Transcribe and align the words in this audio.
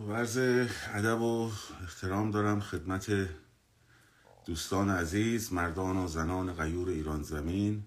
و 0.00 0.12
عرض 0.12 0.36
ادب 0.94 1.20
و 1.20 1.52
احترام 1.82 2.30
دارم 2.30 2.60
خدمت 2.60 3.28
دوستان 4.46 4.90
عزیز 4.90 5.52
مردان 5.52 5.96
و 5.96 6.08
زنان 6.08 6.52
غیور 6.52 6.88
ایران 6.88 7.22
زمین. 7.22 7.82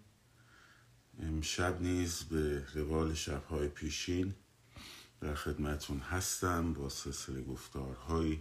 امشب 1.20 1.82
نیز 1.82 2.24
به 2.24 2.66
روال 2.74 3.14
شبهای 3.14 3.68
پیشین 3.68 4.34
در 5.22 5.36
خدمتون 5.36 6.00
هستم 6.00 6.74
با 6.74 6.90
سلسله 6.90 7.42
گفتارهای 7.42 8.40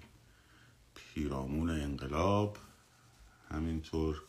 پیرامون 0.94 1.70
انقلاب. 1.70 2.58
همینطور 3.50 4.22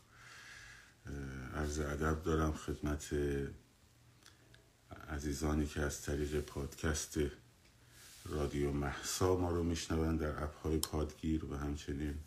عرض 1.56 1.80
ادب 1.80 2.24
دارم 2.24 2.54
خدمت 2.54 3.16
عزیزانی 5.10 5.68
که 5.68 5.82
از 5.82 6.02
طریق 6.02 6.40
پادکست 6.40 7.20
رادیو 8.26 8.72
محسا 8.72 9.36
ما 9.36 9.52
رو 9.52 9.64
میشنوند 9.64 10.20
در 10.20 10.44
اپهای 10.44 10.78
پادگیر 10.78 11.46
و 11.46 11.58
همچنین 11.58 12.20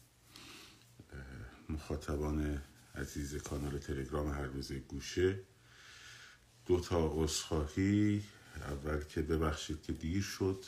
مخاطبان 1.68 2.62
عزیز 2.94 3.36
کانال 3.36 3.78
تلگرام 3.78 4.32
هر 4.32 4.46
روز 4.46 4.72
گوشه. 4.72 5.40
دو 6.66 6.80
تا 6.80 7.12
عذرخواهی. 7.14 8.22
اول 8.56 9.04
که 9.04 9.22
ببخشید 9.22 9.82
که 9.82 9.92
دیر 9.92 10.22
شد 10.22 10.64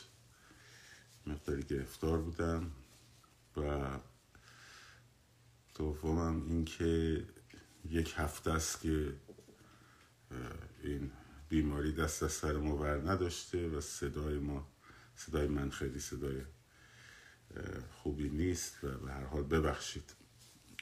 مقداری 1.27 1.63
گرفتار 1.63 2.17
بودم. 2.21 2.71
و 3.57 3.87
دومم 5.75 6.45
اینکه 6.47 7.23
یک 7.89 8.13
هفته 8.17 8.51
است 8.51 8.81
که 8.81 9.13
این 10.83 11.11
بیماری 11.49 11.91
دست 11.91 12.23
از 12.23 12.31
سر 12.31 12.57
ما 12.57 12.75
بر 12.75 12.97
نداشته 12.97 13.67
و 13.67 13.81
صدای 13.81 14.39
ما 14.39 14.70
صدای 15.25 15.47
من 15.47 15.69
خیلی 15.69 15.99
صدای 15.99 16.41
خوبی 17.91 18.29
نیست 18.29 18.83
و 18.83 18.87
به 18.97 19.11
هر 19.11 19.23
حال 19.23 19.43
ببخشید. 19.43 20.13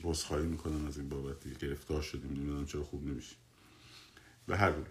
بزخواهی 0.03 0.47
می‌کنم 0.47 0.85
از 0.87 0.97
این 0.97 1.09
بابت. 1.09 1.39
دیگه 1.39 1.57
گرفتار 1.57 2.01
شدیم. 2.01 2.33
نمی‌دونم 2.33 2.65
چرا 2.65 2.83
خوب 2.83 3.07
نمیشه 3.07 3.35
به 4.47 4.57
هر 4.57 4.71
حال. 4.71 4.85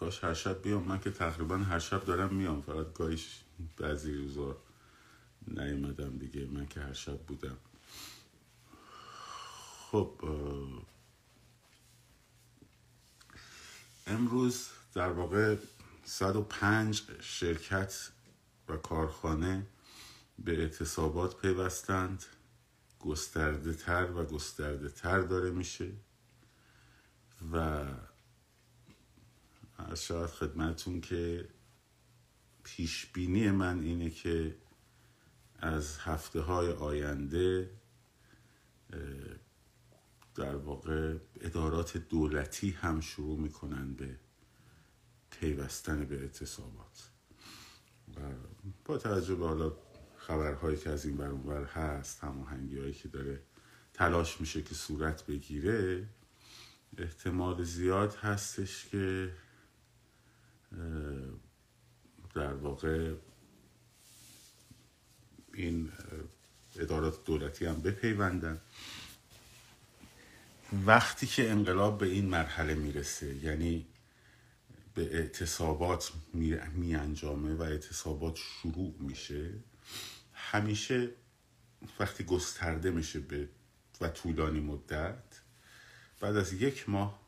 کاش 0.00 0.24
هر 0.24 0.34
شب 0.34 0.62
بیام. 0.62 0.82
من 0.82 1.00
که 1.00 1.10
تقریبا 1.10 1.56
هر 1.56 1.78
شب 1.78 2.04
دارم 2.04 2.34
میام. 2.34 2.62
فقط 2.62 2.92
گاهیش 2.92 3.40
بعضی 3.76 4.14
روزا 4.14 4.56
نیومدم 5.46 6.18
دیگه. 6.18 6.46
من 6.46 6.66
که 6.66 6.80
هر 6.80 6.92
شب 6.92 7.18
بودم. 7.18 7.58
خب 9.90 10.20
امروز 14.06 14.68
در 14.94 15.08
واقع 15.08 15.56
105 16.04 17.02
شرکت 17.20 18.10
و 18.68 18.76
کارخانه 18.76 19.66
به 20.38 20.60
اعتصابات 20.60 21.40
پیوستند. 21.40 22.24
گسترده 23.02 23.72
تر 23.74 24.10
و 24.10 24.24
گسترده 24.24 24.88
تر 24.88 25.20
داره 25.20 25.50
میشه 25.50 25.92
و 27.52 27.84
شاید 29.94 30.30
خدمتون 30.30 31.00
که 31.00 31.48
پیش 32.64 33.06
بینی 33.06 33.50
من 33.50 33.80
اینه 33.80 34.10
که 34.10 34.56
از 35.58 35.98
هفته 35.98 36.40
های 36.40 36.72
آینده 36.72 37.70
در 40.34 40.56
واقع 40.56 41.16
ادارات 41.40 41.96
دولتی 41.96 42.70
هم 42.70 43.00
شروع 43.00 43.38
می‌کنن 43.38 43.94
به 43.94 44.18
پیوستن 45.30 46.04
به 46.04 46.20
اعتصابات. 46.20 47.10
و 48.16 48.20
با 48.84 48.98
توجه 48.98 49.34
به 49.34 49.46
حالا 49.46 49.72
خبرهایی 50.16 50.76
که 50.76 50.90
از 50.90 51.04
این 51.04 51.16
برونور 51.16 51.64
هست 51.64 52.24
هماهنگی 52.24 52.78
هایی 52.78 52.92
که 52.92 53.08
داره 53.08 53.42
تلاش 53.94 54.40
میشه 54.40 54.62
که 54.62 54.74
صورت 54.74 55.26
بگیره 55.26 56.08
احتمال 56.98 57.64
زیاد 57.64 58.14
هستش 58.14 58.86
که 58.86 59.32
در 62.34 62.54
واقع 62.54 63.14
این 65.54 65.92
ادارات 66.76 67.24
دولتی 67.24 67.64
هم 67.66 67.82
بپیوندن. 67.82 68.60
وقتی 70.72 71.26
که 71.26 71.50
انقلاب 71.50 71.98
به 71.98 72.06
این 72.06 72.26
مرحله 72.26 72.74
می‌رسه 72.74 73.34
یعنی 73.36 73.86
به 74.94 75.16
اعتصابات 75.16 76.12
می 76.74 76.94
انجامه 76.94 77.54
و 77.54 77.62
اعتصابات 77.62 78.36
شروع 78.36 78.94
میشه 78.98 79.50
همیشه 80.32 81.10
وقتی 82.00 82.24
گسترده 82.24 82.90
میشه 82.90 83.20
به 83.20 83.48
و 84.00 84.08
طولانی 84.08 84.60
مدت 84.60 85.22
بعد 86.20 86.36
از 86.36 86.52
یک 86.52 86.88
ماه 86.88 87.20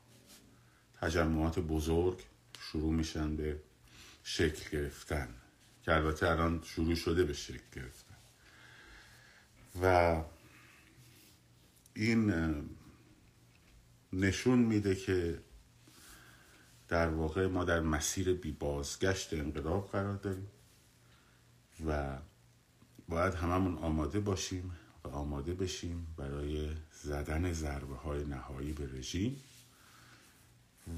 تجمعات 1.01 1.59
بزرگ 1.59 2.19
شروع 2.59 2.93
میشن 2.93 3.35
به 3.35 3.59
شکل 4.23 4.69
گرفتن 4.77 5.27
که 5.83 5.93
البته 5.93 6.29
الان 6.29 6.61
شروع 6.63 6.95
شده 6.95 7.23
به 7.23 7.33
شکل 7.33 7.63
گرفتن. 7.75 8.15
و 9.81 10.23
این 11.93 12.31
نشون 14.15 14.59
میده 14.59 14.95
که 14.95 15.39
در 16.87 17.09
واقع 17.09 17.47
ما 17.47 17.63
در 17.63 17.79
مسیر 17.79 18.33
بی 18.33 18.51
بازگشت 18.51 19.33
انقلاب 19.33 19.89
قرار 19.91 20.15
داریم 20.15 20.47
و 21.87 22.17
باید 23.09 23.33
هممون 23.33 23.77
آماده 23.77 24.19
باشیم 24.19 24.71
و 25.03 25.07
آماده 25.07 25.53
بشیم 25.53 26.07
برای 26.17 26.69
زدن 26.91 27.53
ضربه 27.53 27.95
های 27.95 28.23
نهایی 28.23 28.73
به 28.73 28.89
رژیم 28.93 29.41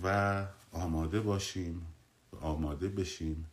و 0.04 0.48
آماده 0.72 1.22
باشیم 1.22 1.88
و 2.34 2.36
آماده 2.36 2.88
بشیم 2.90 3.46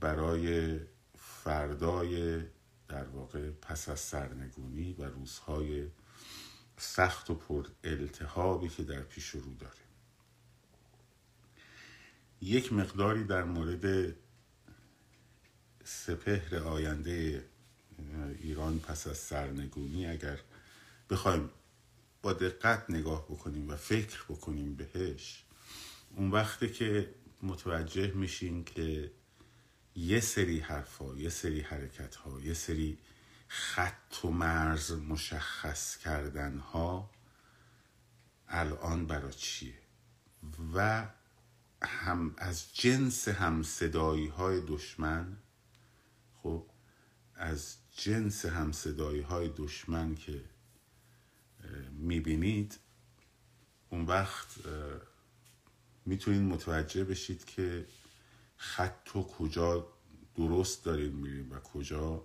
برای 0.00 0.78
فردای 1.18 2.42
در 2.88 3.04
واقع 3.04 3.50
پس 3.50 3.88
از 3.88 4.00
سرنگونی 4.00 4.92
و 4.92 5.04
روزهای 5.04 5.86
سخت 6.78 7.30
و 7.30 7.34
پر 7.34 7.66
التحابی 7.84 8.68
که 8.68 8.82
در 8.82 9.00
پیش 9.00 9.28
رو 9.28 9.54
داریم. 9.54 9.88
یک 12.40 12.72
مقداری 12.72 13.24
در 13.24 13.44
مورد 13.44 14.14
سپهر 15.84 16.56
آینده 16.56 17.44
ایران 18.40 18.78
پس 18.78 19.06
از 19.06 19.18
سرنگونی 19.18 20.06
اگر 20.06 20.38
بخوایم 21.10 21.50
با 22.22 22.32
دقت 22.32 22.90
نگاه 22.90 23.24
بکنیم 23.24 23.70
و 23.70 23.76
فکر 23.76 24.24
بکنیم 24.28 24.74
بهش 24.74 25.44
اون 26.16 26.30
وقتی 26.30 26.68
که 26.68 27.14
متوجه 27.42 28.12
میشیم 28.12 28.64
که 28.64 29.10
یه 29.96 30.20
سری 30.20 30.60
حرفا 30.60 31.16
یه 31.16 31.28
سری 31.28 31.60
حرکت 31.60 32.14
ها 32.14 32.40
یه 32.40 32.54
سری 32.54 32.98
خط 33.48 34.24
و 34.24 34.30
مرز 34.30 34.92
مشخص 34.92 35.96
کردن 35.96 36.58
ها 36.58 37.10
الان 38.48 39.06
برای 39.06 39.32
چیه؟ 39.32 39.78
و 40.74 41.08
هم 41.82 42.34
از 42.38 42.74
جنس 42.74 43.28
هم 43.28 43.62
صدایی 43.62 44.28
های 44.28 44.60
دشمن 44.60 45.36
خب 46.42 46.66
از 47.34 47.76
جنس 47.96 48.46
هم 48.46 48.72
صدایی 48.72 49.20
های 49.20 49.50
دشمن 49.56 50.14
که 50.14 50.44
می‌بینید 51.90 52.78
اون 53.90 54.04
وقت 54.04 54.46
می‌تونید 56.06 56.42
متوجه 56.42 57.04
بشید 57.04 57.44
که 57.44 57.86
خط 58.56 59.16
و 59.16 59.22
کجا 59.22 59.86
درست 60.36 60.84
داریم 60.84 61.12
میریم 61.12 61.52
و 61.52 61.60
کجا 61.60 62.24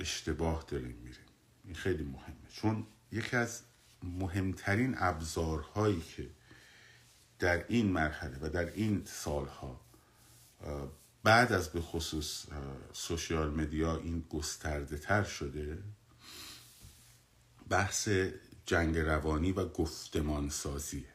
اشتباه 0.00 0.64
داریم 0.68 0.96
میریم. 0.96 1.26
این 1.64 1.74
خیلی 1.74 2.04
مهمه. 2.04 2.48
چون 2.52 2.86
یکی 3.12 3.36
از 3.36 3.62
مهمترین 4.02 4.94
ابزارهایی 4.98 6.00
که 6.00 6.30
در 7.38 7.66
این 7.68 7.92
مرحله 7.92 8.38
و 8.40 8.48
در 8.48 8.72
این 8.72 9.02
سالها 9.04 9.80
بعد 11.22 11.52
از 11.52 11.68
به 11.68 11.80
خصوص 11.80 12.46
سوشیال 12.92 13.50
مدیا 13.50 13.96
این 13.96 14.20
گسترده 14.30 14.98
تر 14.98 15.22
شده 15.22 15.82
بحث 17.68 18.08
جنگ 18.66 18.98
روانی 18.98 19.52
و 19.52 19.68
گفتمان 19.68 20.48
سازیه 20.48 21.14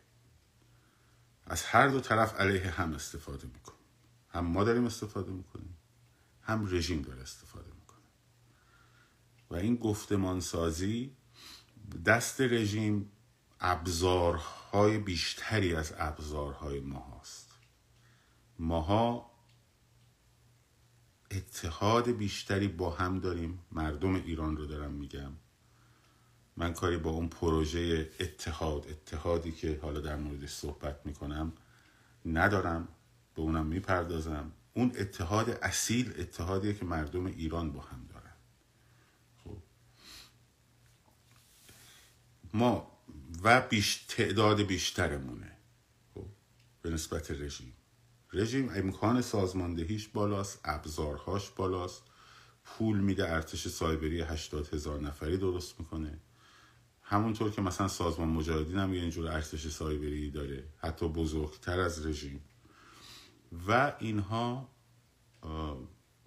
از 1.48 1.64
هر 1.64 1.88
دو 1.88 2.00
طرف 2.00 2.40
علیه 2.40 2.70
هم 2.72 2.94
استفاده 2.94 3.48
می‌کنیم. 3.48 3.80
هم 4.30 4.46
ما 4.46 4.64
داریم 4.64 4.86
استفاده 4.86 5.32
می‌کنیم 5.32 5.78
هم 6.42 6.76
رژیم 6.76 7.02
داره 7.02 7.22
استفاده 7.22 7.75
و 9.50 9.56
این 9.56 9.76
گفتمان 9.76 10.40
سازی 10.40 11.16
دست 12.06 12.42
رژیم 12.42 13.12
ابزارهای 13.60 14.98
بیشتری 14.98 15.76
از 15.76 15.94
ابزارهای 15.98 16.80
ما 16.80 17.20
هست 17.22 17.52
ماها 18.60 19.32
اتحاد 21.32 22.12
بیشتری 22.12 22.68
با 22.68 22.90
هم 22.90 23.20
داریم. 23.20 23.60
مردم 23.72 24.16
ایران 24.16 24.58
رو 24.58 24.66
دارم 24.66 24.92
میگم. 24.92 25.32
من 26.58 26.74
کاری 26.74 26.98
با 26.98 27.10
اون 27.10 27.28
پروژه 27.28 28.12
اتحاد 28.20 28.88
اتحادی 28.90 29.52
که 29.52 29.80
حالا 29.82 30.00
در 30.00 30.16
موردش 30.16 30.50
صحبت 30.50 31.06
می‌کنم 31.06 31.54
ندارم. 32.26 32.88
به 33.36 33.42
اونم 33.42 33.66
می‌پردازم. 33.66 34.52
اون 34.74 34.92
اتحاد 34.98 35.50
اصیل 35.50 36.14
اتحادیه 36.18 36.74
که 36.74 36.86
مردم 36.86 37.26
ایران 37.26 37.72
با 37.72 37.82
هم 37.82 38.08
دارن 38.14 38.34
خب 39.44 39.58
ما 42.56 42.92
و 43.44 43.62
بیش 43.62 44.06
تعداد 44.08 44.62
بیشترمونه. 44.62 45.58
خب 46.14 46.26
به 46.82 46.90
نسبت 46.90 47.32
رژیم. 47.32 47.74
رژیم 48.34 48.70
امکان 48.76 49.22
سازماندهیش 49.22 50.08
بالاست 50.08 50.60
ابزارهاش 50.64 51.50
بالاست. 51.50 52.04
پول 52.66 53.00
میده 53.00 53.32
ارتش 53.32 53.68
سایبری 53.68 54.22
هشتاد 54.22 54.74
هزار 54.74 55.00
نفری 55.00 55.38
درست 55.38 55.80
می‌کنه. 55.80 56.20
همونطور 57.02 57.52
که 57.52 57.62
مثلا 57.62 57.88
سازمان 57.88 58.28
مجاهدین 58.28 58.78
هم 58.78 58.94
یه 58.94 59.02
اینجور 59.02 59.28
ارتش 59.28 59.68
سایبری 59.68 60.32
داره 60.32 60.64
حتی 60.78 61.08
بزرگتر 61.08 61.80
از 61.80 62.06
رژیم. 62.06 62.44
و 63.68 63.94
اینها 64.00 64.70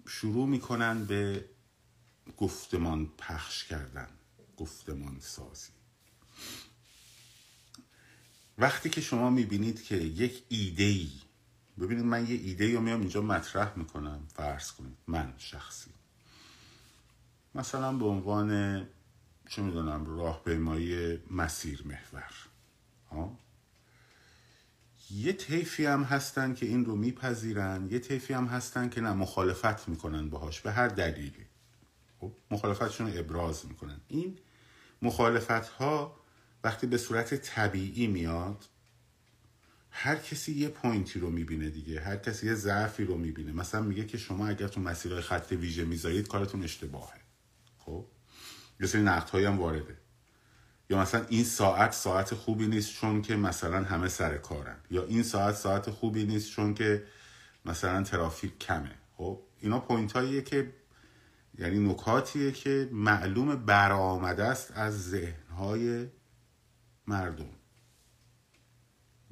شروع 0.07 0.47
می‌کنن 0.47 1.05
به 1.05 1.45
گفتمان 2.37 3.05
پخش 3.17 3.63
کردن 3.63 4.09
گفتمان 4.57 5.19
سازی. 5.19 5.78
وقتی 8.59 8.89
که 8.89 9.01
شما 9.01 9.29
می‌بینید 9.29 9.83
که 9.83 9.95
یک 9.95 10.43
ایده 10.49 10.83
ای 10.83 11.11
ببینید 11.79 12.05
من 12.05 12.27
یه 12.27 12.35
ایده 12.35 12.73
رو 12.75 12.81
میام 12.81 12.99
اینجا 12.99 13.21
مطرح 13.21 13.77
می‌کنم 13.77 14.27
فرض 14.33 14.71
کنید 14.71 14.97
من 15.07 15.33
شخصی. 15.37 15.91
مثلا 17.55 17.93
به 17.93 18.05
عنوان 18.05 18.87
چه 19.49 19.61
می‌دونم 19.61 20.17
راهپیمایی 20.17 21.19
مسیر 21.31 21.83
محور. 21.85 22.33
ها 23.11 23.39
یه 25.11 25.33
طیفی 25.33 25.85
هم 25.85 26.03
هستن 26.03 26.53
که 26.53 26.65
این 26.65 26.85
رو 26.85 26.95
میپذیرن 26.95 27.87
یه 27.91 27.99
طیفی 27.99 28.33
هم 28.33 28.45
هستن 28.45 28.89
که 28.89 29.01
نه 29.01 29.13
مخالفت 29.13 29.89
می‌کنن 29.89 30.29
باهاش 30.29 30.61
به 30.61 30.71
هر 30.71 30.87
دلیلی. 30.87 31.45
خب؟ 32.19 32.31
مخالفتشون 32.51 33.11
رو 33.11 33.19
ابراز 33.19 33.65
می‌کنن. 33.65 34.01
این 34.07 34.39
مخالفت 35.01 35.67
ها 35.67 36.18
وقتی 36.63 36.87
به 36.87 36.97
صورت 36.97 37.35
طبیعی 37.35 38.07
میاد 38.07 38.65
هر 39.91 40.15
کسی 40.15 40.51
یه 40.51 40.67
پوینتی 40.67 41.19
رو 41.19 41.29
می‌بینه 41.29 41.69
دیگه 41.69 42.01
هر 42.01 42.15
کسی 42.15 42.47
یه 42.47 42.53
ضعفی 42.53 43.05
رو 43.05 43.17
می‌بینه. 43.17 43.51
مثلا 43.51 43.81
میگه 43.81 44.05
که 44.05 44.17
شما 44.17 44.47
اگر 44.47 44.67
تو 44.67 44.81
مسیرهای 44.81 45.21
خط 45.21 45.51
ویژه 45.51 45.85
می‌ذارید 45.85 46.27
کارتون 46.27 46.63
اشتباهه. 46.63 47.19
خب؟ 47.77 48.05
یه 48.79 48.87
سری 48.87 49.01
نقد 49.01 49.35
هم 49.35 49.59
وارده. 49.59 49.97
یا 50.89 50.99
مثلا 51.01 51.25
این 51.29 51.43
ساعت 51.43 51.93
ساعت 51.93 52.33
خوبی 52.33 52.67
نیست 52.67 52.93
چون 52.93 53.21
که 53.21 53.35
مثلا 53.35 53.83
همه 53.83 54.07
سر 54.07 54.37
کارن. 54.37 54.77
یا 54.91 55.05
این 55.05 55.23
ساعت 55.23 55.55
ساعت 55.55 55.89
خوبی 55.89 56.25
نیست 56.25 56.51
چون 56.51 56.73
که 56.73 57.03
مثلا 57.65 58.03
ترافیک 58.03 58.59
کمه. 58.59 58.95
خب؟ 59.17 59.41
اینا 59.59 59.79
point 59.79 60.11
هاییه 60.11 60.41
که 60.41 60.73
یعنی 61.57 61.79
نکاتیه 61.79 62.51
که 62.51 62.89
معلوم 62.91 63.55
برآمده 63.55 64.43
است 64.43 64.71
از 64.75 65.09
ذهنهای 65.09 66.07
مردم 67.09 67.49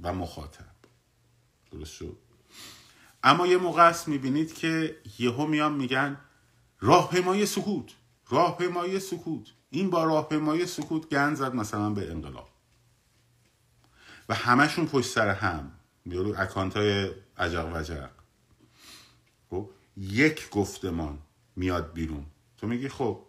و 0.01 0.13
مخاطب. 0.13 0.75
درست 1.71 1.91
شد. 1.91 2.17
اما 3.23 3.47
یه 3.47 3.57
موقع 3.57 3.87
است 3.87 4.07
می‌بینید 4.07 4.53
که 4.53 4.97
یهو 5.19 5.47
میان 5.47 5.73
میگن 5.73 6.17
راهپیمایی 6.79 7.45
سکوت 7.45 7.93
راهپیمایی 8.29 8.99
سکوت. 8.99 9.47
این 9.69 9.89
با 9.89 10.03
راهپیمایی 10.03 10.65
سکوت 10.65 11.09
گند 11.09 11.35
زد 11.35 11.55
مثلا 11.55 11.89
به 11.89 12.11
انقلاب. 12.11 12.49
و 14.29 14.33
همشون 14.33 14.87
پشت 14.87 15.09
سر 15.09 15.29
هم. 15.29 15.71
بیارو 16.05 16.35
اکانت 16.37 16.77
های 16.77 17.11
عجق 17.37 17.71
وجق 17.75 18.09
خب 19.49 19.69
یک 19.97 20.49
گفتمان 20.49 21.19
میاد 21.55 21.93
بیرون. 21.93 22.25
تو 22.57 22.67
میگی 22.67 22.89
خب 22.89 23.26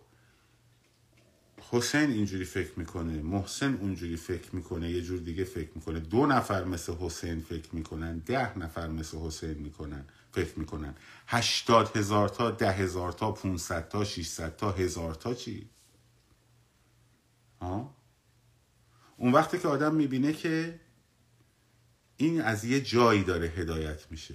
حسین 1.70 2.10
اینجوری 2.10 2.44
فکر 2.44 2.70
می‌کنه 2.76 3.22
محسن 3.22 3.74
اونجوری 3.74 4.16
فکر 4.16 4.54
می‌کنه 4.56 4.90
یه 4.90 5.02
جور 5.02 5.20
دیگه 5.20 5.44
فکر 5.44 5.70
می‌کنه. 5.74 6.00
دو 6.00 6.26
نفر 6.26 6.64
مثل 6.64 6.92
حسین 6.92 7.40
فکر 7.40 7.74
می‌کنن 7.74 8.18
ده 8.18 8.58
نفر 8.58 8.88
مثل 8.88 9.18
حسین 9.18 9.54
می‌کنن 9.54 10.04
فکر 10.32 10.58
می‌کنن. 10.58 10.94
هشتاد 11.26 11.96
هزار 11.96 12.28
تا 12.28 12.50
ده 12.50 12.72
هزار 12.72 13.12
تا 13.12 13.32
پونصد 13.32 13.88
تا 13.88 14.04
شیشصد 14.04 14.56
تا 14.56 14.70
هزار 14.70 15.14
تا 15.14 15.34
چی؟ 15.34 15.68
ها؟ 17.60 17.94
اون 19.16 19.32
وقتی 19.32 19.58
که 19.58 19.68
آدم 19.68 19.94
می‌بینه 19.94 20.32
که 20.32 20.80
این 22.16 22.40
از 22.40 22.64
یه 22.64 22.80
جایی 22.80 23.24
داره 23.24 23.46
هدایت 23.46 24.06
میشه. 24.10 24.34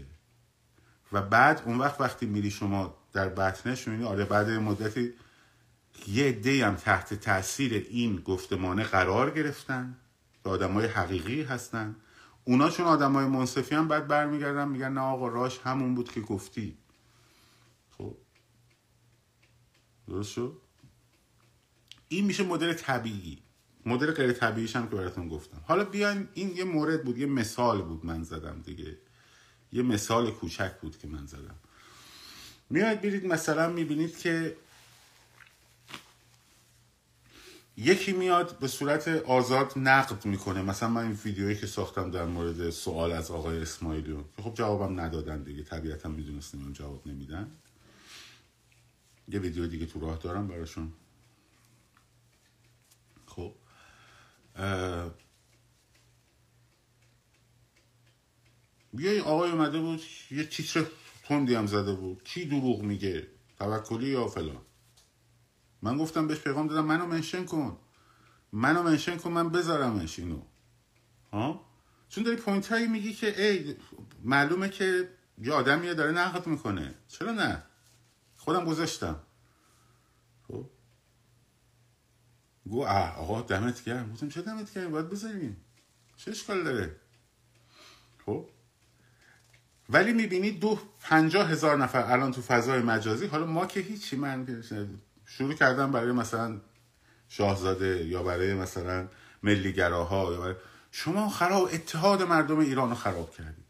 و 1.12 1.22
بعد 1.22 1.62
اون 1.66 1.78
وقت 1.78 2.02
وقتی 2.02 2.26
میری 2.26 2.52
شما 2.52 2.98
در 3.14 3.30
بطنش 3.30 3.88
می‌بینی 3.88 4.10
آره 4.10 4.26
بعد 4.26 4.50
مدتی 4.50 5.14
یه 6.08 6.26
عده 6.26 6.66
هم 6.66 6.76
تحت 6.76 7.14
تاثیر 7.14 7.74
این 7.90 8.16
گفتمانه 8.16 8.84
قرار 8.84 9.32
گرفتن 9.32 9.98
که 10.44 10.50
آدم 10.50 10.72
های 10.72 10.86
حقیقی 10.86 11.44
هستن. 11.44 11.96
اونا 12.44 12.70
چون 12.70 12.86
آدم 12.86 13.14
های 13.14 13.26
منصفی 13.26 13.76
هم 13.76 13.88
بعد 13.88 14.08
برمیگردن 14.08 14.68
میگن 14.68 14.94
نه 14.94 15.02
آقا 15.02 15.28
راش 15.28 15.60
همون 15.60 15.96
بود 15.96 16.12
که 16.12 16.22
گفتی. 16.22 16.78
خب. 17.98 18.18
درست 20.08 20.32
شد؟ 20.32 20.58
این 22.08 22.26
میشه 22.26 22.44
مدل 22.44 22.74
طبیعی. 22.74 23.44
مدل 23.86 24.12
غیر 24.12 24.32
طبیعیش 24.32 24.76
هم 24.76 24.90
که 24.90 24.96
براتون 24.96 25.30
گفتم. 25.30 25.62
حالا 25.66 25.84
بیاین 25.84 26.28
این 26.34 26.56
یه 26.56 26.64
مورد 26.64 27.04
بود 27.04 27.18
یه 27.18 27.26
مثال 27.26 27.82
بود 27.82 28.06
من 28.06 28.24
زدم 28.24 28.62
دیگه. 28.62 28.98
یه 29.72 29.84
مثال 29.84 30.32
کوچک 30.32 30.80
بود 30.82 30.98
که 30.98 31.08
من 31.08 31.26
زدم. 31.26 31.56
میاید 32.70 33.02
برید 33.02 33.26
مثلا 33.26 33.70
می‌بینید 33.70 34.18
که 34.18 34.58
یکی 37.78 38.12
میاد 38.12 38.60
به 38.60 38.68
صورت 38.68 39.08
آزاد 39.08 39.74
نقد 39.76 40.26
می‌کنه. 40.26 40.62
مثلا 40.62 40.90
من 40.90 41.04
این 41.04 41.20
ویدیویی 41.26 41.56
که 41.56 41.68
ساختم 41.68 42.12
در 42.12 42.26
مورد 42.26 42.70
سوال 42.70 43.12
از 43.12 43.32
آقای 43.32 43.58
اسماعیلیون 43.58 44.26
که 44.38 44.42
خب 44.42 44.54
جوابم 44.54 45.00
ندادن 45.00 45.44
دیگه 45.44 45.64
طبیعتا 45.64 46.10
می‌دونستیم 46.10 46.64
اون 46.64 46.74
جواب 46.74 47.08
نمیدن. 47.08 47.52
یه 49.28 49.40
ویدیو 49.40 49.68
دیگه 49.68 49.86
تو 49.86 50.00
راه 50.00 50.18
دارم 50.18 50.48
براشون. 50.48 50.94
خب. 53.26 53.54
یه 58.94 59.22
آقای 59.22 59.52
اومده 59.52 59.80
بود 59.80 60.02
یه 60.32 60.44
تیتر 60.44 60.86
تندی 61.24 61.56
هم 61.56 61.68
زده 61.68 61.94
بود. 61.94 62.24
کی 62.24 62.46
دروغ 62.46 62.82
میگه؟ 62.82 63.28
توکلی 63.60 64.10
یا 64.10 64.28
فلان؟ 64.28 64.62
من 65.84 65.98
گفتم 65.98 66.28
بهش 66.28 66.40
پیغام 66.40 66.68
دادم 66.68 66.86
منو 66.86 67.06
mention 67.06 67.46
کن. 67.46 67.78
منو 68.52 68.84
mention 68.84 69.18
کن 69.18 69.32
من 69.32 69.50
بذارمش 69.50 70.20
اینو. 70.20 70.42
ها؟ 71.34 71.66
چون 72.10 72.24
داری 72.24 72.38
point 72.38 72.68
هایی 72.68 72.88
میگی 72.88 73.14
که 73.14 73.44
ای 73.44 73.76
معلومه 74.24 74.70
که 74.70 75.10
یه 75.38 75.54
آدمیه 75.54 75.94
داره 75.94 76.12
نقد 76.12 76.48
می‌کنه. 76.48 76.96
چرا 77.08 77.32
نه؟ 77.32 77.64
خودم 78.36 78.66
گذاشتم. 78.66 79.20
خب؟ 80.48 80.70
گفت 82.70 82.86
آقا 82.86 83.42
دمت 83.42 83.84
گرم. 83.84 84.14
گفتم 84.14 84.30
چه 84.30 84.42
دمت 84.42 84.74
گرم؟ 84.74 84.92
باید 84.92 85.10
بذاریم. 85.10 85.58
چه 86.18 86.32
اشکال 86.32 86.64
داره؟ 86.64 86.96
خب؟ 88.26 88.50
ولی 89.90 90.14
می‌بینی 90.14 90.52
دو 90.52 90.80
پنجاه 91.00 91.50
هزار 91.50 91.78
نفر 91.78 92.12
الان 92.12 92.32
تو 92.32 92.42
فضای 92.42 92.82
مجازی 92.82 93.26
حالا 93.26 93.46
ما 93.46 93.66
که 93.66 93.80
هیچی 93.80 94.16
من 94.16 94.46
شروع 95.38 95.54
کردم 95.54 95.92
برای 95.92 96.12
مثلا 96.12 96.62
شاهزاده 97.30 98.06
یا 98.06 98.24
برای 98.24 98.54
مثلا 98.54 99.08
ملیگراها 99.44 100.34
یا 100.34 100.40
برای 100.42 100.56
شما 100.92 101.30
خراب 101.30 101.70
اتحاد 101.74 102.22
مردم 102.22 102.60
ایران 102.60 102.90
رو 102.90 102.96
خراب 102.96 103.32
کردید. 103.32 103.66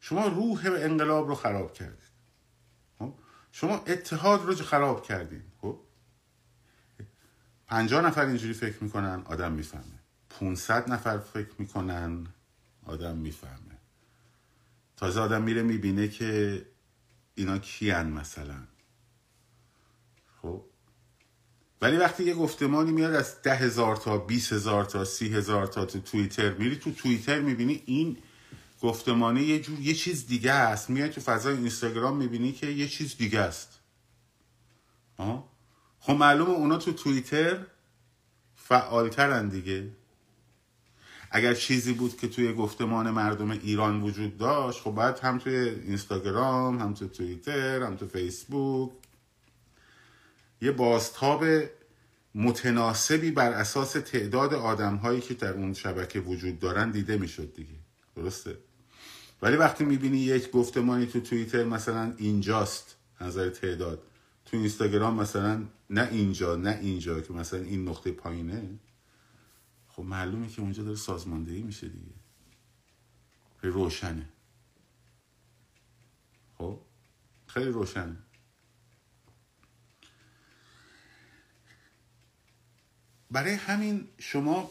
شما 0.00 0.26
روح 0.26 0.60
انقلاب 0.66 1.28
رو 1.28 1.34
خراب 1.34 1.72
کردید. 1.72 2.10
خب؟ 2.98 3.14
شما 3.52 3.76
اتحاد 3.86 4.46
رو 4.46 4.54
خراب 4.54 5.02
کردید. 5.02 5.42
خب؟ 5.60 5.80
پنجاه 7.66 8.06
نفر 8.06 8.26
اینجوری 8.26 8.52
فکر 8.54 8.84
می‌کنن 8.84 9.22
آدم 9.24 9.52
می‌فهمه. 9.52 10.00
500 10.30 10.92
نفر 10.92 11.18
فکر 11.18 11.52
می‌کنن 11.58 12.26
آدم 12.86 13.16
می‌فهمه. 13.16 13.78
تازه 14.96 15.20
آدم 15.20 15.42
میره 15.42 15.62
می‌بینه 15.62 16.08
که 16.08 16.62
اینا 17.34 17.58
کیان 17.58 18.10
مثلا. 18.10 18.58
خب؟ 20.42 20.64
ولی 21.82 21.96
وقتی 21.96 22.24
یه 22.24 22.34
گفتمانی 22.34 22.92
میاد 22.92 23.14
از 23.14 23.42
ده 23.42 23.54
هزار 23.54 23.96
تا 23.96 24.18
بیس 24.18 24.52
هزار 24.52 24.84
تا 24.84 25.04
سی 25.04 25.34
هزار 25.34 25.66
تا 25.66 25.84
تو 25.84 26.00
توییتر 26.00 26.50
میری 26.52 26.76
تو 26.76 26.92
توییتر 26.92 27.40
می‌بینی 27.40 27.82
این 27.86 28.16
گفتمانه 28.82 29.42
یه 29.42 29.60
جور 29.60 29.80
یه 29.80 29.94
چیز 29.94 30.26
دیگه 30.26 30.52
است. 30.52 30.90
میای 30.90 31.08
تو 31.08 31.20
فضای 31.20 31.56
اینستاگرام 31.56 32.16
می‌بینی 32.16 32.52
که 32.52 32.66
یه 32.66 32.88
چیز 32.88 33.16
دیگه 33.16 33.40
است. 33.40 33.80
آه؟ 35.16 35.48
خب 36.00 36.12
معلومه 36.12 36.50
اونا 36.50 36.78
تو 36.78 36.92
توییتر 36.92 37.66
فعالترن 38.56 39.48
دیگه. 39.48 39.90
اگر 41.30 41.54
چیزی 41.54 41.92
بود 41.92 42.16
که 42.16 42.28
توی 42.28 42.52
گفتمان 42.52 43.10
مردم 43.10 43.50
ایران 43.50 44.02
وجود 44.02 44.38
داشت 44.38 44.80
خب 44.80 44.90
باید 44.90 45.18
هم 45.18 45.38
توی 45.38 45.56
اینستاگرام 45.56 46.78
هم 46.78 46.94
تو 46.94 47.08
توییتر 47.08 47.82
هم 47.82 47.96
تو 47.96 48.06
فیسبوک 48.06 48.90
یه 50.60 50.72
بازتاب 50.72 51.44
متناسبی 52.34 53.30
بر 53.30 53.52
اساس 53.52 53.92
تعداد 53.92 54.54
آدم 54.54 54.96
هایی 54.96 55.20
که 55.20 55.34
در 55.34 55.52
اون 55.52 55.74
شبکه 55.74 56.20
وجود 56.20 56.58
دارن 56.58 56.90
دیده 56.90 57.16
می‌شد 57.16 57.54
دیگه. 57.54 57.78
درسته؟ 58.16 58.58
ولی 59.42 59.56
وقتی 59.56 59.84
می‌بینی 59.84 60.18
یک 60.18 60.50
گفتمانی 60.50 61.06
تو 61.06 61.20
توییتر 61.20 61.64
مثلا 61.64 62.14
اینجاست 62.16 62.96
نظر 63.20 63.48
تعداد 63.48 64.02
تو 64.44 64.56
اینستاگرام 64.56 65.14
مثلا 65.20 65.64
نه 65.90 66.08
اینجا 66.10 66.56
نه 66.56 66.78
اینجا 66.82 67.20
که 67.20 67.32
مثلا 67.32 67.60
این 67.60 67.88
نقطه 67.88 68.12
پایینه 68.12 68.78
خب 69.88 70.02
معلومه 70.02 70.48
که 70.48 70.62
اونجا 70.62 70.82
داره 70.82 70.96
سازماندهی 70.96 71.62
میشه 71.62 71.88
دیگه. 71.88 72.14
روشنه. 73.62 74.28
خب؟ 76.58 76.80
خیلی 77.46 77.70
روشنه. 77.70 78.16
برای 83.30 83.54
همین 83.54 84.08
شما 84.18 84.70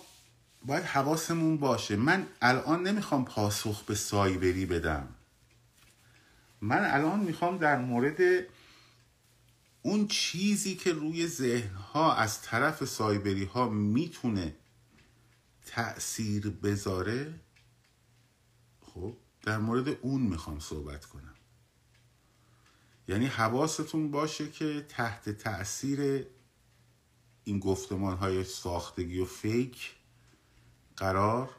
باید 0.65 0.83
حواسمون 0.83 1.57
باشه. 1.57 1.95
من 1.95 2.27
الان 2.41 2.88
نمی‌خوام 2.88 3.25
پاسخ 3.25 3.83
به 3.83 3.95
سایبری 3.95 4.65
بدم. 4.65 5.07
من 6.62 6.85
الان 6.91 7.19
می‌خوام 7.19 7.57
در 7.57 7.77
مورد 7.77 8.45
اون 9.81 10.07
چیزی 10.07 10.75
که 10.75 10.93
روی 10.93 11.27
ذهنها 11.27 12.15
از 12.15 12.41
طرف 12.41 12.85
سایبری 12.85 13.43
ها 13.43 13.69
می‌تونه 13.69 14.55
تأثیر 15.65 16.50
بذاره 16.50 17.33
خب 18.81 19.17
در 19.43 19.57
مورد 19.57 19.88
اون 19.88 20.21
می‌خوام 20.21 20.59
صحبت 20.59 21.05
کنم. 21.05 21.35
یعنی 23.07 23.25
حواستون 23.25 24.12
باشه 24.12 24.51
که 24.51 24.85
تحت 24.89 25.29
تأثیر 25.29 26.25
این 27.46 27.60
گفتمان 27.60 28.18
های 28.18 28.44
ساختگی 28.44 29.20
و 29.20 29.25
فیک 29.25 29.92
قرار 30.98 31.50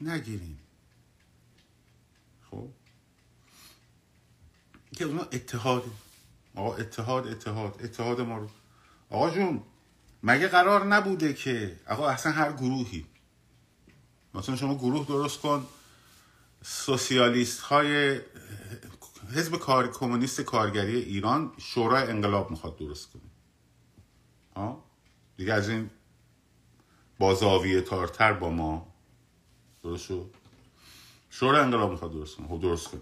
نگیریم. 0.00 0.58
خب؟ 2.50 2.68
که 4.92 5.04
اونا 5.04 5.22
اتحاد 5.22 5.84
آقا 6.54 6.74
اتحاد 6.74 7.26
اتحاد 7.26 7.80
اتحاد 7.84 8.20
ما 8.20 8.38
رو. 8.38 8.48
آقا 9.10 9.30
جون 9.30 9.62
مگه 10.22 10.48
قرار 10.48 10.84
نبوده 10.86 11.34
که؟ 11.34 11.80
آقا 11.88 12.08
اصلا 12.08 12.32
هر 12.32 12.52
گروهی. 12.52 13.06
مثلا 14.34 14.56
شما 14.56 14.74
گروه 14.74 15.06
درست 15.06 15.40
کن. 15.40 15.66
سوسیالیست 16.62 17.60
های 17.60 18.20
حزب 19.34 19.56
کار 19.56 19.90
کمونیست 19.90 20.40
کارگری 20.40 20.96
ایران 20.96 21.52
شورای 21.58 22.10
انقلاب 22.10 22.50
می‌خواد 22.50 22.76
درست 22.76 23.12
کنه. 23.12 23.29
دیگه 25.36 25.52
از 25.52 25.68
این 25.68 25.90
بازاویه 27.18 27.80
تارتر 27.80 28.32
با 28.32 28.50
ما. 28.50 28.94
درست 29.82 30.04
شد؟ 30.04 30.30
شورای 31.30 31.60
انقلاب 31.60 31.90
می‌خواد 31.90 32.12
درست 32.12 32.36
کنه. 32.36 32.48
خب 32.48 32.60
درست 32.60 32.88
کنه. 32.88 33.00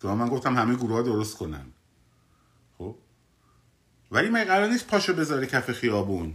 تو 0.00 0.14
من 0.16 0.28
گفتم 0.28 0.58
همه 0.58 0.74
گروه 0.74 0.92
ها 0.92 1.02
درست 1.02 1.36
کنن. 1.36 1.66
خب؟ 2.78 2.96
ولی 4.10 4.28
مگه 4.28 4.44
قرار 4.44 4.68
نیست 4.68 4.86
پاشو 4.86 5.14
بذاره 5.14 5.46
کف 5.46 5.72
خیابون؟ 5.72 6.34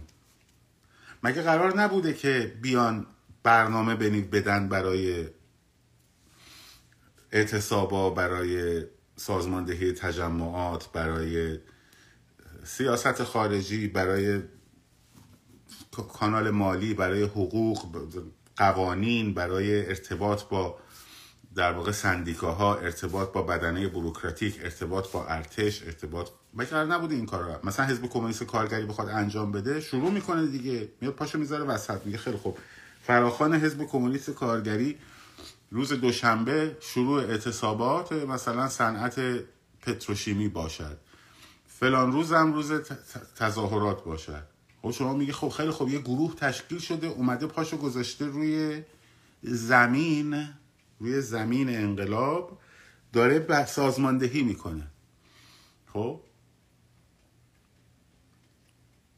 مگه 1.22 1.42
قرار 1.42 1.76
نبوده 1.80 2.14
که 2.14 2.58
بیان 2.62 3.06
برنامه 3.42 3.94
بنید 3.94 4.30
بدن 4.30 4.68
برای 4.68 5.28
اعتصابا 7.32 8.10
برای 8.10 8.82
سازماندهی 9.16 9.92
تجمعات 9.92 10.92
برای 10.92 11.58
سیاست 12.68 13.24
خارجی 13.24 13.88
برای 13.88 14.42
کانال 16.12 16.50
مالی 16.50 16.94
برای 16.94 17.22
حقوق 17.22 17.86
قوانین 18.56 19.34
برای 19.34 19.86
ارتباط 19.86 20.42
با 20.42 20.78
در 21.54 21.72
واقع 21.72 21.92
سندیکاها 21.92 22.76
ارتباط 22.76 23.32
با 23.32 23.42
بدنه 23.42 23.88
بروکراتیک 23.88 24.60
ارتباط 24.62 25.10
با 25.10 25.26
ارتش 25.26 25.82
ارتباط 25.82 26.28
مگه 26.54 26.74
نبوده 26.74 27.14
این 27.14 27.26
کارا. 27.26 27.60
مثلا 27.64 27.86
حزب 27.86 28.06
کمونیست 28.06 28.42
کارگری 28.42 28.86
بخواد 28.86 29.08
انجام 29.08 29.52
بده 29.52 29.80
شروع 29.80 30.10
می‌کنه 30.10 30.46
دیگه. 30.46 30.88
میاد 31.00 31.14
پاشو 31.14 31.38
می‌ذاره 31.38 31.64
وسط 31.64 32.06
میگه 32.06 32.18
خیلی 32.18 32.36
خوب. 32.36 32.58
فراخان 33.02 33.54
حزب 33.54 33.86
کمونیست 33.86 34.30
کارگری 34.30 34.98
روز 35.70 35.92
دوشنبه 35.92 36.76
شروع 36.80 37.20
اعتصابات 37.20 38.12
مثلا 38.12 38.68
صنعت 38.68 39.20
پتروشیمی 39.82 40.48
باشد. 40.48 41.07
فلان 41.80 42.12
روز 42.12 42.32
هم 42.32 42.52
روز 42.52 42.72
تظاهرات 43.36 44.04
باشد 44.04 44.42
خب 44.82 44.90
شما 44.90 45.14
میگه 45.14 45.32
خب 45.32 45.48
خیلی 45.48 45.70
خوب 45.70 45.88
یه 45.88 45.98
گروه 45.98 46.34
تشکیل 46.34 46.78
شده 46.78 47.06
اومده 47.06 47.46
پاشو 47.46 47.76
گذاشته 47.76 48.26
روی 48.26 48.82
زمین 49.42 50.48
روی 51.00 51.20
زمین 51.20 51.76
انقلاب 51.76 52.58
داره 53.12 53.64
سازماندهی 53.64 54.42
می‌کنه. 54.42 54.86
خب؟ 55.92 56.20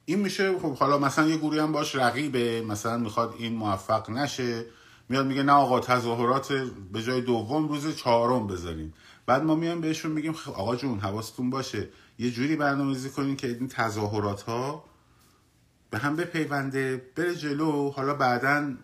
این 0.04 0.18
میشه 0.18 0.58
خب 0.58 0.76
حالا 0.76 0.98
مثلا 0.98 1.26
یه 1.26 1.36
گروه 1.36 1.62
هم 1.62 1.72
باش 1.72 1.94
رقیبه 1.94 2.62
مثلا 2.62 2.98
می‌خواد 2.98 3.34
این 3.38 3.54
موفق 3.54 4.10
نشه 4.10 4.64
میاد 5.08 5.26
میگه 5.26 5.42
نه 5.42 5.52
آقا 5.52 5.80
تظاهرات 5.80 6.52
به 6.92 7.02
جای 7.02 7.20
دوم 7.20 7.68
روز 7.68 7.96
چهارم 7.96 8.46
بذاریم. 8.46 8.94
بعد 9.26 9.42
ما 9.42 9.54
میایم 9.54 9.80
بهشون 9.80 10.12
میگیم 10.12 10.32
خب 10.32 10.52
آقا 10.52 10.76
جون 10.76 10.98
حواستون 10.98 11.50
باشه. 11.50 11.88
یه 12.20 12.30
جوری 12.30 12.56
برنامه‌ریزی 12.56 13.10
کنین 13.10 13.36
که 13.36 13.46
این 13.46 13.68
تظاهرات 13.68 14.42
ها 14.42 14.84
به 15.90 15.98
هم 15.98 16.16
بپیونده 16.16 17.12
بره 17.16 17.34
جلو. 17.34 17.90
حالا 17.90 18.14
بعدا 18.14 18.76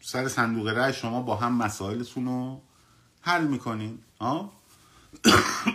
سر 0.00 0.28
صندوق 0.28 0.68
رای 0.68 0.92
شما 0.92 1.22
با 1.22 1.36
هم 1.36 1.56
مسائلتون 1.56 2.24
رو 2.24 2.62
حل 3.20 3.46
می‌کنین. 3.46 3.98
ها 4.20 4.52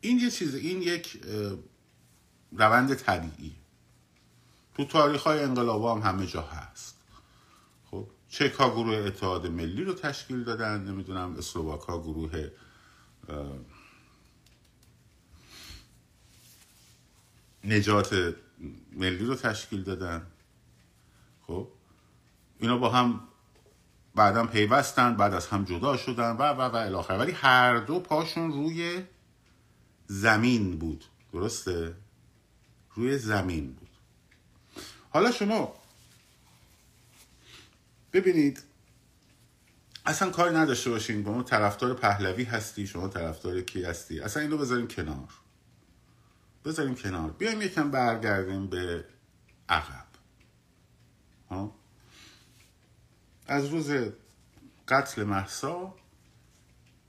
این 0.00 0.18
یه 0.18 0.30
چیز 0.30 0.54
این 0.54 0.82
یک 0.82 1.22
روند 2.52 2.94
طبیعی. 2.94 3.54
تو 4.74 4.84
تاریخ 4.84 5.22
های 5.22 5.42
انقلاب 5.42 5.84
هم 5.84 6.02
همه 6.02 6.26
جا 6.26 6.42
هست. 6.42 6.93
چک 8.34 8.52
ها 8.52 8.70
گروه 8.70 8.96
اتحاد 8.96 9.46
ملی 9.46 9.84
رو 9.84 9.92
تشکیل 9.92 10.44
دادن 10.44 10.80
نمی‌دونم 10.80 11.36
اسلوواک 11.38 11.80
ها 11.80 11.98
گروه 12.02 12.50
نجات 17.64 18.34
ملی 18.92 19.24
رو 19.24 19.34
تشکیل 19.34 19.82
دادن. 19.82 20.26
خب 21.46 21.68
اینا 22.58 22.78
با 22.78 22.90
هم 22.90 23.20
بعدم 24.14 24.46
پیوستن 24.46 25.16
بعد 25.16 25.34
از 25.34 25.46
هم 25.46 25.64
جدا 25.64 25.96
شدن 25.96 26.30
و 26.30 26.42
و 26.42 26.60
و 26.60 26.76
الاخر 26.76 27.14
ولی 27.14 27.32
هر 27.32 27.76
دو 27.76 28.00
پاشون 28.00 28.52
روی 28.52 29.02
زمین 30.06 30.78
بود. 30.78 31.04
درسته؟ 31.32 31.94
روی 32.94 33.18
زمین 33.18 33.72
بود. 33.72 33.90
حالا 35.10 35.30
شما 35.30 35.83
ببینید 38.14 38.62
اصلا 40.06 40.30
کار 40.30 40.58
نداشته 40.58 40.90
باشین 40.90 41.22
با 41.22 41.32
ما 41.32 41.42
طرفدار 41.42 41.94
پهلوی 41.94 42.44
هستی 42.44 42.86
شما 42.86 43.08
طرفدار 43.08 43.60
کی 43.60 43.84
هستی؟ 43.84 44.20
اصلا 44.20 44.42
این 44.42 44.50
رو 44.50 44.58
بذاریم 44.58 44.88
کنار. 44.88 45.28
بذاریم 46.64 46.94
کنار. 46.94 47.30
بیایم 47.30 47.62
یکم 47.62 47.90
برگردیم 47.90 48.66
به 48.66 49.04
عقب. 49.68 50.06
ها 51.50 51.74
از 53.46 53.66
روز 53.66 53.92
قتل 54.88 55.24
محسا 55.24 55.94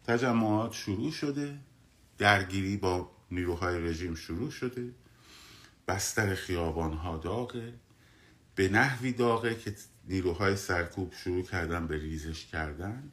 تجمعات 0.08 0.74
شروع 0.74 1.12
شده 1.12 1.60
درگیری 2.18 2.78
با 2.78 3.12
نیروهای 3.32 3.80
رژیم 3.80 4.16
شروع 4.16 4.52
شده. 4.52 4.92
بستر 5.88 6.36
خیابان 6.36 6.94
ها 6.94 7.18
داغه. 7.18 7.74
به 8.56 8.70
نحوی 8.70 9.12
داغه 9.12 9.56
که 9.56 9.76
نیروهای 10.08 10.56
سرکوب 10.56 11.14
شروع 11.14 11.44
کردن 11.44 11.88
به 11.88 11.98
ریزش 11.98 12.46
کردن. 12.46 13.12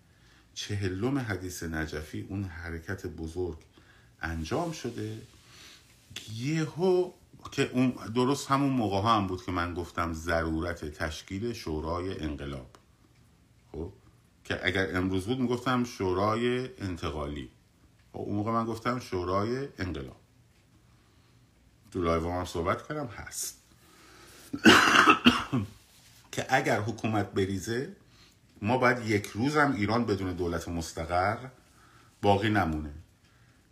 چهلم 0.54 1.18
حدیث 1.18 1.62
نجفی 1.62 2.26
اون 2.28 2.44
حرکت 2.44 3.06
بزرگ 3.06 3.58
انجام 4.22 4.72
شده. 4.72 5.22
یهو 6.34 7.10
که 7.50 7.70
اون 7.72 7.90
درست 8.14 8.50
همون 8.50 8.70
موقع 8.70 9.00
ها 9.00 9.16
هم 9.16 9.26
بود 9.26 9.44
که 9.44 9.52
من 9.52 9.74
گفتم 9.74 10.12
ضرورت 10.12 10.84
تشکیل 10.84 11.52
شورای 11.52 12.20
انقلاب. 12.20 12.70
خب؟ 13.72 13.92
که 14.44 14.66
اگر 14.66 14.96
امروز 14.96 15.26
بود 15.26 15.40
می‌گفتم 15.40 15.84
شورای 15.84 16.68
انتقالی. 16.78 17.50
خب 18.12 18.18
اون 18.18 18.36
موقع 18.36 18.50
من 18.52 18.64
گفتم 18.64 19.00
شورای 19.00 19.68
انقلاب. 19.78 20.20
تو 21.90 22.02
لایو 22.02 22.30
هم 22.30 22.44
صحبت 22.44 22.88
کردم 22.88 23.06
هست. 23.06 23.62
که 26.32 26.46
اگر 26.48 26.80
حکومت 26.80 27.32
بریزه 27.32 27.96
ما 28.62 28.78
باید 28.78 29.06
یک 29.06 29.26
روز 29.26 29.56
ایران 29.56 30.06
بدون 30.06 30.32
دولت 30.32 30.68
مستقر 30.68 31.36
باقی 32.22 32.50
نمونه. 32.50 32.90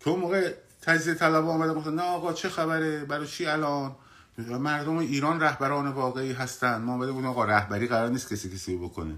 که 0.01 0.11
اون 0.11 0.21
موقع 0.21 0.55
تجزیه 0.83 1.15
طلب 1.15 1.49
آمده 1.49 1.75
گفتن 1.75 1.95
نه 1.95 2.03
آقا 2.03 2.33
چه 2.33 2.49
خبره؟ 2.49 3.05
برای 3.05 3.27
چی 3.27 3.47
الان؟ 3.47 3.97
مردم 4.39 4.99
ایران 4.99 5.41
رهبران 5.41 5.89
واقعی 5.89 6.33
هستن. 6.33 6.83
ما 6.83 6.93
آمده 6.93 7.29
آقا 7.29 7.45
رهبری 7.45 7.87
قرار 7.87 8.09
نیست 8.09 8.33
کسی 8.33 8.51
کسی 8.51 8.77
بکنه. 8.77 9.15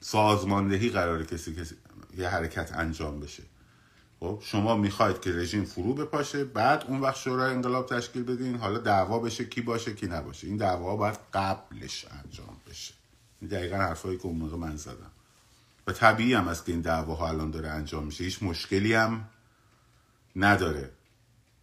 سازماندهی 0.00 0.90
قرار 0.90 1.24
کسی 1.24 1.54
کسی 1.54 1.76
یه 2.16 2.28
حرکت 2.28 2.72
انجام 2.72 3.20
بشه. 3.20 3.42
خب 4.24 4.38
شما 4.42 4.76
می‌خواید 4.76 5.20
که 5.20 5.32
رژیم 5.32 5.64
فرو 5.64 5.94
بپاشه 5.94 6.44
بعد 6.44 6.84
اون 6.88 7.00
وقت 7.00 7.16
شورای 7.16 7.54
انقلاب 7.54 7.86
تشکیل 7.86 8.22
بدین 8.22 8.56
حالا 8.56 8.78
دعوا 8.78 9.18
بشه 9.18 9.44
کی 9.44 9.60
باشه 9.60 9.94
کی 9.94 10.06
نباشه. 10.06 10.46
این 10.46 10.56
دعوا 10.56 10.96
باید 10.96 11.18
قبلش 11.34 12.06
انجام 12.24 12.56
بشه. 12.70 12.94
این 13.40 13.50
دقیقا 13.50 13.76
حرفایی 13.76 14.18
که 14.18 14.26
اون 14.26 14.36
موقع 14.36 14.56
من 14.56 14.76
زدم. 14.76 15.10
و 15.86 15.92
طبیعی 15.92 16.34
هم 16.34 16.48
است 16.48 16.66
که 16.66 16.72
این 16.72 16.80
دعواها 16.80 17.28
الان 17.28 17.50
داره 17.50 17.68
انجام 17.68 18.04
میشه. 18.04 18.24
هیچ 18.24 18.42
مشکلی 18.42 18.94
هم 18.94 19.28
نداره. 20.36 20.90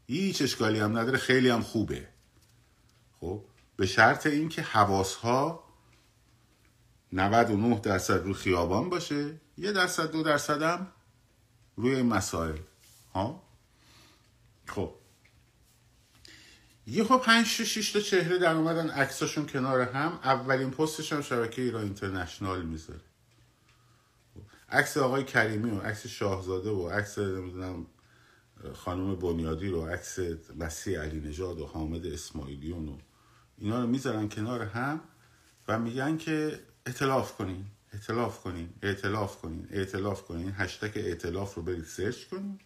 هیچ 0.08 0.42
اشکالی 0.42 0.80
هم 0.80 0.98
نداره. 0.98 1.18
خیلی 1.18 1.50
هم 1.50 1.62
خوبه. 1.62 2.08
خب 3.20 3.42
به 3.78 3.86
شرط 3.86 4.28
اینکه 4.28 4.62
حواس 4.62 5.16
ها 5.16 5.64
99 7.14 7.80
درصد 7.80 8.24
رو 8.26 8.34
خیابان 8.34 8.90
باشه. 8.90 9.40
یه 9.58 9.72
درصد 9.72 10.12
دو 10.12 10.24
درصد 10.24 10.62
هم 10.62 10.88
روی 11.76 12.02
مسائل. 12.02 12.58
ها؟ 13.14 13.44
خب. 14.68 14.94
یه 16.88 17.04
خب 17.04 17.18
پنج 17.18 17.46
شش 17.46 17.92
تا 17.92 18.00
چهره 18.00 18.38
در 18.38 18.56
اومدن 18.56 18.90
عکساشون 18.90 19.48
کنار 19.48 19.82
هم 19.82 20.20
اولین 20.24 20.72
پستش 20.72 21.14
هم 21.14 21.22
شبکه 21.22 21.62
ایران 21.62 21.84
اینترنشنال 21.84 22.62
می‌ذاره. 22.62 23.02
عکس 24.70 24.98
آقای 24.98 25.24
کریمی 25.24 25.72
و 25.72 25.80
عکس 25.80 26.08
شاهزاده 26.08 26.70
و 26.70 26.90
عکس 26.90 27.18
نمی‌دونم 27.18 27.86
خانم 28.74 29.16
بنیادی 29.16 29.70
رو 29.70 29.86
عکس 29.86 30.20
مسیح 30.56 31.00
علی 31.00 31.20
نژاد 31.20 31.60
و 31.60 31.66
حامد 31.66 32.06
اسماعیلیون 32.06 32.90
و 32.90 32.98
اینا 33.58 33.82
رو 33.82 33.88
می‌ذارن 33.88 34.30
کنار 34.30 34.62
هم 34.62 35.02
و 35.68 35.80
میگن 35.80 36.18
که 36.18 36.60
اطلاف 36.86 37.36
کنین. 37.36 37.66
اعتلاف 37.94 38.40
کنین 38.40 38.74
اعتلاف 38.82 39.38
کنین 39.38 39.68
اعتلاف 39.72 40.24
کنین. 40.24 40.54
هشتک 40.58 40.98
اعتلاف 40.98 41.56
رو 41.56 41.62
برید 41.62 41.86
سرچ 41.86 42.24
کنین. 42.24 42.60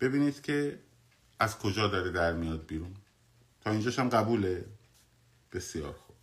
ببینید 0.00 0.42
که 0.42 0.78
از 1.38 1.58
کجا 1.58 1.88
داره 1.88 2.10
در 2.10 2.32
میاد 2.32 2.66
بیرون. 2.66 2.94
تا 3.60 3.70
اینجاش 3.70 3.98
هم 3.98 4.08
قبوله. 4.08 4.64
بسیار 5.52 5.92
خوب. 5.92 6.16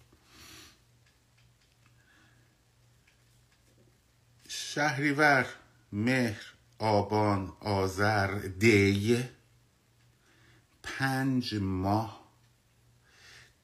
شهریور 4.47 5.45
مهر 5.91 6.53
آبان 6.79 7.53
آذر 7.59 8.39
دی 8.39 9.23
پنج 10.83 11.55
ماه 11.55 12.20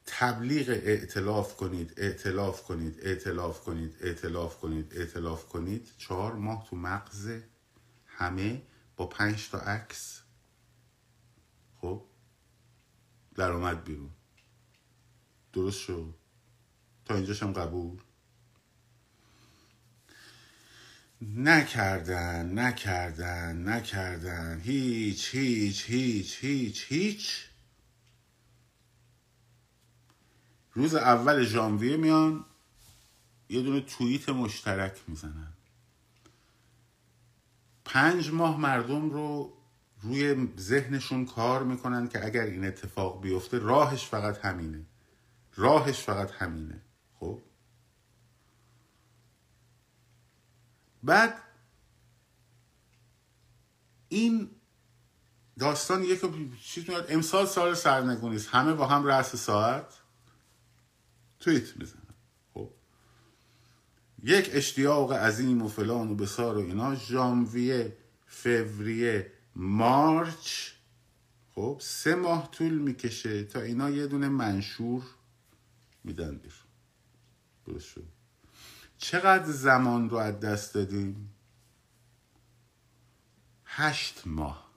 تبلیغ 0.08 0.70
اعتلاف 0.70 1.56
کنید 1.56 1.94
اعتلاف 1.98 2.64
کنید 2.64 3.00
اعتلاف 3.02 3.64
کنید 3.64 3.98
اعتلاف 4.02 4.58
کنید 4.60 4.94
اعتلاف 4.96 5.46
کنید. 5.46 5.92
چهار 5.98 6.34
ماه 6.34 6.68
تو 6.70 6.76
مغز 6.76 7.32
همه 8.06 8.62
با 8.98 9.08
پنج 9.08 9.50
تا 9.50 9.60
عکس. 9.60 10.22
خب؟ 11.82 12.04
در 13.36 13.52
اومد 13.52 13.84
بیرون. 13.84 14.10
درست 15.54 15.80
شد 15.80 16.14
تا 17.06 17.16
اینجاشم 17.16 17.54
قبول؟ 17.54 18.00
نکردن 21.22 22.60
نکردن 22.60 23.70
نکردن. 23.70 24.60
هیچ 24.60 25.36
هیچ 25.36 25.86
هیچ 25.90 26.38
هیچ 26.42 26.86
هیچ. 26.90 27.47
روز 30.78 30.96
اول 30.96 31.44
ژانویه 31.44 31.98
میان 31.98 32.46
یه 33.50 33.62
دونه 33.62 33.82
توییت 33.82 34.30
مشترک 34.30 35.02
می‌زنن. 35.08 35.54
پنج 37.86 38.32
ماه 38.32 38.60
مردم 38.60 39.10
رو 39.10 39.54
روی 40.02 40.48
ذهنشون 40.58 41.26
کار 41.26 41.64
می‌کنن 41.64 42.08
که 42.08 42.26
اگر 42.26 42.42
این 42.42 42.66
اتفاق 42.66 43.22
بیفته 43.22 43.60
راهش 43.60 44.06
فقط 44.06 44.46
همینه. 44.46 44.86
راهش 45.56 46.00
فقط 46.00 46.32
همینه. 46.32 46.82
خب؟ 47.20 47.42
بعد 51.04 51.34
این 54.10 54.50
داستان 55.60 56.04
یک 56.04 56.22
چیز 56.64 56.90
میاد 56.90 57.06
امسال 57.10 57.46
سال 57.46 57.74
سرنگونی 57.74 58.36
است 58.36 58.50
همه 58.50 58.74
با 58.74 58.88
هم 58.88 59.06
رأس 59.06 59.36
ساعت. 59.36 60.07
توییت 61.40 61.78
می‌زنن 61.78 62.02
خب. 62.54 62.70
یک 64.24 64.50
اشتیاق 64.54 65.12
عظیم 65.14 65.62
و 65.62 65.68
فلان 65.68 66.12
و 66.12 66.16
بسار 66.16 66.58
و 66.58 66.60
اینا. 66.60 66.96
ژانویه 66.96 67.98
فوریه 68.28 69.32
مارچ. 69.56 70.72
خب. 71.56 71.78
سه 71.82 72.16
ماه 72.16 72.52
طول 72.52 72.78
می‌کشه 72.78 73.44
تا 73.44 73.62
اینا 73.62 73.90
یه 73.90 74.08
دونه 74.08 74.30
منشور 74.30 75.04
میدن 76.04 76.38
بیرون. 76.38 76.68
درست 77.66 77.96
چقدر 78.98 79.52
زمان 79.52 80.10
رو 80.10 80.18
از 80.18 80.40
دست 80.40 80.74
دادیم؟ 80.74 81.34
هشت 83.66 84.22
ماه. 84.26 84.72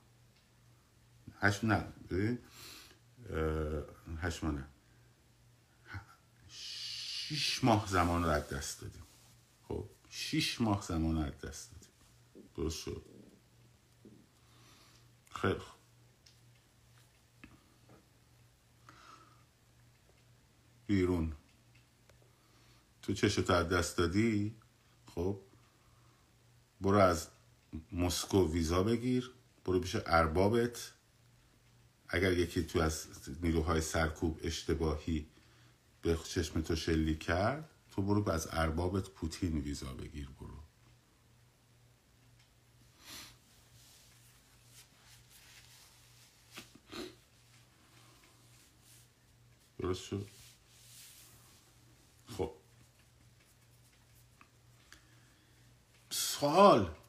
هشت 1.40 1.64
نه 1.64 1.84
هشت 4.20 4.44
ماه 4.44 4.52
نه. 4.52 4.66
شیش 7.30 7.64
ماه 7.64 7.86
زمان 7.88 8.24
رو 8.24 8.30
از 8.30 8.48
دست 8.48 8.80
دادیم. 8.80 9.02
خب 9.68 9.88
شیش 10.08 10.60
ماه 10.60 10.82
زمان 10.82 11.16
رو 11.16 11.22
از 11.22 11.38
دست 11.38 11.70
دادیم. 11.72 11.88
درست 12.56 12.78
شد. 12.78 13.04
خیلی 15.34 15.58
خوب. 15.58 15.76
بیرون. 20.86 21.32
تو 23.02 23.12
چشتو 23.12 23.52
از 23.52 23.68
دست 23.68 23.96
دادی؟ 23.96 24.56
خب. 25.14 25.40
برو 26.80 26.98
از 26.98 27.28
مسکو 27.92 28.52
ویزا 28.52 28.82
بگیر. 28.82 29.30
برو 29.64 29.80
پیش 29.80 29.96
اربابت. 30.06 30.92
اگر 32.08 32.32
یکی 32.32 32.62
تو 32.62 32.80
از 32.80 33.06
نیروهای 33.42 33.80
سرکوب 33.80 34.40
اشتباهی 34.42 35.26
به 36.02 36.18
چشم 36.24 36.60
تو 36.60 36.76
شلیک 36.76 37.18
کرد 37.18 37.70
تو 37.90 38.02
برو 38.02 38.30
از 38.30 38.48
اربابت 38.52 39.08
پوتین 39.08 39.58
ویزا 39.58 39.94
بگیر 39.94 40.28
برو. 40.40 40.60
درست 49.78 50.02
شد؟ 50.04 50.28
خب. 52.36 52.52
سوال. 56.10 56.99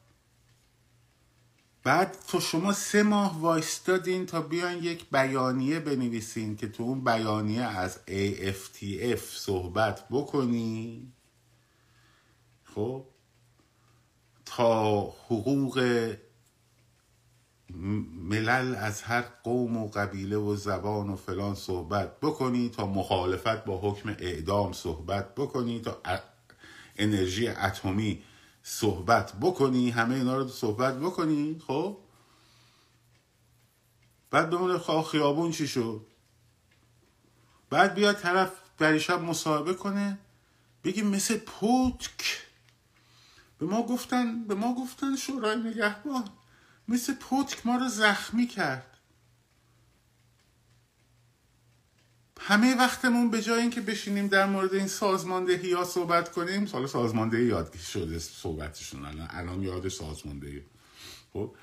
بعد 1.84 2.16
تو 2.28 2.40
شما 2.40 2.72
سه 2.72 3.02
ماه 3.02 3.40
وایستادین 3.40 4.26
تا 4.26 4.40
بیان 4.40 4.82
یک 4.82 5.10
بیانیه 5.10 5.80
بنویسین 5.80 6.56
که 6.56 6.68
تو 6.68 6.82
اون 6.82 7.04
بیانیه 7.04 7.62
از 7.62 7.98
AFTF 8.08 9.20
صحبت 9.20 10.08
بکنی. 10.10 11.12
خب؟ 12.64 13.04
تا 14.44 15.00
حقوق 15.00 16.14
ملل 18.28 18.74
از 18.74 19.02
هر 19.02 19.24
قوم 19.44 19.76
و 19.76 19.88
قبیله 19.88 20.36
و 20.36 20.56
زبان 20.56 21.10
و 21.10 21.16
فلان 21.16 21.54
صحبت 21.54 22.20
بکنی 22.20 22.68
تا 22.68 22.86
مخالفت 22.86 23.64
با 23.64 23.78
حکم 23.78 24.08
اعدام 24.18 24.72
صحبت 24.72 25.34
بکنی 25.34 25.80
تا 25.80 26.00
انرژی 26.96 27.48
اتمی 27.48 28.22
صحبت 28.62 29.32
بکنی 29.40 29.90
همه 29.90 30.14
اینا 30.14 30.36
رو 30.36 30.48
صحبت 30.48 30.98
بکنی 30.98 31.62
خب؟ 31.66 31.98
بعد 34.30 34.50
بمونه 34.50 34.78
خواه 34.78 35.04
خیابون 35.04 35.50
چی 35.50 35.68
شد؟ 35.68 36.06
بعد 37.70 37.94
بیاد 37.94 38.16
طرف 38.16 38.52
بریشب 38.78 39.20
مصاحبه 39.20 39.74
کنه 39.74 40.18
بگیم 40.84 41.06
مثل 41.06 41.38
پوتک. 41.38 42.40
به 43.58 43.66
ما 43.66 43.82
گفتن 43.82 44.44
به 44.44 44.54
ما 44.54 44.74
گفتن 44.74 45.16
شورای 45.16 45.56
نگهبان 45.56 46.28
مثل 46.88 47.14
پوتک 47.14 47.66
ما 47.66 47.76
رو 47.76 47.88
زخمی 47.88 48.46
کرد. 48.46 48.91
همه 52.44 52.76
وقتمون 52.76 53.30
به 53.30 53.42
جای 53.42 53.60
اینکه 53.60 53.80
بشینیم 53.80 54.26
در 54.26 54.46
مورد 54.46 54.74
این 54.74 54.86
سازماندهی 54.86 55.72
ها 55.72 55.84
صحبت 55.84 56.32
کنیم 56.32 56.66
سال 56.66 56.86
سازماندهی 56.86 57.44
یاد 57.44 57.76
شده 57.76 58.18
صحبتشون 58.18 59.04
الان 59.04 59.28
الان 59.30 59.62
یاد 59.62 59.88
سازماندهی. 59.88 60.62
خب 61.32 61.54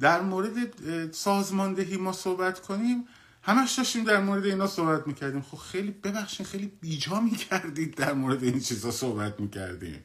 در 0.00 0.20
مورد 0.20 1.12
سازماندهی 1.12 1.96
ما 1.96 2.12
صحبت 2.12 2.60
کنیم. 2.60 3.04
همش 3.42 3.72
داشتیم 3.78 4.04
در 4.04 4.20
مورد 4.20 4.44
اینا 4.44 4.66
صحبت 4.66 5.06
می‌کردیم. 5.06 5.42
خب 5.42 5.56
خیلی 5.56 5.90
ببخشید 5.90 6.46
خیلی 6.46 6.72
بیجا 6.80 7.20
می‌کردید 7.20 7.94
در 7.94 8.12
مورد 8.12 8.42
این 8.44 8.60
چیزا 8.60 8.90
صحبت 8.90 9.40
می‌کردیم. 9.40 10.04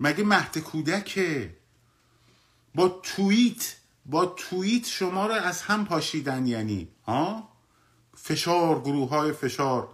مگه 0.00 0.24
مهد 0.24 0.58
کودکه؟ 0.58 1.56
با 2.74 3.00
توییت 3.02 3.76
با 4.06 4.26
توییت 4.26 4.86
شما 4.86 5.26
رو 5.26 5.32
از 5.32 5.62
هم 5.62 5.84
پاشیدن 5.84 6.46
یعنی 6.46 6.88
ها؟ 7.06 7.53
فشار 8.16 8.80
گروه 8.80 9.08
های 9.08 9.32
فشار. 9.32 9.88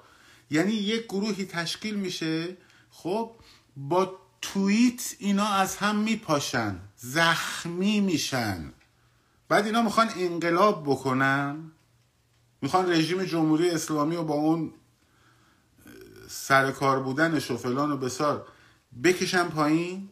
یعنی 0.51 0.73
یک 0.73 1.05
گروهی 1.05 1.45
تشکیل 1.45 1.95
میشه 1.95 2.57
خب 2.91 3.31
با 3.77 4.19
توییت 4.43 5.15
اینا 5.19 5.47
از 5.47 5.77
هم 5.77 5.97
میپاشن 5.97 6.81
زخمی 6.97 8.01
میشن. 8.01 8.73
بعد 9.49 9.67
اینا 9.67 9.83
می‌خوان 9.83 10.11
انقلاب 10.17 10.83
بکنن 10.83 11.73
می‌خوان 12.63 12.93
رژیم 12.93 13.25
جمهوری 13.25 13.71
اسلامی 13.71 14.17
و 14.17 14.23
با 14.23 14.35
اون 14.35 14.73
سرکار 16.29 17.01
بودنش 17.01 17.51
و 17.51 17.57
فلان 17.57 17.91
و 17.91 17.97
بسار 17.97 18.49
بکشن 19.05 19.49
پایین 19.49 20.09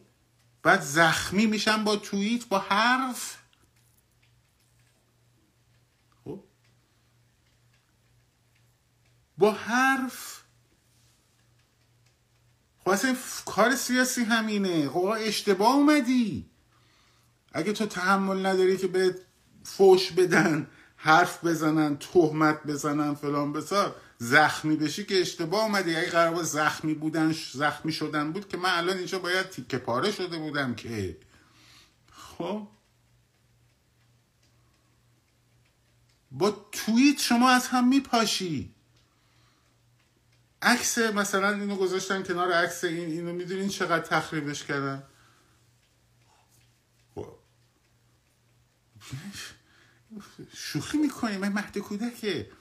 بعد 0.63 0.81
زخمی 0.81 1.45
میشن 1.45 1.83
با 1.83 1.95
توییت 1.95 2.47
با 2.47 2.59
حرف 2.59 3.37
با 9.39 9.51
حرف. 9.51 10.43
خب 12.79 12.89
اصلا 12.89 13.15
کار 13.45 13.75
سیاسی 13.75 14.23
همینه. 14.23 14.89
خب 14.89 15.15
اشتباه 15.17 15.75
اومدی. 15.75 16.49
اگه 17.53 17.73
تو 17.73 17.85
تحمل 17.85 18.45
نداری 18.45 18.77
که 18.77 18.87
به 18.87 19.15
فوش 19.63 20.11
بدن 20.11 20.67
حرف 20.95 21.45
بزنن 21.45 21.97
تهمت 21.97 22.63
بزنن 22.67 23.13
فلان 23.13 23.53
بسار 23.53 23.95
زخمی 24.17 24.75
بشی 24.75 25.05
که 25.05 25.21
اشتباه 25.21 25.63
اومدی. 25.63 25.95
اگه 25.95 26.09
قرار 26.09 26.43
زخمی 26.43 26.93
بودن 26.93 27.35
زخمی 27.53 27.91
شدن 27.91 28.31
بود 28.31 28.47
که 28.47 28.57
من 28.57 28.77
الان 28.77 28.97
اینجا 28.97 29.19
باید 29.19 29.49
تیکه 29.49 29.77
پاره 29.77 30.11
شده 30.11 30.37
بودم 30.37 30.75
که. 30.75 31.17
خب؟ 32.11 32.67
با 36.31 36.69
توییت 36.71 37.19
شما 37.19 37.49
از 37.49 37.67
هم 37.67 37.87
میپاشی. 37.87 38.75
عکس 40.61 40.97
مثلا 40.97 41.49
اینو 41.49 41.75
گذاشتن 41.75 42.23
کنار 42.23 42.51
عکس 42.51 42.83
این 42.83 43.09
اینو 43.11 43.33
می‌دونین 43.33 43.69
چقدر 43.69 44.05
تخریبش 44.05 44.63
کردن. 44.63 45.03
شوخی 50.53 50.97
می‌کنیم 50.97 51.39
من 51.39 51.53
مهد 51.53 51.77
کودکه. 51.77 52.51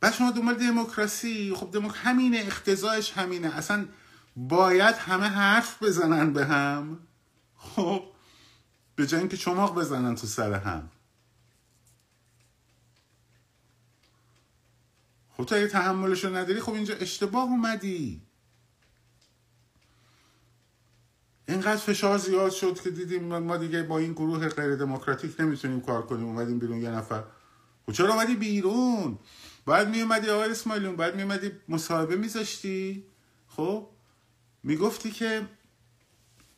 بعد 0.00 0.14
شما 0.14 0.30
دنبال 0.30 0.54
دموکراسی. 0.54 1.54
خب 1.56 1.70
دموک... 1.70 1.92
همینه 1.96 2.38
اختزایش 2.46 3.12
همینه. 3.12 3.56
اصلا 3.56 3.88
باید 4.36 4.94
همه 4.94 5.26
حرف 5.26 5.82
بزنن 5.82 6.32
به 6.32 6.46
هم. 6.46 6.98
خب 7.56 8.04
به 8.96 9.06
جای 9.06 9.20
اینکه 9.20 9.36
چماق 9.36 9.74
بزنن 9.74 10.14
تو 10.14 10.26
سر 10.26 10.52
هم. 10.52 10.90
خب 15.36 15.44
تو 15.44 15.54
اگه 15.54 15.68
تحملشو 15.68 16.36
نداری 16.36 16.60
خب 16.60 16.72
اینجا 16.72 16.94
اشتباه 16.94 17.42
اومدی. 17.42 18.22
اینقدر 21.48 21.76
فشار 21.76 22.18
زیاد 22.18 22.50
شد 22.50 22.80
که 22.80 22.90
دیدیم 22.90 23.38
ما 23.38 23.56
دیگه 23.56 23.82
با 23.82 23.98
این 23.98 24.12
گروه 24.12 24.48
غیر 24.48 24.76
دموکراتیک 24.76 25.40
نمی‌تونیم 25.40 25.80
کار 25.80 26.06
کنیم. 26.06 26.26
اومدیم 26.26 26.58
بیرون 26.58 26.82
یه 26.82 26.90
نفر. 26.90 27.24
خب 27.86 27.92
چرا 27.92 28.14
اومدی 28.14 28.34
بیرون؟ 28.34 29.18
بعد 29.66 29.88
می 29.88 30.00
اومدی 30.00 30.30
آقای 30.30 30.50
اسماعیلون 30.50 30.96
بعد 30.96 31.16
می 31.16 31.22
اومدی 31.22 31.52
مصاحبه 31.68 32.16
میذاشتی. 32.16 33.04
خب 33.48 33.88
می‌گفتی 34.62 35.10
که 35.10 35.48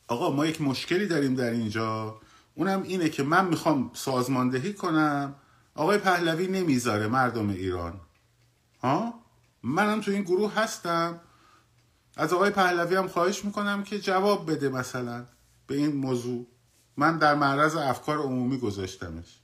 آقا 0.09 0.31
ما 0.31 0.47
یک 0.47 0.61
مشکلی 0.61 1.07
داریم 1.07 1.35
در 1.35 1.51
اینجا. 1.51 2.21
اونم 2.55 2.83
اینه 2.83 3.09
که 3.09 3.23
من 3.23 3.49
می‌خوام 3.49 3.91
سازماندهی 3.95 4.73
کنم. 4.73 5.35
آقای 5.75 5.99
پهلوی 5.99 6.47
نمی‌ذاره 6.47 7.07
مردم 7.07 7.49
ایران. 7.49 8.01
ها؟ 8.83 9.15
منم 9.63 10.01
تو 10.01 10.11
این 10.11 10.23
گروه 10.23 10.55
هستم. 10.55 11.21
از 12.17 12.33
آقای 12.33 12.51
پهلوی 12.51 12.97
هم 12.97 13.09
خواهش 13.09 13.45
می‌کنم 13.45 13.83
که 13.83 14.01
جواب 14.01 14.51
بده 14.51 14.69
مثلا 14.69 15.27
به 15.67 15.77
این 15.77 15.97
موضوع. 15.97 16.47
من 16.97 17.19
در 17.19 17.35
معرض 17.35 17.77
افکار 17.77 18.19
عمومی 18.19 18.59
گذاشتمش. 18.59 19.39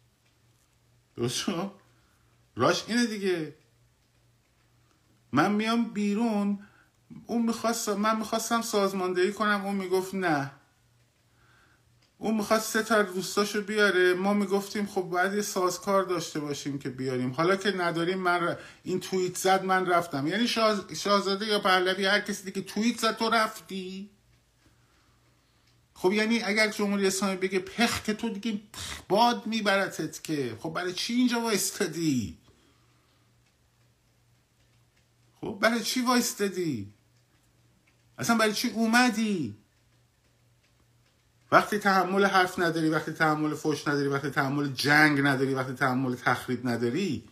درست 1.16 1.44
راش 2.56 2.84
اینه 2.88 3.06
دیگه. 3.06 3.56
من 5.32 5.52
میام 5.52 5.84
بیرون. 5.84 6.66
اون 7.26 7.42
می‌خواست 7.42 7.88
من 7.88 8.18
می‌خواستم 8.18 8.62
سازماندهی 8.62 9.32
کنم 9.32 9.64
اون 9.64 9.74
می‌گفت 9.74 10.14
نه. 10.14 10.50
اون 12.24 12.34
می‌خواست 12.34 12.72
سه 12.72 12.82
تا 12.82 13.02
دوستاشو 13.02 13.62
بیاره. 13.62 14.14
ما 14.14 14.34
می‌گفتیم 14.34 14.86
خب 14.86 15.02
باید 15.02 15.34
یه 15.34 15.42
سازکار 15.42 16.02
داشته 16.02 16.40
باشیم 16.40 16.78
که 16.78 16.90
بیاریم. 16.90 17.30
حالا 17.30 17.56
که 17.56 17.70
نداریم 17.70 18.18
من 18.18 18.56
این 18.84 19.00
توییت 19.00 19.36
زد 19.36 19.64
من 19.64 19.86
رفتم. 19.86 20.26
یعنی 20.26 20.48
شاهزاده 20.94 21.46
یا 21.46 21.58
پهلوی 21.58 22.04
هر 22.04 22.20
کسی 22.20 22.44
دیگه 22.44 22.62
توییت 22.62 22.98
زد 22.98 23.16
تو 23.16 23.30
رفتی. 23.30 24.10
خب 25.94 26.12
یعنی 26.12 26.42
اگر 26.42 26.68
جمهوری 26.68 27.06
اسلامی 27.06 27.36
بگه 27.36 27.58
پخ 27.58 28.02
که 28.02 28.14
تو 28.14 28.28
دیگه 28.28 28.60
باد 29.08 29.46
میبرتت 29.46 30.22
که. 30.22 30.58
خب 30.60 30.70
برای 30.70 30.92
چی 30.92 31.14
اینجا 31.14 31.40
وایستادی؟ 31.40 32.38
خب 35.40 35.58
برای 35.60 35.80
چی 35.80 36.00
وایستادی؟ 36.02 36.92
اصلا 38.18 38.36
برای 38.36 38.52
چی 38.52 38.70
اومدی؟ 38.70 39.56
وقتی 41.54 41.78
تحمل 41.78 42.24
حرف 42.24 42.58
نداری 42.58 42.88
وقتی 42.88 43.12
تحمل 43.12 43.54
فوش 43.54 43.88
نداری 43.88 44.08
وقتی 44.08 44.30
تحمل 44.30 44.72
جنگ 44.72 45.20
نداری 45.20 45.54
وقتی 45.54 45.72
تحمل 45.72 46.14
تخریب 46.14 46.68
نداری 46.68 47.24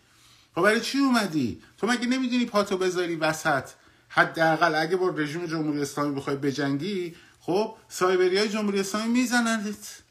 خب 0.54 0.62
برای 0.62 0.80
چی 0.80 0.98
اومدی؟ 0.98 1.62
تو 1.78 1.86
مگه 1.86 2.06
نمی‌دونی 2.06 2.46
پاتو 2.46 2.76
بذاری 2.76 3.16
وسط؟ 3.16 3.68
حداقل 4.08 4.74
اگه 4.74 4.96
با 4.96 5.08
رژیم 5.08 5.46
جمهوری 5.46 5.82
اسلامی 5.82 6.14
بخوای 6.14 6.36
بجنگی 6.36 7.16
خب 7.40 7.76
سایبری 7.88 8.38
های 8.38 8.48
جمهوری 8.48 8.80
اسلامی 8.80 9.08
میزننت. 9.12 10.02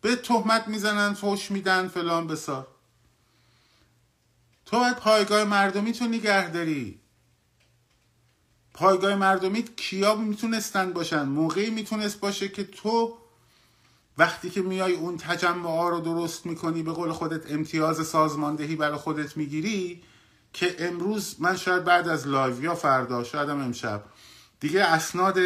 بهت 0.00 0.16
تهمت 0.16 0.68
می‌زنن 0.68 1.14
فوش 1.14 1.50
میدن 1.50 1.88
فلان 1.88 2.26
بیسار. 2.26 2.66
تو 4.66 4.78
باید 4.78 4.96
پایگاه 4.96 5.44
مردمی 5.44 5.92
تو 5.92 6.04
نگه 6.04 6.50
داری. 6.50 7.00
پایگاه 8.74 9.14
مردمی 9.14 9.62
کیا 9.62 10.14
می‌تونستن 10.14 10.92
باشن؟ 10.92 11.22
موقعی 11.22 11.70
می‌تونست 11.70 12.20
باشه 12.20 12.48
که 12.48 12.64
تو 12.64 13.18
وقتی 14.18 14.50
که 14.50 14.62
میای 14.62 14.92
اون 14.92 15.16
تجمع 15.16 15.88
رو 15.90 16.00
درست 16.00 16.46
می‌کنی 16.46 16.82
به 16.82 16.92
قول 16.92 17.12
خودت 17.12 17.52
امتیاز 17.52 18.06
سازماندهی 18.06 18.76
برای 18.76 18.98
خودت 18.98 19.36
می‌گیری 19.36 20.02
که 20.52 20.76
امروز 20.78 21.36
من 21.38 21.56
شاید 21.56 21.84
بعد 21.84 22.08
از 22.08 22.26
لایو 22.26 22.64
یا 22.64 22.74
فردا 22.74 23.24
شاید 23.24 23.48
هم 23.48 23.60
امشب 23.60 24.04
دیگه 24.60 24.84
اسناد 24.84 25.38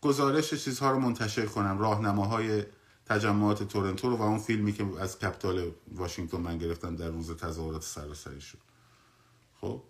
گزارش 0.00 0.54
چیزها 0.54 0.90
رو 0.90 0.98
منتشر 0.98 1.46
کنم 1.46 1.78
راهنماهای 1.78 2.64
تجمعات 3.06 3.62
تورنتو 3.62 4.10
رو 4.10 4.16
و 4.16 4.22
اون 4.22 4.38
فیلمی 4.38 4.72
که 4.72 4.86
از 5.00 5.18
کپیتال 5.18 5.70
واشنگتن 5.92 6.36
من 6.36 6.58
گرفتم 6.58 6.96
در 6.96 7.08
روز 7.08 7.36
تظاهرات 7.36 7.82
سراسری 7.82 8.40
شد. 8.40 8.58
خب؟ 9.60 9.82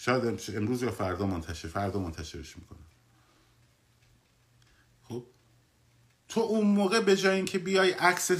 شاید 0.00 0.40
امروز 0.56 0.82
یا 0.82 0.90
فردا 0.90 1.26
منتشر 1.26 1.68
فردا 1.68 1.98
منتشرش 1.98 2.56
می‌کنم. 2.56 2.78
خب؟ 5.02 5.24
تو 6.28 6.40
اون 6.40 6.66
موقع 6.66 7.00
به 7.00 7.16
جای 7.16 7.36
اینکه 7.36 7.58
بیای 7.58 7.90
عکس 7.90 8.30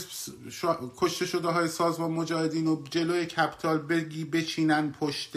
کشته 0.97 1.27
شده 1.27 1.49
های 1.49 1.69
سازمان 1.69 2.11
مجاهدین 2.11 2.67
و 2.67 2.85
جلوی 2.91 3.27
کپتال 3.27 3.79
بگی 3.79 4.25
بچینن 4.25 4.93
پشت 4.93 5.37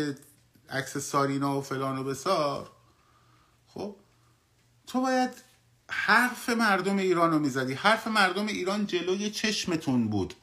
عکس 0.69 0.97
سارینا 0.97 1.57
و 1.57 1.61
فلان 1.61 1.97
و 1.97 2.03
بسار 2.03 2.71
خب؟ 3.67 3.95
تو 4.87 5.01
باید 5.01 5.31
حرف 5.89 6.49
مردم 6.49 6.97
ایران 6.97 7.31
رو 7.31 7.39
می‌زدی. 7.39 7.73
حرف 7.73 8.07
مردم 8.07 8.47
ایران 8.47 8.85
جلوی 8.85 9.29
چشمتون 9.29 10.07
بود 10.07 10.33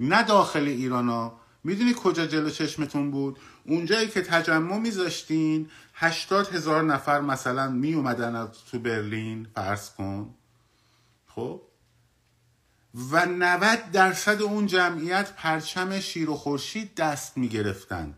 نه 0.00 0.22
داخل 0.22 0.64
ایران 0.64 1.08
ها. 1.08 1.39
می‌دونی 1.64 1.94
کجا 2.02 2.26
جلو 2.26 2.50
چشمتون 2.50 3.10
بود؟ 3.10 3.38
اونجایی 3.64 4.08
که 4.08 4.22
تجمع 4.22 4.78
میذاشتین 4.78 5.70
هشتاد 5.94 6.54
هزار 6.54 6.82
نفر 6.82 7.20
مثلا 7.20 7.68
می 7.68 7.94
اومدن 7.94 8.36
از 8.36 8.48
تو 8.70 8.78
برلین 8.78 9.46
فرض 9.54 9.90
کن. 9.90 10.34
خب؟ 11.26 11.62
و 13.10 13.26
90 13.26 13.90
درصد 13.90 14.42
اون 14.42 14.66
جمعیت 14.66 15.32
پرچم 15.32 16.00
شیر 16.00 16.30
و 16.30 16.36
خورشید 16.36 16.94
دست 16.94 17.38
می‌گرفتن. 17.38 18.14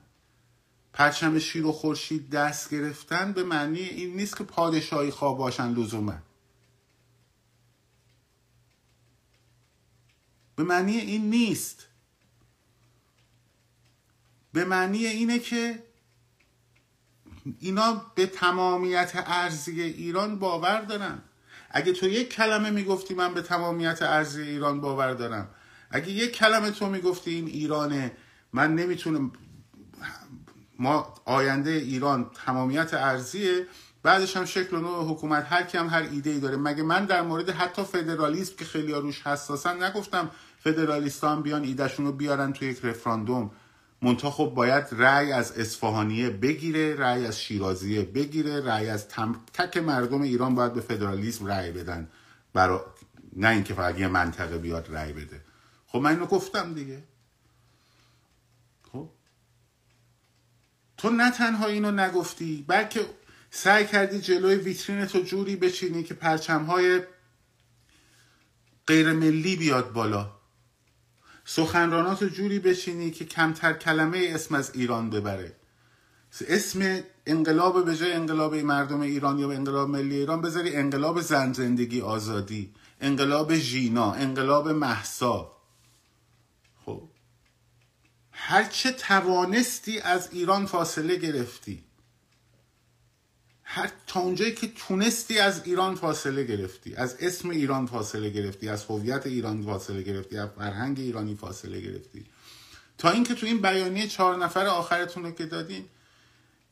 پرچم 0.93 1.39
شیر 1.39 1.67
و 1.67 1.73
خورشید 1.73 2.31
دست 2.31 2.71
گرفتن 2.71 3.33
به 3.33 3.45
معنی 3.45 3.81
این 3.81 4.17
نیست 4.17 4.37
که 4.37 4.45
پادشاهی 4.45 5.11
خواه 5.11 5.39
باشن 5.39 5.73
لزوما. 5.73 6.15
به 10.57 10.63
معنی 10.63 10.97
این 10.97 11.31
نیست. 11.31 11.87
به 14.53 14.65
معنی 14.65 15.07
اینه 15.07 15.39
که 15.39 15.83
اینا 17.59 18.13
به 18.15 18.27
تمامیت 18.27 19.13
ارزی 19.27 19.83
ایران 19.83 20.39
باور 20.39 20.81
دارن. 20.81 21.23
اگه 21.71 21.93
تو 21.93 22.07
یک 22.07 22.29
کلمه 22.35 22.71
می‌گفتی 22.71 23.15
من 23.15 23.35
به 23.35 23.43
تمامیت 23.43 24.03
ارزی 24.03 24.43
ایران 24.43 24.81
باور 24.81 25.15
دارم. 25.15 25.49
اگه 25.91 26.11
یک 26.11 26.33
کلمه 26.33 26.71
تو 26.71 26.89
می‌گفتی 26.89 27.31
این 27.31 27.47
ایرانه 27.47 28.13
من 28.53 28.75
نمی‌تونم 28.75 29.33
ما 30.79 31.15
آینده 31.25 31.71
ایران 31.71 32.31
تمامیت 32.47 32.95
ارزیه 32.95 33.67
بعدش 34.03 34.37
هم 34.37 34.45
شکل 34.45 34.77
و 34.77 34.81
نوع 34.81 35.11
حکومت 35.11 35.47
هر 35.49 35.63
کی 35.63 35.79
هم 35.79 35.87
هر 35.89 36.03
ایده 36.03 36.31
ای 36.31 36.41
داره. 36.41 36.57
مگه 36.57 36.83
من 36.83 37.05
در 37.05 37.23
مورد 37.23 37.51
حتی 37.51 37.83
فدرالیسم 37.83 38.57
که 38.59 38.65
خیلی 38.65 38.93
روش 38.93 39.27
حساسن 39.27 39.83
نگفتم 39.83 40.31
فدرالیستان 40.59 41.43
بیان 41.43 41.65
ایدهشون 41.65 42.07
رو 42.07 42.13
بیارن 42.13 42.53
تو 42.53 42.65
یک 42.65 42.85
رفراندوم؟ 42.85 43.51
منتها 44.03 44.31
خب 44.31 44.53
باید 44.57 44.85
رأی 44.93 45.33
از 45.33 45.59
اصفهانیه 45.59 46.31
بگیره 46.31 46.97
رأی 46.97 47.27
از 47.27 47.41
شیرازیه 47.41 48.03
بگیره 48.03 48.61
رأی 48.61 48.89
از 48.89 49.09
تم... 49.09 49.41
تک 49.53 49.77
مردم 49.77 50.23
ایران 50.23 50.55
باید 50.55 50.73
به 50.73 50.81
فدرالیسم 50.81 51.47
رأی 51.47 51.73
بدن 51.73 52.09
برا... 52.53 52.95
نه 53.37 53.49
اینکه 53.49 53.75
فقط 53.75 53.99
یه 53.99 54.09
منطقه 54.09 54.59
بیاد 54.59 54.89
رأی 54.91 55.13
بده. 55.13 55.41
خب 55.87 55.99
من 55.99 56.11
اینو 56.11 56.27
گفتم 56.27 56.75
دیگه. 56.75 57.03
خب؟ 58.93 59.09
تو 60.97 61.11
نه 61.11 61.31
تنها 61.31 61.67
اینو 61.67 61.91
نگفتی 61.91 62.65
بلکه 62.69 63.01
سعی 63.51 63.87
کردی 63.87 64.21
جلوی 64.21 64.55
ویترین 64.55 65.07
تو 65.07 65.21
جوری 65.21 65.57
بچینی 65.57 66.03
که 66.03 66.15
پرچمهای 66.15 67.03
غیر 68.87 69.13
ملی 69.13 69.57
بیاد 69.57 69.93
بالا. 69.93 70.42
سخنرانات 71.45 72.25
جوری 72.25 72.59
بچینی 72.59 73.11
که 73.11 73.25
کمتر 73.25 73.73
کلمه 73.73 74.31
اسم 74.35 74.55
از 74.55 74.71
ایران 74.75 75.11
ببره. 75.11 75.57
اسم 76.49 77.01
انقلاب 77.27 77.85
به 77.85 77.97
جای 77.97 78.13
انقلاب 78.13 78.55
مردم 78.55 79.01
ایران 79.01 79.39
یا 79.39 79.53
انقلاب 79.53 79.89
ملی 79.89 80.17
ایران 80.17 80.41
بذاری 80.41 80.77
انقلاب 80.77 81.21
زن 81.21 81.53
زندگی 81.53 82.01
آزادی 82.01 82.75
انقلاب 83.01 83.55
ژینا 83.55 84.13
انقلاب 84.13 84.69
محسا 84.69 85.53
خب. 86.85 87.09
هرچه 88.33 88.93
توانستی 88.93 90.01
از 90.01 90.29
ایران 90.33 90.67
فاصله 90.67 91.17
گرفتی. 91.17 91.85
هر 93.75 93.91
تا 94.07 94.21
اونجایی 94.21 94.55
که 94.55 94.69
تونستی 94.69 95.39
از 95.39 95.63
ایران 95.65 95.95
فاصله 95.95 96.45
گرفتی 96.45 96.95
از 96.95 97.17
اسم 97.21 97.51
ایران 97.51 97.87
فاصله 97.87 98.31
گرفتی 98.31 98.69
از 98.69 98.85
هویت 98.85 99.27
ایران 99.27 99.63
فاصله 99.63 100.03
گرفتی 100.03 100.39
از 100.39 100.49
فرهنگ 100.59 101.01
ایرانی 101.01 101.35
فاصله 101.35 101.81
گرفتی. 101.81 102.27
تا 102.99 103.11
اینکه 103.11 103.35
تو 103.35 103.47
این 103.47 103.63
بیانیه 103.63 104.09
چهار 104.09 104.37
نفر 104.37 104.67
آخرتون 104.67 105.23
رو 105.23 105.31
که 105.31 105.47
دادین 105.47 105.85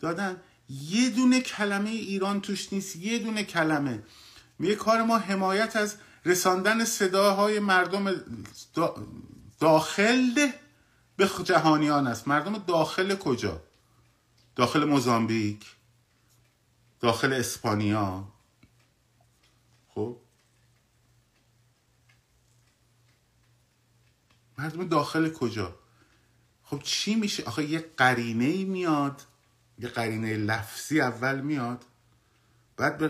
دادن. 0.01 0.37
یه 0.89 1.11
دونه 1.11 1.41
کلمه 1.41 1.91
ایران 1.91 2.41
توش 2.41 2.73
نیست 2.73 2.97
یه 2.97 3.19
دونه 3.19 3.45
کلمه. 3.45 4.03
میگه 4.59 4.75
کار 4.75 5.03
ما 5.03 5.19
حمایت 5.19 5.77
از 5.77 5.97
رساندن 6.25 6.85
صداهای 6.85 7.61
مردم 7.61 8.15
داخل 9.61 10.51
به 11.17 11.31
جهانیان 11.45 12.07
است. 12.07 12.29
مردم 12.29 12.59
داخل 12.59 13.15
کجا؟ 13.15 13.63
داخل 14.57 14.85
موزامبیک؟ 14.85 15.80
داخل 17.01 17.33
اسپانیا. 17.33 18.29
خب؟ 19.89 20.17
مردم 24.59 24.89
داخل 24.89 25.33
کجا؟ 25.33 25.75
خب 26.63 26.81
چی 26.83 27.15
میشه؟ 27.15 27.45
آخه 27.45 27.65
یه 27.65 27.91
قرینه 27.97 28.45
ای 28.45 28.65
میاد. 28.65 29.23
یه 29.79 29.89
قرینه 29.89 30.37
لفظی 30.37 31.01
اول 31.01 31.41
میاد. 31.41 31.85
بعد 32.77 33.03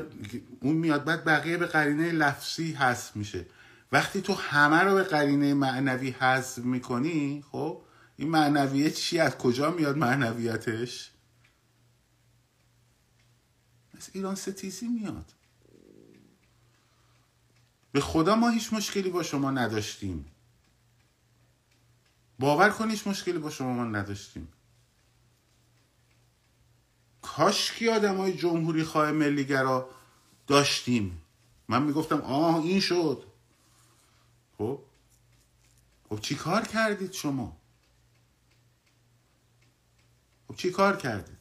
اون 0.61 0.77
میاد 0.77 1.05
بعد 1.05 1.25
بقیه 1.25 1.57
به 1.57 1.67
قرینه 1.67 2.13
لفظی 2.13 2.73
حذف 2.73 3.17
میشه. 3.17 3.47
وقتی 3.93 4.21
تو 4.21 4.35
همه 4.35 4.81
رو 4.81 4.95
به 4.95 5.03
قرینه 5.03 5.55
معنوی 5.55 6.11
حذف 6.11 6.59
می‌کنی 6.59 7.45
خب 7.53 7.83
این 8.17 8.29
معنویه 8.29 8.91
چی؟ 8.91 9.19
از 9.19 9.39
کجا 9.39 9.71
میاد 9.71 9.97
معنویتش؟ 9.97 11.10
از 14.01 14.11
ایران 14.13 14.35
ستیزی 14.35 14.89
میاد. 14.89 15.33
به 17.93 18.01
خدا 18.01 18.37
ما 18.37 18.49
هیچ 18.49 18.73
مشکلی 18.73 19.11
با 19.11 19.23
شما 19.23 19.51
نداشتیم. 19.51 20.25
باور 22.39 22.71
کن 22.71 22.91
هیچ 22.91 23.07
مشکلی 23.07 23.39
با 23.39 23.51
شما 23.51 23.73
ما 23.73 23.85
نداشتیم. 23.85 24.49
کاش 27.23 27.73
کی 27.73 27.89
آدم 27.89 28.17
های 28.17 28.37
جمهوری 28.37 28.85
خواه 28.85 29.13
ملیگرا 29.13 29.91
داشتیم. 30.47 31.23
من 31.69 31.83
می‌گفتم 31.83 32.21
آه 32.21 32.57
این 32.57 32.81
شد. 32.81 33.23
خب؟ 34.59 34.83
خب 36.09 36.21
چی 36.21 36.35
کار 36.35 36.67
کردید 36.67 37.13
شما؟ 37.13 37.57
خب 40.49 40.57
چی 40.57 40.71
کار 40.71 40.97
کردید؟ 40.97 41.40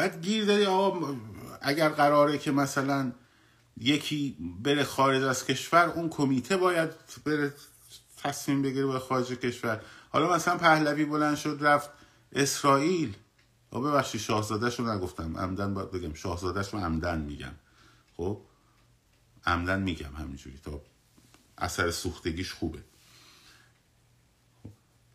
بعد 0.00 0.22
گیر 0.22 0.44
دادی 0.44 0.64
آقا 0.64 1.16
اگر 1.60 1.88
قراره 1.88 2.38
که 2.38 2.50
مثلا 2.50 3.12
یکی 3.76 4.36
بره 4.62 4.84
خارج 4.84 5.22
از 5.22 5.46
کشور 5.46 5.84
اون 5.84 6.08
کمیته 6.08 6.56
باید 6.56 6.90
بره 7.24 7.54
تصمیم 8.22 8.62
بگیره 8.62 8.86
به 8.86 8.98
خارج 8.98 9.32
کشور. 9.32 9.80
حالا 10.10 10.34
مثلا 10.34 10.56
پهلوی 10.56 11.04
بلند 11.04 11.36
شد 11.36 11.58
رفت 11.60 11.90
اسرائیل. 12.32 13.16
و 13.72 13.80
ببخشید 13.80 14.20
شاهزادهش 14.20 14.80
رو 14.80 14.90
نگفتم. 14.90 15.36
عمدن 15.36 15.74
باید 15.74 15.90
بگم 15.90 16.14
شاهزادهش 16.14 16.74
رو 16.74 16.78
عمدن 16.78 17.20
میگم. 17.20 17.54
خب 18.16 18.40
عمدن 19.46 19.80
میگم 19.82 20.14
همینجوری 20.18 20.58
تا 20.64 20.80
اثر 21.58 21.90
سوختگیش 21.90 22.52
خوبه. 22.52 22.78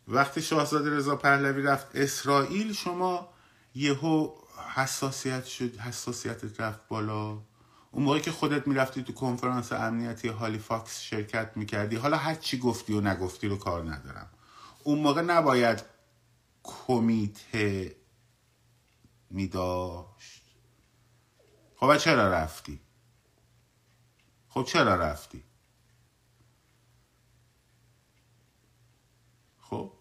وقتی 0.08 0.42
شاهزاده 0.42 0.90
رضا 0.90 1.16
پهلوی 1.16 1.62
رفت 1.62 1.96
اسرائیل 1.96 2.72
شما 2.72 3.28
یهو 3.74 4.45
حساسیت 4.74 5.44
شد 5.44 5.76
حساسیتت 5.76 6.60
رفت 6.60 6.88
بالا. 6.88 7.42
اون 7.90 8.04
موقعی 8.04 8.20
که 8.20 8.32
خودت 8.32 8.68
می‌رفتی 8.68 9.02
تو 9.02 9.12
کنفرانس 9.12 9.72
امنیتی 9.72 10.28
هالیفاکس 10.28 11.00
شرکت 11.00 11.56
می‌کردی 11.56 11.96
حالا 11.96 12.16
هر 12.16 12.34
چی 12.34 12.58
گفتی 12.58 12.92
و 12.92 13.00
نگفتی 13.00 13.48
رو 13.48 13.56
کار 13.56 13.94
ندارم. 13.94 14.30
اون 14.84 14.98
موقع 14.98 15.22
نباید 15.22 15.84
کمیته 16.62 17.96
میداشت. 19.30 20.42
خب 21.76 21.96
چرا 21.96 22.32
رفتی؟ 22.32 22.80
خب 24.48 24.64
چرا 24.64 24.94
رفتی؟ 24.94 25.44
خب؟ 29.60 29.92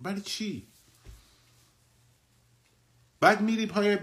برای 0.00 0.20
چی؟ 0.20 0.67
بعد 3.20 3.40
میری 3.40 3.66
پای 3.66 3.98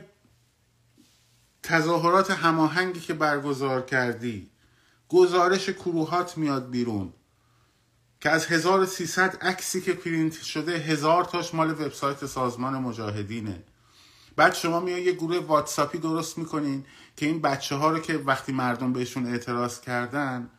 تظاهرات 1.64 2.32
هماهنگی 2.32 3.00
که 3.00 3.14
برگزار 3.14 3.82
کردی. 3.82 4.50
گزارش 5.10 5.70
کروهات 5.70 6.38
میاد 6.38 6.70
بیرون. 6.70 7.14
که 8.22 8.30
از 8.30 8.46
1300 8.46 9.38
عکسی 9.42 9.82
که 9.82 9.94
پرینت 9.94 10.42
شده 10.44 10.72
هزار 10.72 11.24
تاش 11.24 11.54
مال 11.54 11.72
وبسایت 11.72 12.26
سازمان 12.26 12.78
مجاهدینه. 12.78 13.64
بعد 14.36 14.54
شما 14.54 14.80
میاد 14.80 15.00
یه 15.00 15.12
گروه 15.12 15.38
واتساپی 15.38 15.98
درست 15.98 16.38
می‌کنین 16.38 16.86
که 17.16 17.26
این 17.26 17.42
بچه 17.42 17.76
ها 17.76 17.90
رو 17.90 18.00
که 18.00 18.18
وقتی 18.18 18.52
مردم 18.52 18.94
بهشون 18.94 19.26
اعتراض 19.26 19.82
کردن 19.82 20.50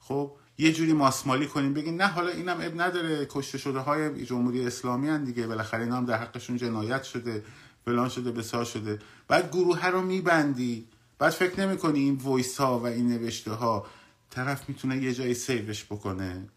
خب 0.00 0.32
یه 0.58 0.72
جوری 0.72 0.92
ماسمالی 0.92 1.46
کنین 1.46 1.74
بگین 1.74 1.96
نه 1.96 2.06
حالا 2.06 2.28
اینم 2.30 2.56
عیب 2.60 2.80
نداره 2.80 3.26
کشته 3.30 3.58
شده 3.58 3.78
های 3.78 4.24
جمهوری 4.24 4.66
اسلامی 4.66 5.08
هن 5.08 5.24
دیگه 5.24 5.46
بالاخره 5.46 5.82
اینا 5.82 5.96
هم 5.96 6.06
در 6.06 6.18
حقشون 6.18 6.56
جنایت 6.56 7.02
شده. 7.02 7.44
فلان 7.86 8.08
شده 8.08 8.32
بیسار 8.32 8.64
شده. 8.64 8.98
بعد 9.28 9.50
گروه 9.50 9.86
رو 9.86 10.02
میبندی. 10.02 10.88
بعد 11.18 11.32
فکر 11.32 11.60
نمی‌کنی 11.60 11.98
این 11.98 12.14
voice 12.14 12.60
ها 12.60 12.78
و 12.78 12.86
این 12.86 13.08
نوشته 13.08 13.50
ها 13.50 13.86
طرف 14.30 14.68
می‌تونه 14.68 14.96
یه 14.96 15.14
جایی 15.14 15.34
save 15.34 15.67
ش 15.67 15.84
بکنه؟ 15.84 16.48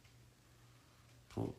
خب. 1.36 1.54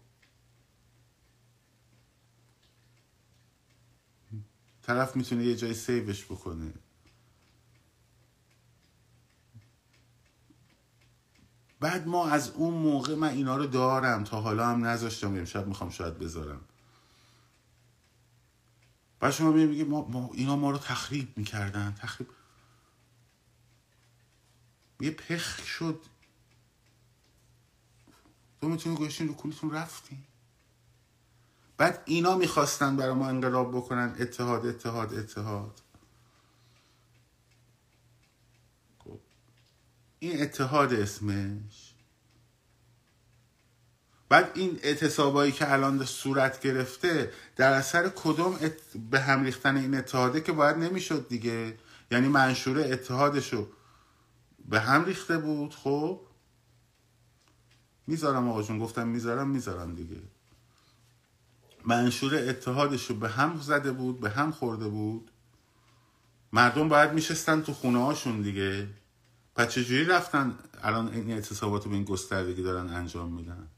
طرف 4.82 5.16
می‌تونه 5.16 5.44
یه 5.44 5.56
جایی 5.56 5.74
سیوش 5.74 6.24
بکنه. 6.24 6.74
بعد 11.80 12.06
ما 12.06 12.28
از 12.28 12.50
اون 12.50 12.74
موقع 12.74 13.14
من 13.14 13.28
اینا 13.28 13.56
رو 13.56 13.66
دارم. 13.66 14.24
تا 14.24 14.40
حالا 14.40 14.66
هم 14.66 14.86
نذاشتم. 14.86 15.28
امشب 15.28 15.66
می‌خوام 15.66 15.90
شاید 15.90 16.18
بذارم. 16.18 16.60
بعد 19.20 19.32
شما 19.32 19.50
میگی 19.52 19.84
ما, 19.84 20.08
ما 20.08 20.30
اینا 20.32 20.56
ما 20.56 20.70
رو 20.70 20.78
تخریب 20.78 21.38
می‌کردن. 21.38 21.94
تخریب. 21.94 22.28
یه 25.00 25.10
پخ 25.10 25.64
شد. 25.64 26.04
تو 28.60 28.68
می‌تونی 28.68 28.96
گوشین 28.96 29.28
رو 29.28 29.34
کولتون 29.34 29.70
رفتیم 29.70 30.26
بعد 31.76 32.02
اینا 32.06 32.36
می‌خواستن 32.36 32.96
برای 32.96 33.14
ما 33.14 33.28
انقلاب 33.28 33.76
بکنن. 33.76 34.16
اتحاد 34.18 34.66
اتحاد 34.66 35.14
اتحاد. 35.14 35.80
خب. 38.98 39.20
این 40.18 40.42
اتحاد 40.42 40.92
اسمش. 40.92 41.89
بعد 44.30 44.50
این 44.54 44.78
اعتصابایی 44.82 45.52
که 45.52 45.72
الان 45.72 46.04
صورت 46.04 46.60
گرفته 46.60 47.32
در 47.56 47.72
اثر 47.72 48.08
کدوم 48.08 48.58
ات... 48.60 48.72
به 49.10 49.20
هم 49.20 49.44
ریختن 49.44 49.76
این 49.76 49.94
اتحاده 49.94 50.40
که 50.40 50.52
باید 50.52 50.76
نمی‌شد 50.76 51.28
دیگه؟ 51.28 51.78
یعنی 52.10 52.28
منشور 52.28 52.78
اتحادشو 52.78 53.68
به 54.68 54.80
هم 54.80 55.04
ریخته 55.04 55.38
بود 55.38 55.74
خب؟ 55.74 56.20
می‌ذارم 58.06 58.48
آقا 58.48 58.62
جون 58.62 58.78
گفتم 58.78 59.08
می‌ذارم 59.08 59.50
می‌ذارم 59.50 59.94
دیگه. 59.94 60.22
منشور 61.84 62.34
اتحادش 62.48 63.06
رو 63.06 63.16
به 63.16 63.28
هم 63.28 63.60
زده 63.60 63.92
بود 63.92 64.20
به 64.20 64.30
هم 64.30 64.52
خورده 64.52 64.88
بود. 64.88 65.30
مردم 66.52 66.88
باید 66.88 67.12
میشستن 67.12 67.62
تو 67.62 67.72
خونه 67.72 68.04
هاشون 68.04 68.42
دیگه. 68.42 68.88
پس 69.54 69.68
چجوری 69.68 70.04
رفتن؟ 70.04 70.58
الان 70.82 71.08
این 71.08 71.30
اعتصابات 71.32 71.88
به 71.88 71.94
این 71.94 72.04
گستردگی 72.04 72.62
دارن 72.62 72.88
انجام 72.88 73.32
میدن. 73.32 73.68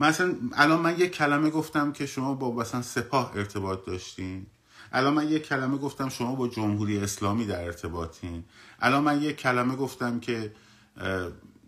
مثلا 0.00 0.34
الان 0.52 0.80
من 0.80 0.98
یک 0.98 1.12
کلمه 1.12 1.50
گفتم 1.50 1.92
که 1.92 2.06
شما 2.06 2.34
با 2.34 2.52
مثلا 2.52 2.82
سپاه 2.82 3.32
ارتباط 3.34 3.84
داشتین. 3.84 4.46
الان 4.92 5.14
من 5.14 5.28
یک 5.28 5.48
کلمه 5.48 5.78
گفتم 5.78 6.08
شما 6.08 6.34
با 6.34 6.48
جمهوری 6.48 6.98
اسلامی 6.98 7.46
در 7.46 7.64
ارتباطین. 7.64 8.44
الان 8.80 9.04
من 9.04 9.22
یک 9.22 9.36
کلمه 9.36 9.76
گفتم 9.76 10.20
که 10.20 10.52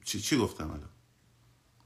چی, 0.04 0.20
چی 0.20 0.38
گفتم 0.38 0.64
الان؟ 0.64 0.88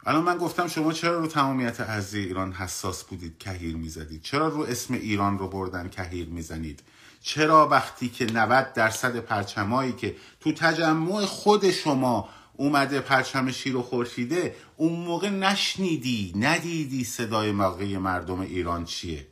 الان 0.06 0.24
من 0.24 0.38
گفتم 0.38 0.68
شما 0.68 0.92
چرا 0.92 1.20
رو 1.20 1.26
تمامیت 1.26 1.80
ارزی 1.80 2.18
ایران 2.18 2.52
حساس 2.52 3.04
بودید 3.04 3.38
کهیر 3.38 3.76
می‌زدید؟ 3.76 4.22
چرا 4.22 4.48
رو 4.48 4.60
اسم 4.60 4.94
ایران 4.94 5.38
رو 5.38 5.48
بردن 5.48 5.88
کهیر 5.88 6.28
می‌زنید؟ 6.28 6.82
چرا 7.20 7.68
وقتی 7.68 8.08
که 8.08 8.24
90 8.24 8.72
درصد 8.72 9.16
پرچمایی 9.16 9.92
که 9.92 10.16
تو 10.40 10.52
تجمع 10.52 11.24
خود 11.24 11.70
شما 11.70 12.28
اومده 12.56 13.00
پرچم 13.00 13.50
شیر 13.50 13.76
و 13.76 13.82
خورشیده 13.82 14.56
اون 14.76 14.92
موقع 14.92 15.28
نشنیدی 15.28 16.32
ندیدی 16.36 17.04
صدای 17.04 17.52
موقعی 17.52 17.98
مردم 17.98 18.40
ایران 18.40 18.84
چیه. 18.84 19.26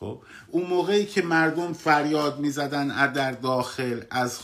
خب؟ 0.00 0.22
اون 0.48 0.66
موقعی 0.66 1.06
که 1.06 1.22
مردم 1.22 1.72
فریاد 1.72 2.38
می‌زدن 2.40 3.12
در 3.12 3.32
داخل 3.32 4.02
از 4.10 4.40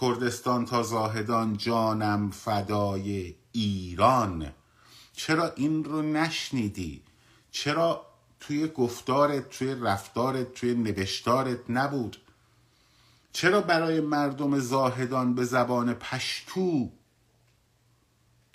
کردستان 0.00 0.64
تا 0.64 0.82
زاهدان 0.82 1.56
جانم 1.56 2.30
فدای 2.30 3.34
ایران. 3.52 4.52
چرا 5.12 5.52
این 5.56 5.84
رو 5.84 6.02
نشنیدی؟ 6.02 7.02
چرا 7.50 8.06
توی 8.40 8.68
گفتارت 8.68 9.50
توی 9.50 9.74
رفتارت 9.74 10.54
توی 10.54 10.74
نوشتارت 10.74 11.58
نبود؟ 11.68 12.16
چرا 13.32 13.60
برای 13.60 14.00
مردم 14.00 14.58
زاهدان 14.58 15.34
به 15.34 15.44
زبان 15.44 15.94
پشتو 15.94 16.90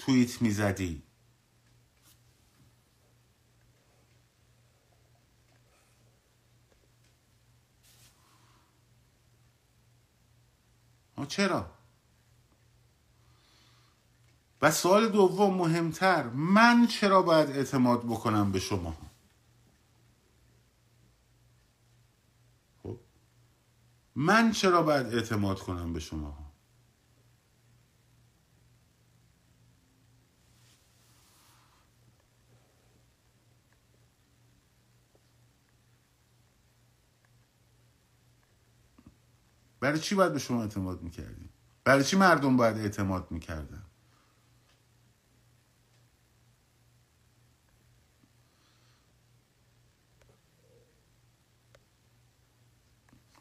توییت 0.06 0.42
می‌زدی. 0.42 1.04
چرا؟ 11.32 11.72
و 14.62 14.72
سوال 14.72 15.10
دوم 15.10 15.54
مهمتر 15.54 16.24
من 16.24 16.88
چرا 16.88 17.22
باید 17.22 17.50
اعتماد 17.50 18.04
بکنم 18.04 18.52
به 18.52 18.60
شما؟ 18.60 18.98
خب 22.84 23.00
من 24.16 24.52
چرا 24.52 24.84
باید 24.84 25.06
اعتماد 25.06 25.60
کنم 25.60 25.94
به 25.94 26.00
شما؟ 26.00 26.51
برای 39.82 40.00
چی 40.00 40.16
باید 40.16 40.34
به 40.34 40.40
شما 40.40 40.62
اعتماد 40.62 41.02
می‌کردیم؟ 41.02 41.50
برای 41.84 42.04
چی 42.04 42.18
مردم 42.18 42.58
باید 42.58 42.78
اعتماد 42.78 43.32
می‌کردن؟ 43.32 43.84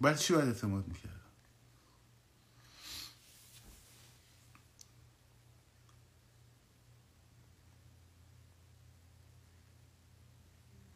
برای 0.01 0.19
چی 0.19 0.35
باید 0.35 0.49
اعتماد 0.49 0.89
می‌کردن؟ 0.89 1.21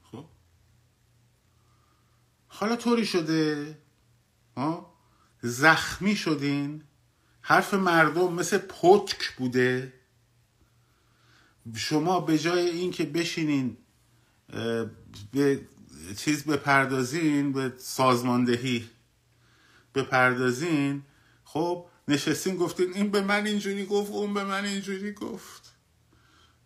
خب؟ 0.03 0.27
حالا 2.49 2.77
طوری 2.77 3.07
شده؟ 3.07 3.79
ها؟ 4.57 4.94
زخمی 5.49 6.17
شدین. 6.17 6.83
حرف 7.41 7.75
مردم 7.75 8.33
مثل 8.33 8.59
پتک 8.59 9.33
بوده. 9.37 9.93
شما 11.75 12.21
به 12.21 12.39
جای 12.39 12.71
اینکه 12.71 13.05
بشینین 13.05 13.77
به 15.33 15.61
چیز 16.17 16.45
بپردازین 16.45 17.53
به 17.53 17.73
سازماندهی 17.79 18.91
بپردازین 19.95 21.03
خب 21.45 21.87
نشستین 22.09 22.57
گفتین 22.57 22.95
این 22.95 23.11
به 23.11 23.21
من 23.21 23.47
اینجوری 23.47 23.87
گفت 23.87 24.13
اون 24.13 24.35
به 24.35 24.45
من 24.45 24.65
اینجوری 24.65 25.13
گفت. 25.13 25.75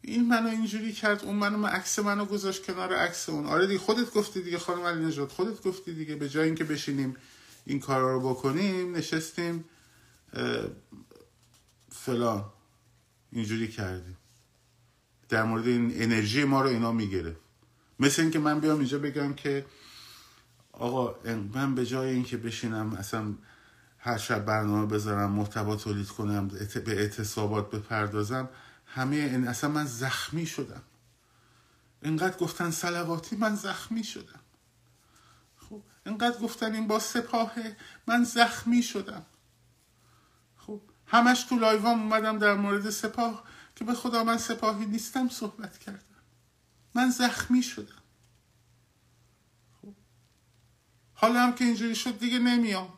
این 0.01 0.29
منو 0.29 0.49
اینجوری 0.49 0.93
کرد 0.93 1.25
اون 1.25 1.37
منو 1.37 1.67
عکس 1.67 1.99
منو 1.99 2.25
گذاشت 2.25 2.67
کنار 2.67 2.95
عکس 2.95 3.29
اون. 3.29 3.47
آره 3.47 3.67
دیگه 3.67 3.79
خودت 3.79 4.12
گفتی 4.12 4.43
دیگه 4.43 4.59
خانم 4.59 4.83
علی 4.83 5.05
نجات 5.05 5.33
خودت 5.33 5.62
گفتی 5.62 5.95
دیگه 5.95 6.14
به 6.14 6.29
جای 6.29 6.45
اینکه 6.45 6.64
بشینیم 6.64 7.17
این 7.68 7.81
کار 7.81 8.00
رو 8.00 8.31
بکنیم 8.31 8.96
نشستیم 8.96 9.64
فلان. 11.90 12.44
اینجوری 13.33 13.68
کردیم. 13.68 14.16
در 15.28 15.44
مورد 15.44 15.66
این 15.66 15.92
انرژی 16.02 16.44
ما 16.44 16.62
رو 16.62 16.68
اینا 16.68 16.92
می‌گیره. 16.92 17.37
مثل 18.00 18.22
اینکه 18.22 18.38
من 18.38 18.61
بیام 18.61 18.78
اینجا 18.78 18.98
بگم 18.98 19.35
که 19.35 19.66
آقا 20.72 21.14
من 21.54 21.74
به 21.74 21.87
جای 21.87 22.11
اینکه 22.11 22.37
بشینم 22.37 22.92
اصلا 22.94 23.35
هر 23.98 24.19
شب 24.19 24.44
برنامه 24.44 24.87
بذارم 24.87 25.31
محتوا 25.31 25.77
تولید 25.77 26.08
کنم 26.08 26.48
به 26.48 26.98
اعتصابات 27.00 27.71
بپردازم 27.71 28.48
همه 28.87 29.16
این 29.16 29.48
اصلا 29.48 29.71
من 29.71 29.85
زخمی 29.87 30.46
شدم. 30.46 30.83
اینقدر 32.02 32.37
گفتن 32.37 32.71
سلواتی 32.71 33.37
من 33.37 33.56
زخمی 33.56 34.04
شدم. 34.04 34.38
انقدر 36.09 36.38
گفتن 36.38 36.75
این 36.75 36.87
با 36.87 36.98
سپاهه 36.98 37.77
من 38.06 38.25
زخمی 38.25 38.83
شدم. 38.83 39.27
خب 40.56 40.81
همش 41.06 41.42
تو 41.42 41.59
لایوام 41.59 42.00
اومدم 42.00 42.38
در 42.38 42.54
مورد 42.54 42.90
سپاه 42.90 43.44
که 43.77 43.85
به 43.85 43.94
خدا 43.94 44.25
من 44.25 44.38
سپاهی 44.38 44.87
نیستم 44.87 45.29
صحبت 45.29 45.79
کردم. 45.79 46.23
من 46.94 47.11
زخمی 47.11 47.63
شدم. 47.63 48.02
خب 49.83 49.94
حالا 51.13 51.40
هم 51.40 51.52
که 51.52 51.65
اینجوری 51.65 51.94
شد 51.94 52.19
دیگه 52.19 52.38
نمیام. 52.38 52.92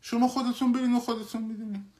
شما 0.00 0.28
خودتون 0.28 0.72
برین 0.72 0.94
و 0.94 1.00
خودتون 1.00 1.42
می‌دونین. 1.42 1.92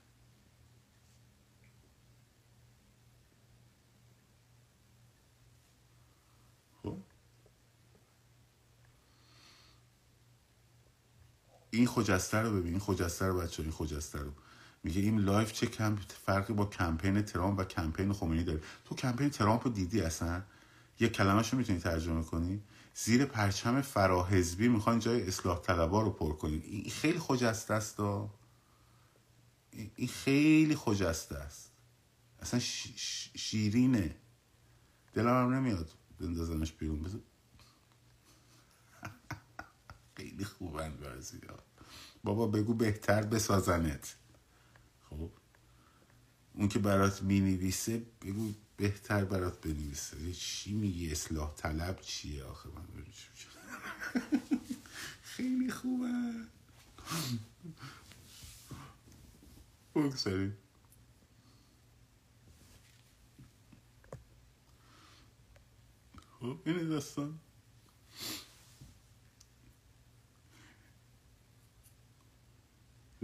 این 11.76 11.86
خجسته 11.86 12.38
رو 12.38 12.50
ببین 12.50 12.70
این 12.70 12.80
خجسته 12.80 13.26
رو 13.26 13.38
بچه 13.38 13.62
این 13.62 13.72
خجسته 13.72 14.18
رو. 14.18 14.30
میگه 14.84 15.00
این 15.00 15.18
لایو 15.18 15.52
چه 15.52 15.66
کم 15.66 15.96
فرقی 15.96 16.52
با 16.52 16.66
کمپین 16.66 17.22
ترامپ 17.22 17.58
و 17.58 17.64
کمپین 17.64 18.12
خمینی 18.12 18.44
داره. 18.44 18.60
تو 18.84 18.94
کمپین 18.94 19.30
ترامپ 19.30 19.66
رو 19.66 19.72
دیدی 19.72 20.00
اصلا؟ 20.00 20.42
یه 21.00 21.08
کلمه 21.08 21.42
رو 21.50 21.58
می‌تونی 21.58 21.78
ترجمه 21.78 22.24
کنی؟ 22.24 22.62
زیر 22.94 23.24
پرچم 23.24 23.80
فراحزبی 23.80 24.68
می‌خوان 24.68 24.98
جای 24.98 25.26
اصلاح 25.26 25.60
طلبا 25.60 26.02
رو 26.02 26.10
پر 26.10 26.32
کنی 26.32 26.56
این 26.56 26.90
خیلی 26.90 27.18
خجسته 27.18 27.74
است 27.74 28.00
این 29.96 30.08
خیلی 30.08 30.76
خجسته 30.76 31.36
است. 31.36 31.72
اصلا 32.40 32.60
شیرینه. 33.36 34.16
دلم 35.14 35.28
هم 35.28 35.54
نمیاد 35.54 35.90
بندازنش 36.20 36.72
بیرون. 36.72 37.02
بزن 37.02 37.20
خیلی 40.16 40.44
خوبن 40.44 40.96
بعضی 40.96 41.40
بابا 42.24 42.46
بگو 42.46 42.74
بهتر 42.74 43.22
بسازنت. 43.22 44.16
خب. 45.10 45.30
اون 46.54 46.68
که 46.68 46.78
برات 46.78 47.22
می 47.22 47.40
نویسه 47.40 48.02
بگو 48.22 48.52
بهتر 48.76 49.24
برات 49.24 49.60
بنویسه. 49.60 50.32
چی 50.32 50.74
میگی؟ 50.74 51.10
اصلاح 51.12 51.54
طلب 51.54 52.00
چیه 52.00 52.44
آخه 52.44 52.68
من 52.68 52.84
خیلی 55.22 55.70
خوبه 55.70 56.12
بگذاریم. 59.94 60.56
خب 66.40 66.58
این 66.66 66.88
داستان. 66.88 67.40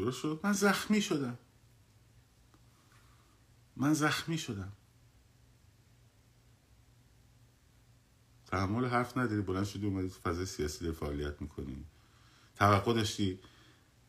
درست 0.00 0.20
شد؟ 0.20 0.40
من 0.42 0.52
زخمی 0.52 1.02
شدم. 1.02 1.38
من 3.76 3.94
زخمی 3.94 4.38
شدم. 4.38 4.72
تحمل 8.46 8.84
حرف 8.84 9.16
نداری. 9.16 9.40
بلند 9.40 9.64
شدی 9.64 9.86
اومدی 9.86 10.08
تو 10.08 10.20
فضای 10.20 10.46
سیاسی 10.46 10.92
فعالیت 10.92 11.42
می‌کنی. 11.42 11.84
توقع 12.56 12.94
داشتی 12.94 13.38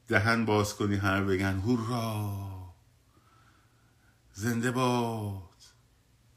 دهن 0.07 0.45
باز 0.45 0.75
کنی 0.75 0.95
همه 0.95 1.25
بگن 1.25 1.59
هورا 1.59 2.73
زنده 4.33 4.71
باد. 4.71 5.63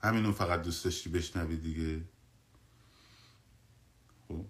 همینو 0.03 0.33
فقط 0.33 0.63
دوست 0.63 0.85
داشتی 0.85 1.11
بشنوی 1.11 1.57
دیگه. 1.57 2.05
خب. 4.29 4.47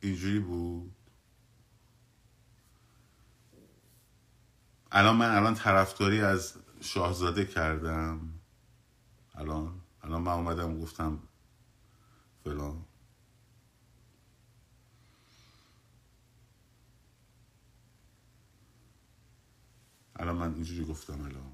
اینجوری 0.00 0.38
بود؟ 0.38 0.93
الان 4.96 5.16
من 5.16 5.36
الان 5.36 5.54
طرفداری 5.54 6.20
از 6.20 6.54
شاهزاده 6.80 7.46
کردم. 7.46 8.40
الان 9.34 9.80
الان 10.02 10.22
من 10.22 10.32
اومدم 10.32 10.80
گفتم 10.80 11.22
فلان. 12.44 12.84
الان 20.16 20.36
من 20.36 20.54
اینجوری 20.54 20.84
گفتم 20.84 21.22
الان. 21.24 21.52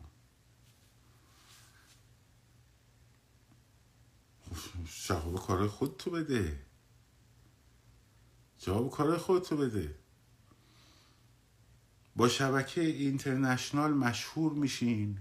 جواب 5.06 5.46
کار 5.46 5.68
خود 5.68 5.96
تو 5.96 6.10
بده. 6.10 6.66
جواب 8.58 8.90
کار 8.90 9.18
خود 9.18 9.42
تو 9.42 9.56
بده. 9.56 9.99
با 12.20 12.28
شبکه 12.28 12.80
اینترنشنال 12.80 13.92
مشهور 13.92 14.52
میشین. 14.52 15.18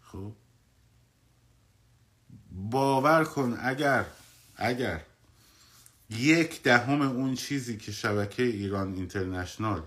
خب؟ 0.00 0.32
باور 2.50 3.24
کن 3.24 3.58
اگر 3.60 4.06
اگر 4.56 5.02
یک 6.10 6.62
دهم 6.62 7.02
اون 7.02 7.34
چیزی 7.34 7.76
که 7.76 7.92
شبکه 7.92 8.42
ایران 8.42 8.94
اینترنشنال 8.94 9.82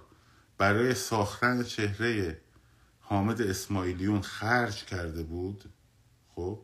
برای 0.57 0.93
ساختن 0.93 1.63
چهره 1.63 2.41
حامد 2.99 3.41
اسماعیلیون 3.41 4.21
خرج 4.21 4.85
کرده 4.85 5.23
بود 5.23 5.63
خب؟ 6.35 6.59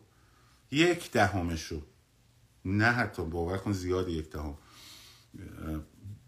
یک 0.72 1.12
دهمشو 1.12 1.82
نه 2.66 2.91
حتی 2.91 3.24
باور 3.24 3.57
کن 3.57 3.72
زیاد 3.72 4.09
یک 4.09 4.32
دهم 4.32 4.57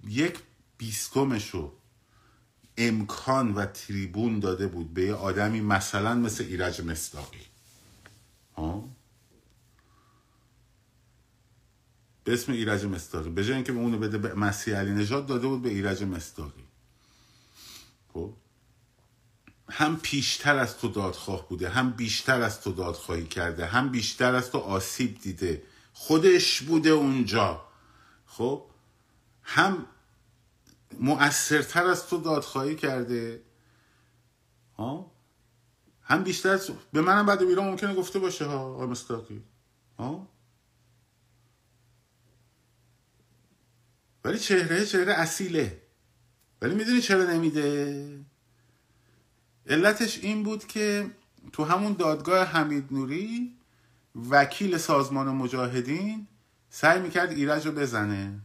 یک 0.04 0.40
بیستمشو 0.78 1.74
امکان 2.78 3.54
و 3.54 3.66
تریبون 3.66 4.40
داده 4.40 4.68
بود 4.68 4.94
به 4.94 5.02
یه 5.02 5.14
آدمی 5.14 5.62
مثلا 5.62 6.16
مثل 6.16 6.44
ایرج 6.44 6.82
مستاقی 6.82 7.46
ها؟ 8.56 8.90
به 12.24 12.34
اسم 12.34 12.52
ایرج 12.52 12.86
مستاقی 12.86 13.30
به 13.30 13.46
جای 13.46 13.56
اینکه 13.56 13.74
اونو 13.74 14.00
بده 14.00 14.18
به 14.18 14.34
مسیح 14.34 14.76
علی 14.76 14.92
نجات 14.92 15.28
داده 15.28 15.48
بود 15.48 15.62
به 15.62 15.70
ایرج 15.70 16.04
مستاقی 16.04 16.64
خب؟ 18.14 18.34
هم 19.70 20.00
پیشتر 20.00 20.58
از 20.58 20.78
تو 20.78 20.88
دادخواه 20.88 21.50
بوده 21.50 21.70
هم 21.70 21.92
بیشتر 21.92 22.42
از 22.42 22.62
تو 22.62 22.72
دادخواهی 22.72 23.26
کرده 23.26 23.66
هم 23.66 23.90
بیشتر 23.90 24.36
از 24.36 24.52
تو 24.52 24.58
آسیب 24.58 25.20
دیده. 25.22 25.64
خودش 25.94 26.62
بوده 26.62 26.90
اونجا. 26.90 27.62
خب؟ 28.26 28.66
هم 29.44 29.86
مؤثرتر 31.00 31.86
از 31.86 32.08
تو 32.08 32.18
دادخواهی 32.18 32.76
کرده. 32.76 33.42
ها؟ 34.78 35.12
هم 36.02 36.24
بیشتر. 36.24 36.60
به 36.94 37.02
منم 37.02 37.26
بعد 37.26 37.42
ایران 37.42 37.68
ممکنه 37.68 37.96
گفته 37.96 38.20
باشه 38.20 38.46
ها 38.46 38.60
آقای 38.60 38.88
مستاقی 38.88 39.44
ها؟ 39.98 40.28
ولی 44.24 44.40
چهره 44.40 44.86
چهره 44.86 45.14
اصیله. 45.14 45.82
ولی 46.62 46.76
می‌دونی 46.76 47.02
چرا 47.02 47.24
نمیده؟ 47.24 48.20
علتش 49.68 50.20
این 50.20 50.44
بود 50.44 50.68
که 50.68 51.12
تو 51.52 51.64
همون 51.64 51.94
دادگاه 51.94 52.48
حمید 52.48 52.94
نوری 52.94 53.58
وکیل 54.30 54.78
سازمان 54.78 55.30
مجاهدین 55.30 56.28
سعی 56.70 57.00
می‌کرد 57.00 57.32
ایرج 57.32 57.66
رو 57.66 57.72
بزنه. 57.72 58.40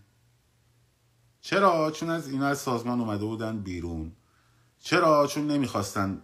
چرا 1.49 1.91
چون 1.91 2.11
از 2.11 2.29
اینا 2.29 2.47
از 2.47 2.59
سازمان 2.59 3.01
اومده 3.01 3.25
بودن 3.25 3.59
بیرون؟ 3.59 4.13
چرا 4.79 5.27
چون 5.27 5.47
نمی‌خواستن 5.47 6.23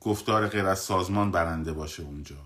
گفتار 0.00 0.48
غیر 0.48 0.66
از 0.66 0.78
سازمان 0.78 1.30
برنده 1.30 1.72
باشه 1.72 2.02
اونجا؟ 2.02 2.36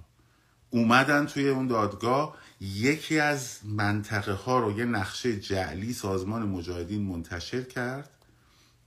اومدن 0.70 1.26
توی 1.26 1.48
اون 1.48 1.66
دادگاه 1.66 2.36
یکی 2.60 3.18
از 3.18 3.58
منطقه 3.64 4.32
ها 4.32 4.58
رو 4.58 4.78
یه 4.78 4.84
نقشه 4.84 5.40
جعلی 5.40 5.92
سازمان 5.92 6.48
مجاهدین 6.48 7.02
منتشر 7.02 7.62
کرد. 7.62 8.10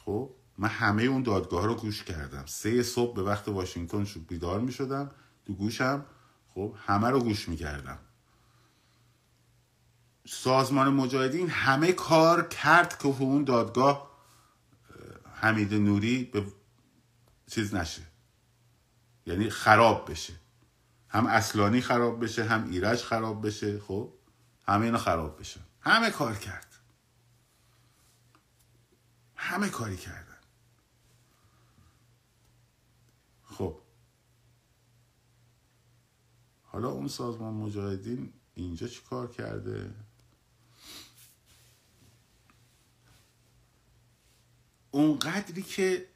خب 0.06 0.30
من 0.58 0.70
همه 0.70 1.04
اون 1.04 1.24
دادگاه 1.24 1.66
رو 1.66 1.76
گوش 1.76 2.04
کردم. 2.04 2.44
سه 2.46 2.84
صبح 2.84 3.16
به 3.16 3.24
وقت 3.24 3.48
واشنگتن 3.48 4.06
بیدار 4.28 4.60
می 4.60 4.72
شدم 4.72 5.12
تو 5.46 5.54
گوشم. 5.54 6.06
خب 6.54 6.74
همه 6.86 7.10
رو 7.10 7.20
گوش 7.20 7.50
می 7.50 7.56
کردم 7.56 7.98
سازمان 10.30 10.94
مجاهدین 10.94 11.50
همه 11.50 11.92
کار 11.92 12.48
کرد 12.48 12.98
که 12.98 13.08
اون 13.08 13.44
دادگاه 13.44 14.12
حمید 15.34 15.74
نوری 15.74 16.24
به 16.24 16.46
چیز 17.48 17.76
نشه. 17.76 18.02
یعنی 19.26 19.50
خراب 19.50 20.12
بشه. 20.12 20.34
هم 21.10 21.28
اصلانی 21.28 21.82
خراب 21.82 22.24
بشه 22.24 22.44
هم 22.44 22.70
ایرج 22.70 23.04
خراب 23.04 23.48
بشه 23.48 23.80
خب؟ 23.80 24.14
همه 24.68 24.86
اینا 24.86 24.98
خراب 24.98 25.40
بشه 25.40 25.60
همه 25.82 26.12
کار 26.12 26.36
کرد. 26.36 26.76
همه 29.36 29.70
کاری 29.70 29.98
کردن. 29.98 30.38
خب. 33.44 33.80
حالا 36.64 36.90
اون 36.90 37.08
سازمان 37.08 37.54
مجاهدین 37.54 38.34
اینجا 38.54 38.88
چی 38.88 39.02
کار 39.10 39.32
کرده؟ 39.32 40.07
اون 44.92 45.20
قدری 45.20 45.62
که 45.62 46.08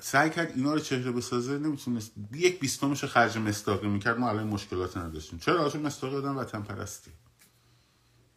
سعی 0.00 0.30
کرد 0.30 0.52
اینا 0.56 0.74
رو 0.74 0.80
چهره 0.80 1.12
بسازه 1.12 1.58
نمی‌تونست. 1.58 2.12
یک 2.32 2.60
بیستمش 2.60 3.04
خرج 3.04 3.38
مستاقی 3.38 3.88
می‌کرد. 3.88 4.18
ما 4.18 4.28
الان 4.28 4.46
مشکلات 4.46 4.96
نداشتیم. 4.96 5.38
چرا؟ 5.38 5.70
چون 5.70 5.82
مستاقی 5.82 6.16
آدم 6.16 6.38
وطن 6.38 6.62
پرستی 6.62 7.10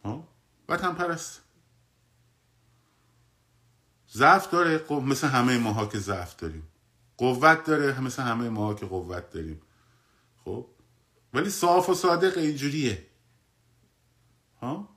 ها 0.04 0.28
وطن 0.68 0.94
پرست 0.94 1.40
ضعف 4.12 4.50
داره. 4.50 4.78
خب 4.78 4.94
مثل 4.94 5.28
همه 5.28 5.58
ماها 5.58 5.86
که 5.86 5.98
ضعف 5.98 6.36
داریم. 6.36 6.68
قوت 7.16 7.64
داره. 7.64 8.00
مثل 8.00 8.22
همه 8.22 8.48
ماها 8.48 8.74
که 8.74 8.86
قوت 8.86 9.30
داریم. 9.30 9.62
خب؟ 10.44 10.66
ولی 11.34 11.50
صاف 11.50 11.88
و 11.88 11.94
صادق 11.94 12.38
اینجوریه. 12.38 13.06
ها 14.60 14.89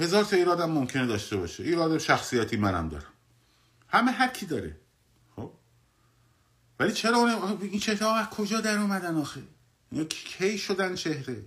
هزار 0.00 0.24
تا 0.24 0.36
ایرادم 0.36 0.70
ممکنه 0.70 1.06
داشته 1.06 1.36
باشه. 1.36 1.62
ایراد 1.62 1.98
شخصیتی 1.98 2.56
منم 2.56 2.88
دارم. 2.88 3.12
همه 3.88 4.10
حکی 4.10 4.46
داره. 4.46 4.76
خب؟ 5.36 5.52
ولی 6.78 6.92
چرا 6.92 7.58
این 7.60 7.80
چهره 7.80 8.06
ها 8.06 8.26
کجا 8.26 8.60
در 8.60 8.78
اومدن 8.78 9.16
آخه؟ 9.16 9.42
اینا 9.92 10.04
کی 10.04 10.58
شدن 10.58 10.94
چهره؟ 10.94 11.44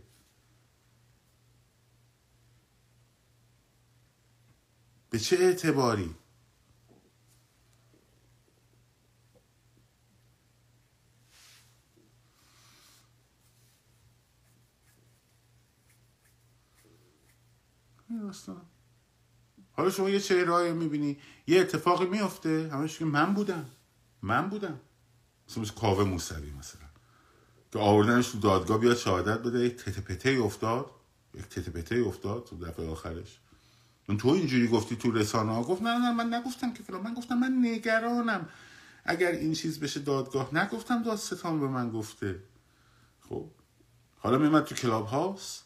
به 5.09 5.19
چه 5.19 5.35
اعتباری؟ 5.35 6.15
حالا 19.71 19.89
شما 19.89 20.09
یه 20.09 20.19
چهره 20.19 20.73
می‌بینی؟ 20.73 21.17
یه 21.47 21.61
اتفاقی 21.61 22.05
میفته 22.05 22.69
همش 22.73 22.97
که 22.97 23.05
من 23.05 23.33
بودم. 23.33 23.65
من 24.21 24.49
بودم. 24.49 24.79
مثل 25.57 25.73
کاوه 25.73 26.03
موسوی 26.03 26.51
مثلا. 26.51 26.81
که 27.71 27.79
آوردنش 27.79 28.29
تو 28.29 28.39
دادگاه 28.39 28.77
بیاد 28.77 28.97
شهادت 28.97 29.39
بده. 29.39 29.59
یک 29.59 29.75
تتپته 29.75 30.29
افتاد. 30.29 30.91
یک 31.33 31.45
تتپته 31.45 31.95
افتاد 31.95 32.43
تو 32.43 32.57
دفعه 32.57 32.89
آخرش. 32.89 33.39
من 34.09 34.17
تو 34.17 34.27
اینجوری 34.27 34.67
گفتی 34.67 34.95
تو 34.95 35.11
رسانه 35.11 35.51
ها 35.53 35.63
گفت 35.63 35.81
نه 35.81 35.97
نه 35.97 36.11
من 36.11 36.33
نگفتم 36.33 36.73
که 36.73 36.83
فلان. 36.83 37.01
من 37.01 37.13
گفتم 37.13 37.37
من 37.37 37.65
نگرانم. 37.65 38.49
اگر 39.05 39.31
این 39.31 39.53
چیز 39.53 39.79
بشه 39.79 39.99
دادگاه 39.99 40.55
نگفتم 40.55 41.03
داستان 41.03 41.59
به 41.59 41.67
من 41.67 41.89
گفته. 41.89 42.43
خب. 43.29 43.49
حالا 44.17 44.37
میمد 44.37 44.63
تو 44.63 44.75
کلاب 44.75 45.05
هاوس 45.05 45.61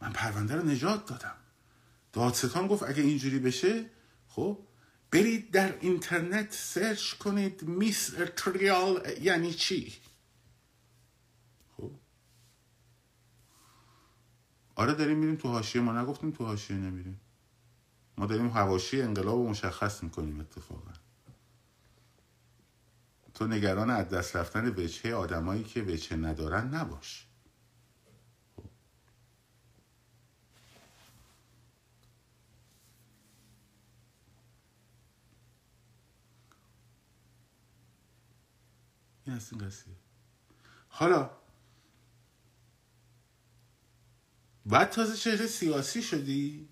من 0.00 0.12
پرونده 0.12 0.56
رو 0.56 0.62
نجات 0.62 1.06
دادم. 1.06 1.34
دادستان 2.12 2.66
گفت 2.66 2.82
اگه 2.82 3.02
اینجوری 3.02 3.38
بشه 3.38 3.84
خب 4.28 4.58
برید 5.10 5.50
در 5.50 5.78
اینترنت 5.80 6.52
سرچ 6.52 7.12
کنید 7.12 7.62
میس 7.62 8.10
تریال 8.36 9.02
یعنی 9.20 9.52
چی؟ 9.52 9.92
خب. 11.76 11.90
آره 14.74 14.94
داریم 14.94 15.18
میریم 15.18 15.36
تو 15.36 15.48
حاشیه. 15.48 15.82
ما 15.82 16.02
نگفتیم 16.02 16.30
تو 16.30 16.44
حاشیه 16.44 16.76
نمیریم. 16.76 17.20
ما 18.18 18.26
داریم 18.26 18.48
حواشی 18.48 19.02
انقلاب 19.02 19.36
رو 19.36 19.48
مشخص 19.48 20.02
می‌کنیم 20.02 20.40
اتفاقا. 20.40 20.92
تو 23.34 23.46
نگران 23.46 23.90
از 23.90 24.08
دست 24.08 24.36
رفتن 24.36 24.68
وجهه 24.68 25.14
آدمایی 25.14 25.64
که 25.64 25.82
وجهه 25.82 26.18
ندارن 26.18 26.74
نباش. 26.74 27.26
این 39.26 39.40
این 39.52 39.66
قضیه. 39.66 39.94
حالا 40.88 41.30
بعد 44.66 44.90
تازه 44.90 45.16
چهره 45.16 45.46
سیاسی 45.46 46.02
شدی؟ 46.02 46.68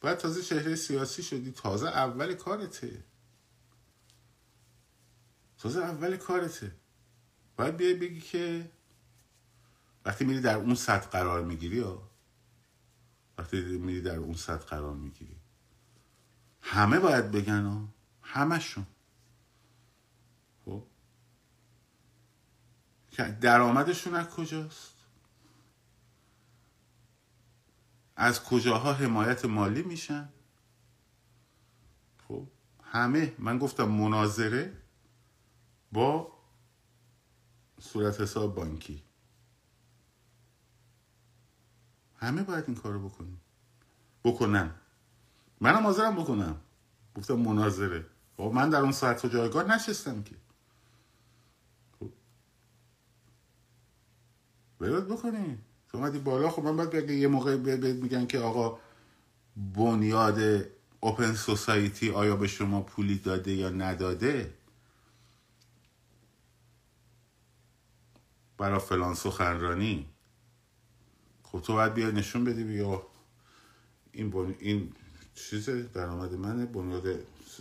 بعد 0.00 0.18
تازه 0.18 0.42
چهره 0.42 0.76
سیاسی 0.76 1.22
شدی؟ 1.22 1.52
تازه 1.52 1.88
اول 1.88 2.34
کارته. 2.34 3.04
تازه 5.58 5.80
اول 5.80 6.16
کارته. 6.16 6.76
باید 7.56 7.76
بیای 7.76 7.94
بگی 7.94 8.20
که 8.20 8.70
وقتی 10.04 10.24
میری 10.24 10.40
در 10.40 10.56
اون 10.56 10.74
سطح 10.74 11.08
قرار 11.08 11.44
می‌گیری 11.44 11.76
یا 11.76 12.10
وقتی 13.38 13.60
میری 13.60 14.02
در 14.02 14.16
اون 14.16 14.34
سطح 14.34 14.64
قرار 14.64 14.94
می‌گیری. 14.94 15.36
همه 16.60 16.98
باید 16.98 17.30
بگن 17.30 17.88
همشون. 18.22 18.86
درآمدشون 23.22 24.14
از 24.14 24.28
کجاست؟ 24.28 24.94
از 28.16 28.44
کجاها 28.44 28.92
حمایت 28.92 29.44
مالی 29.44 29.82
میشن؟ 29.82 30.28
خب 32.28 32.46
همه 32.82 33.34
من 33.38 33.58
گفتم 33.58 33.84
مناظره 33.84 34.82
با 35.92 36.32
صورت 37.80 38.20
حساب 38.20 38.54
بانکی. 38.54 39.02
همه 42.16 42.42
باید 42.42 42.64
این 42.66 42.76
کارو 42.76 43.08
بکنیم 43.08 43.40
بکنن. 44.24 44.74
منم 45.60 45.82
حاضرم 45.82 46.14
بکنم. 46.16 46.60
گفتم 47.14 47.34
مناظره. 47.34 48.06
خب 48.36 48.50
من 48.54 48.70
در 48.70 48.80
اون 48.80 48.92
ساعت 48.92 49.24
و 49.24 49.28
جایگاه 49.28 49.64
نشستم 49.64 50.22
که. 50.22 50.36
برات 54.78 55.08
بکنی 55.08 55.58
تو 55.88 55.98
اومدی 55.98 56.18
بالا. 56.18 56.50
خب 56.50 56.62
من 56.62 56.76
باید 56.76 57.10
یه 57.10 57.28
موقع 57.28 57.56
میگن 57.92 58.26
که 58.26 58.38
آقا 58.38 58.78
بنیاد 59.56 60.66
اوپن 61.00 61.34
سوسایتی 61.34 62.10
آیا 62.10 62.36
به 62.36 62.46
شما 62.46 62.80
پولی 62.80 63.18
داده 63.18 63.52
یا 63.52 63.70
نداده؟ 63.70 64.54
برا 68.58 68.78
فلان 68.78 69.14
سخنرانی. 69.14 70.06
خب 71.42 71.60
تو 71.60 71.72
باید 71.72 71.94
بیا 71.94 72.10
نشون 72.10 72.44
بدی 72.44 72.64
بیا. 72.64 73.06
این 74.12 74.30
بن... 74.30 74.54
این 74.58 74.92
چیز 75.34 75.70
درآمد 75.70 76.34
منه. 76.34 76.66
بنیاد 76.66 77.06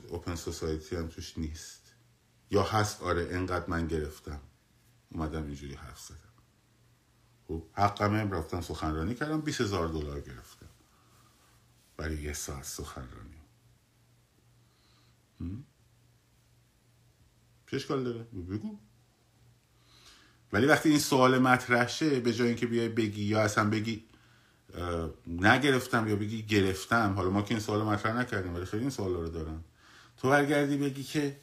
اوپن 0.10 0.36
سوسایتی 0.36 0.96
هم 0.96 1.08
توش 1.08 1.38
نیست. 1.38 1.82
یا 2.52 2.64
هست؟ 2.64 3.02
آره 3.02 3.28
انقدر 3.32 3.70
من 3.70 3.88
گرفتم. 3.88 4.40
اومدم 5.12 5.44
اینجوری 5.44 5.74
حرف 5.74 6.00
زدم. 6.00 6.25
خب 7.48 7.64
حقمه 7.74 8.24
رفتم 8.24 8.62
سخنرانی 8.62 9.16
کردم 9.16 9.42
20 9.42 9.62
هزار 9.62 9.88
دلار 9.88 10.22
گرفتم. 10.22 10.70
برای 11.98 12.22
یه 12.22 12.34
ساعت 12.34 12.64
سخنرانی. 12.64 13.42
چه 17.68 17.76
اشکال 17.76 18.04
داره؟ 18.04 18.24
بگو. 18.24 18.78
ولی 20.54 20.66
وقتی 20.66 20.90
این 20.90 21.00
سوال 21.00 21.40
مطرح 21.40 21.88
شه 21.88 22.20
به 22.20 22.34
جای 22.34 22.48
اینکه 22.48 22.68
بیای 22.68 22.90
بگی 22.90 23.24
یا 23.24 23.42
اصلا 23.42 23.70
بگی 23.70 24.04
نگرفتم 25.28 26.08
یا 26.08 26.16
بگی 26.16 26.44
گرفتم 26.44 27.14
حالا 27.14 27.30
ما 27.30 27.42
که 27.42 27.52
این 27.52 27.60
سوال 27.60 27.84
مطرح 27.84 28.18
نکردیم 28.18 28.56
ولی 28.56 28.66
خیلی 28.66 28.82
این 28.82 28.90
سوال 28.90 29.14
رو 29.14 29.30
دارم. 29.30 29.64
تو 30.18 30.30
برگردی 30.30 30.78
بگی 30.78 31.04
که 31.04 31.38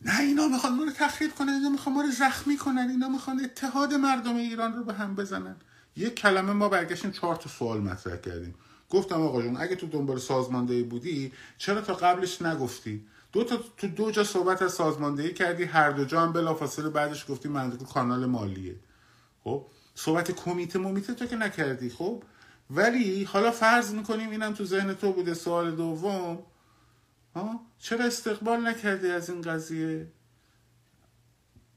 نه 0.00 0.20
اینا 0.20 0.48
می‌خوان 0.48 0.74
ما 0.74 0.84
رو 0.84 0.90
تخریب 0.90 1.34
کنن 1.34 1.52
اینا 1.52 1.68
می‌خوان 1.68 1.94
ما 1.94 2.02
رو 2.02 2.10
زخمی 2.10 2.56
کنن 2.56 2.88
اینا 2.90 3.08
می‌خوان 3.08 3.40
اتحاد 3.44 3.94
مردم 3.94 4.36
ایران 4.36 4.76
رو 4.76 4.84
به 4.84 4.92
هم 4.92 5.14
بزنن. 5.14 5.56
یک 5.96 6.14
کلمه 6.14 6.52
ما 6.52 6.68
برگشتیم 6.68 7.10
چهار 7.10 7.36
تا 7.36 7.48
سوال 7.48 7.80
مطرح 7.80 8.16
کردیم. 8.16 8.54
گفتم 8.90 9.22
آقا 9.22 9.42
جون 9.42 9.56
اگه 9.56 9.76
تو 9.76 9.86
دنبال 9.86 10.18
سازماندهی 10.18 10.82
بودی 10.82 11.32
چرا 11.58 11.80
تا 11.80 11.94
قبلش 11.94 12.42
نگفتی؟ 12.42 13.06
دو 13.32 13.44
تا 13.44 13.58
تو 13.76 13.88
دو 13.88 14.10
جا 14.10 14.24
صحبت 14.24 14.62
از 14.62 14.72
سازماندهی 14.72 15.32
کردی 15.32 15.64
هر 15.64 15.90
دو 15.90 16.04
جا 16.04 16.20
هم 16.20 16.32
بلافاصله 16.32 16.88
بعدش 16.88 17.26
گفتی 17.28 17.48
منظور 17.48 17.88
کانال 17.88 18.26
مالیه. 18.26 18.76
خب 19.44 19.66
صحبت 19.94 20.30
کمیته 20.30 20.78
ممیته 20.78 21.14
تو 21.14 21.26
که 21.26 21.36
نکردی 21.36 21.90
خب؟ 21.90 22.22
ولی 22.70 23.24
حالا 23.24 23.50
فرض 23.50 23.94
می‌کنیم 23.94 24.30
اینم 24.30 24.54
تو 24.54 24.64
ذهن 24.64 24.94
تو 24.94 25.12
بوده 25.12 25.34
سوال 25.34 25.76
دوم 25.76 26.38
چرا 27.78 28.04
استقبال 28.04 28.66
نکردی 28.66 29.10
از 29.10 29.30
این 29.30 29.42
قضیه؟ 29.42 30.12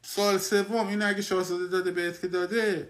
سال 0.02 0.38
سوم 0.38 0.88
این 0.88 1.02
اگه 1.02 1.22
شاهزاده 1.22 1.68
داده 1.68 1.92
بهت 1.92 2.22
که 2.22 2.28
داده 2.28 2.90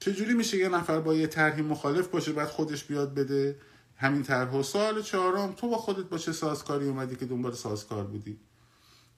چجوری 0.00 0.34
میشه 0.34 0.56
یه 0.56 0.68
نفر 0.68 1.00
با 1.00 1.14
یه 1.14 1.26
طرحی 1.26 1.62
مخالف 1.62 2.08
باشه 2.08 2.32
بعد 2.32 2.48
خودش 2.48 2.84
بیاد 2.84 3.14
بده؟ 3.14 3.60
همین 3.96 4.22
طرح 4.22 4.52
و 4.52 4.62
سال 4.62 5.02
چهارم 5.02 5.52
تو 5.52 5.68
با 5.68 5.76
خودت 5.76 6.08
با 6.08 6.18
چه 6.18 6.32
سازکاری 6.32 6.88
اومدی 6.88 7.16
که 7.16 7.26
دنبال 7.26 7.52
سازکار 7.52 8.04
بودی؟ 8.04 8.40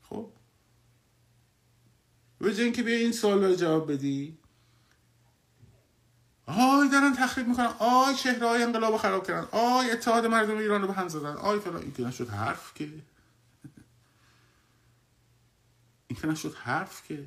خب؟ 0.03 0.33
به 2.39 2.63
اینکه 2.63 2.83
بیا 2.83 2.97
این 2.97 3.13
سوال 3.13 3.45
رو 3.45 3.55
جواب 3.55 3.93
بدی 3.93 4.39
آی 6.47 6.89
دارن 6.89 7.13
تخریب 7.13 7.49
می‌کنن. 7.49 7.71
آی 7.79 8.15
چهره 8.15 8.49
های 8.49 8.63
انقلاب 8.63 8.97
خراب 8.97 9.27
کردن. 9.27 9.49
آی 9.53 9.91
اتحاد 9.91 10.27
مردم 10.27 10.57
ایران 10.57 10.81
رو 10.83 10.87
به 10.87 10.93
هم 10.93 11.09
زدن. 11.09 11.37
آی 11.37 11.61
فلان. 11.61 11.83
این 11.83 11.93
که 11.93 12.03
نشد 12.03 12.29
حرف 12.29 12.75
که. 12.75 12.89
این 16.07 16.19
که 16.21 16.27
نشد 16.27 16.55
حرف 16.55 17.09
که. 17.09 17.27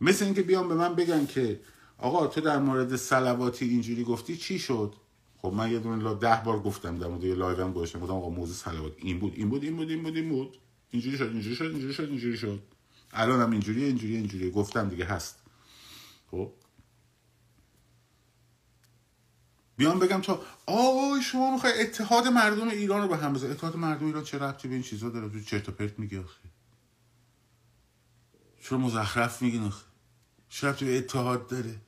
مثل 0.00 0.24
اینکه 0.24 0.42
بیان 0.42 0.68
به 0.68 0.74
من 0.74 0.94
بگن 0.94 1.26
که 1.26 1.60
آقا 1.98 2.26
تو 2.26 2.40
در 2.40 2.58
مورد 2.58 2.96
صلواتی 2.96 3.68
اینجوری 3.68 4.04
گفتی 4.04 4.36
چی 4.36 4.58
شد؟ 4.58 4.94
خب 5.42 5.52
من 5.52 5.72
یه 5.72 5.78
دونه 5.78 6.14
ده 6.14 6.42
بار 6.44 6.60
گفتم 6.60 6.98
در 6.98 7.06
مورد 7.06 7.24
یه 7.24 7.44
هم 7.64 7.72
گذاشتم. 7.72 8.00
گفتم 8.00 8.14
آقا 8.14 8.28
موضوع 8.28 8.54
صلوات 8.54 8.92
این 8.96 9.18
بود 9.18 9.32
این 9.36 9.48
بود 9.48 9.64
این 9.64 9.76
بود 9.76 9.90
این 9.90 10.02
بود 10.02 10.16
این 10.16 10.28
بود. 10.28 10.58
اینجوری 10.90 11.16
شد 11.16 11.24
اینجوری 11.24 11.56
شد 11.56 11.64
اینجوری 11.64 11.92
شد 11.94 12.02
اینجوری 12.02 12.36
شد. 12.36 12.62
الان 13.12 13.40
هم 13.40 13.50
اینجوری 13.50 13.84
اینجوری 13.84 14.16
اینجوری 14.16 14.50
گفتم 14.50 14.88
دیگه 14.88 15.04
هست. 15.04 15.38
خب؟ 16.30 16.52
بیام 19.82 19.98
بگم 19.98 20.20
تو 20.20 20.38
آقای 20.66 21.22
شما 21.22 21.52
می‌خوای 21.52 21.80
اتحاد 21.80 22.28
مردم 22.28 22.68
ایران 22.68 23.02
رو 23.02 23.08
به 23.08 23.16
هم 23.16 23.32
بزن 23.32 23.50
اتحاد 23.50 23.76
مردم 23.76 24.06
ایران 24.06 24.24
چه 24.24 24.38
ربطی 24.38 24.68
به 24.68 24.74
این 24.74 24.82
چیزا 24.82 25.08
داره؟ 25.08 25.28
تو 25.28 25.40
چرت 25.40 25.68
و 25.68 25.72
پرت 25.72 25.98
میگی 25.98 26.18
آخه. 26.18 26.38
چرا 28.62 28.78
مزخرف 28.78 29.42
میگین 29.42 29.64
آخه؟ 29.64 29.84
چه 30.48 30.68
ربطی 30.68 30.84
به 30.84 30.98
اتحاد 30.98 31.46
داره؟ 31.46 31.80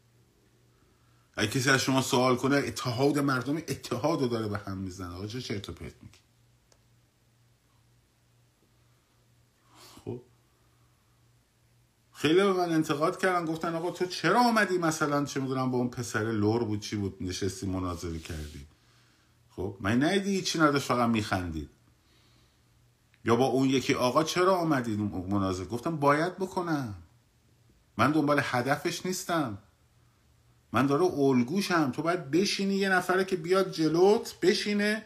اگه 1.36 1.50
کسی 1.50 1.70
از 1.70 1.80
شما 1.80 2.02
سوال 2.02 2.36
کنه 2.36 2.56
اتحاد 2.56 3.18
مردم 3.18 3.56
اتحاد 3.56 4.20
رو 4.20 4.28
داره 4.28 4.48
به 4.48 4.58
هم 4.58 4.76
می‌زنه. 4.76 5.14
آقا 5.14 5.26
چه 5.26 5.40
چرت 5.40 5.68
و 5.68 5.72
پرت 5.72 5.94
میگی؟ 6.02 6.18
خیلی 12.14 12.34
به 12.34 12.52
من 12.52 12.72
انتقاد 12.72 13.18
کردن 13.18 13.44
گفتن 13.44 13.74
آقا 13.74 13.90
تو 13.90 14.06
چرا 14.06 14.40
آمدی 14.40 14.78
مثلا 14.78 15.24
چه 15.24 15.40
می‌دونم 15.40 15.70
با 15.70 15.78
اون 15.78 15.88
پسر 15.88 16.24
لور 16.24 16.64
بود 16.64 16.80
چی 16.80 16.96
بود؟ 16.96 17.16
نشستی 17.20 17.66
مناظره 17.66 18.18
کردی. 18.18 18.66
خب 19.50 19.76
من 19.80 20.02
نیدی 20.04 20.42
چی 20.42 20.58
نداشت 20.58 20.86
فقط 20.86 21.08
میخندید. 21.08 21.70
یا 23.24 23.36
با 23.36 23.46
اون 23.46 23.68
یکی 23.68 23.94
آقا 23.94 24.24
چرا 24.24 24.56
آمدی 24.56 24.96
مناظره؟ 24.96 25.66
گفتم 25.66 25.96
باید 25.96 26.36
بکنم. 26.36 26.94
من 27.98 28.12
دنبال 28.12 28.40
هدفش 28.42 29.06
نیستم. 29.06 29.58
من 30.72 30.86
داره 30.86 31.04
الگوشم. 31.04 31.90
تو 31.90 32.02
باید 32.02 32.30
بشینی 32.30 32.74
یه 32.74 32.88
نفره 32.88 33.24
که 33.24 33.36
بیاد 33.36 33.72
جلوت 33.72 34.40
بشینه 34.42 35.02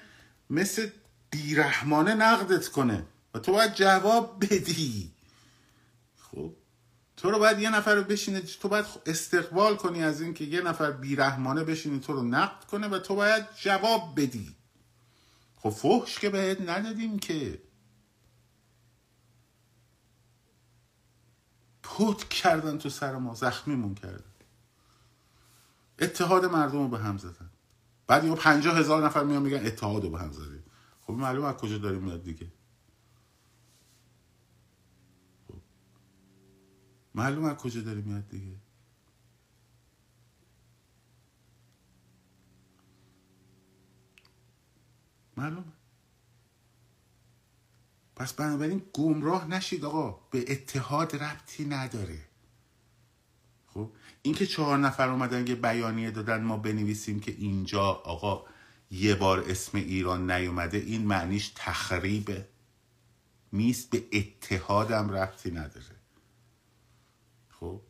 مثل 0.50 0.88
بیرحمانه 1.30 2.14
نقدت 2.14 2.68
کنه 2.68 3.06
و 3.34 3.38
تو 3.38 3.52
باید 3.52 3.74
جواب 3.74 4.44
بدی. 4.44 5.10
خب 6.18 6.52
تو 7.18 7.30
رو 7.30 7.38
باید 7.38 7.58
یه 7.58 7.70
نفر 7.70 7.94
رو 7.94 8.04
بشینه 8.04 8.40
تو 8.40 8.68
باید 8.68 8.84
استقبال 9.06 9.76
کنی 9.76 10.02
از 10.02 10.20
اینکه 10.20 10.44
یه 10.44 10.60
نفر 10.60 10.90
بیرحمانه 10.90 11.64
بشینی 11.64 12.00
تو 12.00 12.12
رو 12.12 12.22
نقد 12.22 12.64
کنه 12.64 12.88
و 12.88 12.98
تو 12.98 13.14
باید 13.14 13.44
جواب 13.62 14.20
بدی. 14.20 14.56
خب 15.56 15.70
فحش 15.70 16.18
که 16.18 16.30
بهت 16.30 16.60
ندادیم 16.60 17.18
که. 17.18 17.62
پوت 21.82 22.28
کردن 22.28 22.78
تو 22.78 22.90
سر 22.90 23.16
ما 23.16 23.34
زخمیمون 23.34 23.94
کردن. 23.94 24.24
اتحاد 25.98 26.44
مردم 26.44 26.78
رو 26.78 26.88
به 26.88 26.98
هم 26.98 27.18
زدن. 27.18 27.50
بعد 28.06 28.24
یه 28.24 28.34
پنجاه 28.34 28.78
هزار 28.78 29.04
نفر 29.04 29.24
میان 29.24 29.42
میگن 29.42 29.66
اتحاد 29.66 30.04
رو 30.04 30.10
به 30.10 30.18
هم 30.18 30.32
زدیم. 30.32 30.64
خب 31.00 31.12
معلوم 31.12 31.44
از 31.44 31.56
کجا 31.56 31.78
داریم 31.78 32.02
میاد 32.02 32.22
دیگه؟ 32.22 32.46
معلوم 37.14 37.44
از 37.44 37.56
کجا 37.56 37.80
داره 37.80 38.00
میاد 38.00 38.28
دیگه. 38.28 38.56
معلومه 45.36 45.72
پس 48.16 48.32
بنابراین 48.32 48.82
گمراه 48.92 49.46
نشید 49.48 49.84
آقا. 49.84 50.10
به 50.30 50.52
اتحاد 50.52 51.16
ربطی 51.16 51.64
نداره. 51.64 52.18
خب 53.66 53.90
اینکه 54.22 54.46
چهار 54.46 54.78
نفر 54.78 55.08
اومدن 55.08 55.46
یه 55.46 55.54
بیانیه 55.54 56.10
دادن 56.10 56.42
ما 56.42 56.56
بنویسیم 56.56 57.20
که 57.20 57.32
اینجا 57.32 57.82
آقا 57.82 58.44
یه 58.90 59.14
بار 59.14 59.40
اسم 59.40 59.78
ایران 59.78 60.30
نیومده 60.30 60.78
این 60.78 61.06
معنیش 61.06 61.52
تخریبه. 61.54 62.48
نیست 63.52 63.90
به 63.90 64.04
اتحادم 64.12 65.10
ربطی 65.10 65.50
نداره. 65.50 65.97
خب؟ 67.60 67.80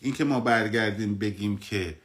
اینکه 0.00 0.24
ما 0.24 0.40
برگردیم 0.40 1.18
بگیم 1.18 1.58
که 1.58 2.00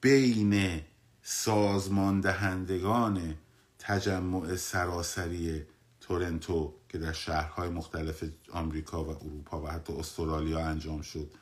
بین 0.00 0.80
سازمان 1.22 2.20
دهندگان 2.20 3.34
تجمع 3.78 4.56
سراسری 4.56 5.62
تورنتو 6.00 6.74
که 6.88 6.98
در 6.98 7.12
شهرهای 7.12 7.68
مختلف 7.68 8.24
آمریکا 8.52 9.04
و 9.04 9.08
اروپا 9.08 9.62
و 9.62 9.66
حتی 9.66 9.92
استرالیا 9.92 10.66
انجام 10.66 11.02
شد 11.02 11.32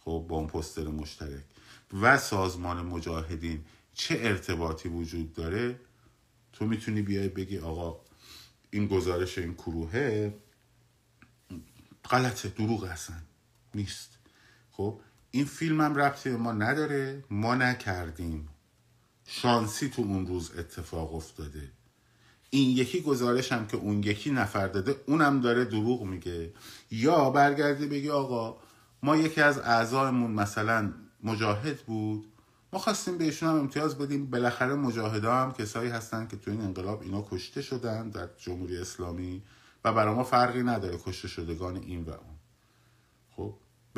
خب 0.00 0.24
با 0.28 0.36
اون 0.36 0.46
پستر 0.46 0.84
مشترک 0.88 1.44
و 2.00 2.18
سازمان 2.18 2.86
مجاهدین 2.86 3.64
چه 3.94 4.18
ارتباطی 4.20 4.88
وجود 4.88 5.32
داره؟ 5.32 5.80
تو 6.52 6.66
می‌تونی 6.66 7.02
بیای 7.02 7.28
بگی 7.28 7.58
آقا 7.58 8.00
این 8.70 8.86
گزارش 8.86 9.38
این 9.38 9.54
کروهه 9.54 10.34
غلطه 12.04 12.48
دروغ 12.48 12.86
هستن. 12.86 13.22
نیست. 13.74 14.18
خب 14.70 15.00
این 15.30 15.44
فیلم 15.44 15.80
هم 15.80 15.94
ربطی 15.94 16.30
ما 16.30 16.52
نداره. 16.52 17.24
ما 17.30 17.54
نکردیم. 17.54 18.48
شانسی 19.26 19.88
تو 19.88 20.02
اون 20.02 20.26
روز 20.26 20.52
اتفاق 20.58 21.14
افتاده. 21.14 21.70
این 22.50 22.76
یکی 22.76 23.00
گزارش 23.00 23.52
هم 23.52 23.66
که 23.66 23.76
اون 23.76 24.02
یکی 24.02 24.30
نفر 24.30 24.68
داده 24.68 24.96
اونم 25.06 25.40
داره 25.40 25.64
دروغ 25.64 26.02
میگه. 26.02 26.52
یا 26.90 27.30
برگردی 27.30 27.86
بگی 27.86 28.10
آقا 28.10 28.56
ما 29.02 29.16
یکی 29.16 29.40
از 29.40 29.58
اعضایمون 29.58 30.30
مثلا 30.30 30.92
مجاهد 31.22 31.80
بود. 31.80 32.32
ما 32.72 32.78
خواستیم 32.78 33.18
بهشون 33.18 33.48
هم 33.48 33.54
امتیاز 33.56 33.98
بدیم. 33.98 34.30
بالاخره 34.30 34.74
مجاهده 34.74 35.30
هم 35.30 35.52
کسایی 35.52 35.90
هستن 35.90 36.26
که 36.26 36.36
تو 36.36 36.50
این 36.50 36.60
انقلاب 36.60 37.02
اینا 37.02 37.26
کشته 37.30 37.62
شدن 37.62 38.10
در 38.10 38.28
جمهوری 38.38 38.76
اسلامی 38.76 39.42
و 39.84 39.92
برای 39.92 40.14
ما 40.14 40.24
فرقی 40.24 40.62
نداره 40.62 40.98
کشته 41.04 41.28
شدگان 41.28 41.76
این 41.76 42.02
و 42.02 42.10
اون. 42.10 42.37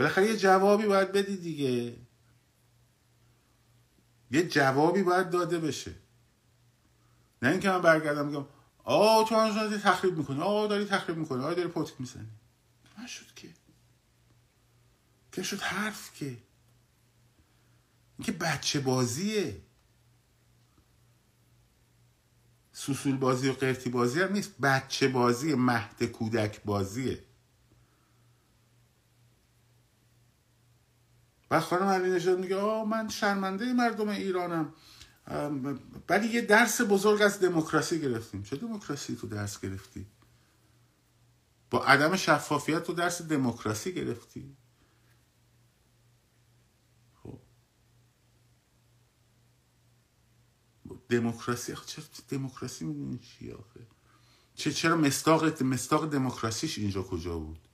بالاخره 0.01 0.27
یه 0.27 0.37
جوابی 0.37 0.87
باید 0.87 1.13
بدی 1.13 1.37
دیگه. 1.37 1.97
یه 4.31 4.49
جوابی 4.49 5.03
باید 5.03 5.31
داده 5.31 5.59
بشه. 5.59 5.95
نه 7.43 7.51
اینکه 7.51 7.71
من 7.71 7.83
برگردم 7.83 8.27
میگم 8.27 8.45
آه 8.85 9.29
تو 9.29 9.35
داری 9.35 9.79
تخریب 9.79 10.19
می‌کنی. 10.19 10.41
آه 10.41 10.69
داری 10.69 10.85
تخریب 10.85 11.17
می‌کنی. 11.17 11.45
آه 11.45 11.55
داری 11.55 11.69
پوتک 11.69 11.95
می‌زنی. 11.99 12.29
نشد 13.05 13.35
که. 13.35 13.49
که 15.33 15.43
شد 15.43 15.61
حرف 15.61 16.15
که. 16.15 16.37
اینکه 18.19 18.33
بچه 18.33 18.81
بازیه. 18.81 19.61
سوسول 22.73 23.17
بازی 23.17 23.49
و 23.49 23.53
قرتی 23.53 23.91
بازی 23.91 24.21
هم 24.21 24.33
نیست. 24.33 24.61
بچه 24.61 25.09
بازی 25.09 25.55
مهد 25.55 26.05
کودک 26.05 26.63
بازیه. 26.63 27.25
و 31.51 31.61
خانم 31.61 31.87
علی 31.87 32.37
میگه 32.37 32.57
آه 32.57 32.89
من 32.89 33.09
شرمنده 33.09 33.73
مردم 33.73 34.09
ایرانم. 34.09 34.73
ولی 36.09 36.29
یه 36.29 36.41
درس 36.41 36.81
بزرگ 36.81 37.23
از 37.23 37.41
دموکراسی 37.41 38.01
گرفتیم. 38.01 38.43
چه 38.43 38.57
دموکراسی 38.57 39.17
تو 39.17 39.27
درس 39.27 39.61
گرفتی؟ 39.61 40.07
با 41.71 41.85
عدم 41.85 42.17
شفافیت 42.17 42.83
تو 42.83 42.93
درس 42.93 43.23
دموکراسی 43.23 43.95
گرفتی. 43.95 44.57
خب. 47.23 47.39
دموکراسی 51.09 51.75
چرا 51.87 52.05
دموکراسی 52.29 52.85
می‌دونی 52.85 53.19
چی 53.19 53.53
آخه؟ 53.53 53.87
چه 54.55 54.73
چرا 54.73 54.97
مستاق 54.97 55.63
مستاق 55.63 56.11
دموکراسیش 56.11 56.79
اینجا 56.79 57.03
کجا 57.03 57.39
بود؟ 57.39 57.70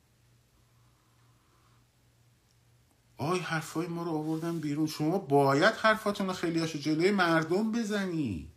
آی 3.19 3.39
حرفای 3.39 3.87
ما 3.87 4.03
رو 4.03 4.11
آوردن 4.11 4.59
بیرون. 4.59 4.87
شما 4.87 5.19
باید 5.19 5.75
حرفاتون 5.75 6.27
رو 6.27 6.33
خیلی 6.33 6.59
هاشو 6.59 6.79
جلوی 6.79 7.11
مردم 7.11 7.73
بزنی. 7.73 8.53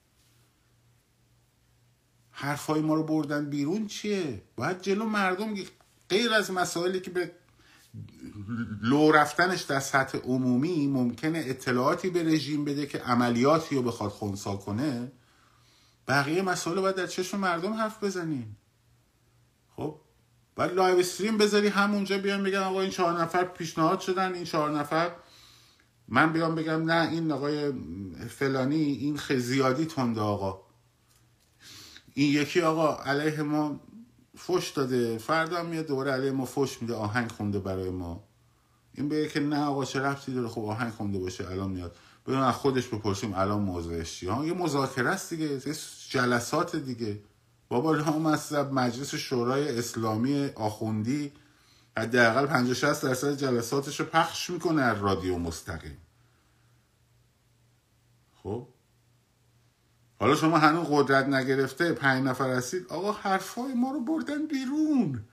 حرفای 2.32 2.82
ما 2.82 2.95
رو 2.95 3.03
بردن 3.03 3.49
بیرون 3.49 3.88
چیه؟ 3.88 4.43
باید 4.55 4.82
جلو 4.82 5.05
مردم 5.05 5.55
غیر 6.10 6.34
از 6.34 6.51
مسائلی 6.51 6.99
که 6.99 7.12
به 7.12 7.32
لو 8.82 9.12
رفتنش 9.12 9.62
در 9.62 9.80
سطح 9.80 10.18
عمومی 10.18 10.88
ممکنه 10.88 11.43
اطلاعاتی 11.45 12.10
به 12.10 12.24
رژیم 12.24 12.66
بده 12.66 12.86
که 12.86 12.97
عملیاتی 12.97 13.76
رو 13.76 13.82
بخواد 13.82 14.12
خونسا 14.12 14.55
کنه 14.55 15.12
بقیه 16.07 16.41
مسائل 16.41 16.82
باید 16.82 16.95
در 16.95 17.07
چشم 17.07 17.39
مردم 17.39 17.74
حرف 17.74 18.03
بزنیم. 18.03 18.57
خب؟ 19.76 20.01
بعد 20.60 20.74
live 20.74 20.97
stream 20.97 21.38
بذاری 21.38 21.68
همونجا 21.68 22.18
بیان 22.18 22.43
بگن 22.43 22.57
آقا 22.57 22.82
این 22.82 22.89
چهار 22.89 23.22
نفر 23.22 23.43
پیشنهاد 23.43 23.99
شدن 23.99 24.34
این 24.34 24.43
چهار 24.43 24.72
نفر. 24.72 25.12
من 26.07 26.34
بیام 26.34 26.55
بگم 26.55 26.91
نه 26.91 27.10
این 27.10 27.32
آقای 27.32 27.74
فلانی 28.30 28.76
این 28.76 29.18
خیلی 29.18 29.39
زیادی 29.39 29.86
تنده 29.86 30.22
آقا. 30.22 30.62
این 32.14 32.34
یکی 32.34 32.62
آقا 32.62 33.03
علیه 33.03 33.41
ما 33.41 33.80
فش 34.38 34.70
داده 34.70 35.18
فردا 35.18 35.64
میاد 35.64 35.86
دوباره 35.86 36.12
علیه 36.12 36.32
ما 36.32 36.45
فش 36.45 36.82
میده 36.82 36.95
آهنگ 36.95 37.32
خونده 37.32 37.60
برای 37.60 37.89
ما. 37.89 38.24
این 38.93 39.10
بگه 39.10 39.28
که 39.28 39.39
نه 39.39 39.66
آقا 39.66 39.86
چه 39.86 39.99
رفتی 39.99 40.34
داره؟ 40.34 40.47
خب 40.47 40.62
آهنگ 40.62 40.93
خونده 40.93 41.20
باشه 41.20 41.51
الان 41.51 41.70
میاد. 41.70 41.95
بگم 42.28 42.39
از 42.39 42.55
خودش 42.55 42.88
بپرسیم 42.88 43.34
الان 43.34 43.62
موضوعش 43.62 44.20
چیه؟ 44.20 44.45
یه 44.45 44.53
مذاکره 44.53 45.10
است 45.10 45.34
دیگه 45.34 45.62
جلسات 46.10 46.76
دیگه. 46.76 47.20
بابا 47.70 47.93
مذهب 48.20 48.74
مجلس 48.74 49.15
شورای 49.15 49.80
اسلامی 49.80 50.45
آخوندی 50.55 51.34
حداقل 51.97 52.45
50 52.45 52.74
60 52.74 53.03
درصد 53.03 53.38
جلساتش 53.38 53.99
رو 53.99 54.05
پخش 54.05 54.49
می‌کنه 54.49 54.82
از 54.82 54.97
رادیو 55.01 55.38
مستقیم. 55.38 55.97
خب؟ 58.43 58.67
حالا 60.20 60.36
شما 60.36 60.57
هنوز 60.57 60.88
قدرت 60.89 61.26
نگرفته 61.26 61.93
پنج 61.93 62.26
نفر 62.26 62.49
هستید 62.49 62.88
آقا 62.88 63.11
حرفای 63.11 63.74
ما 63.74 63.91
رو 63.91 63.99
بردن 63.99 64.47
بیرون. 64.47 65.24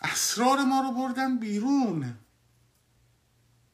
اسرار 0.00 0.64
ما 0.64 0.80
رو 0.80 0.92
بردن 0.92 1.38
بیرون. 1.38 2.14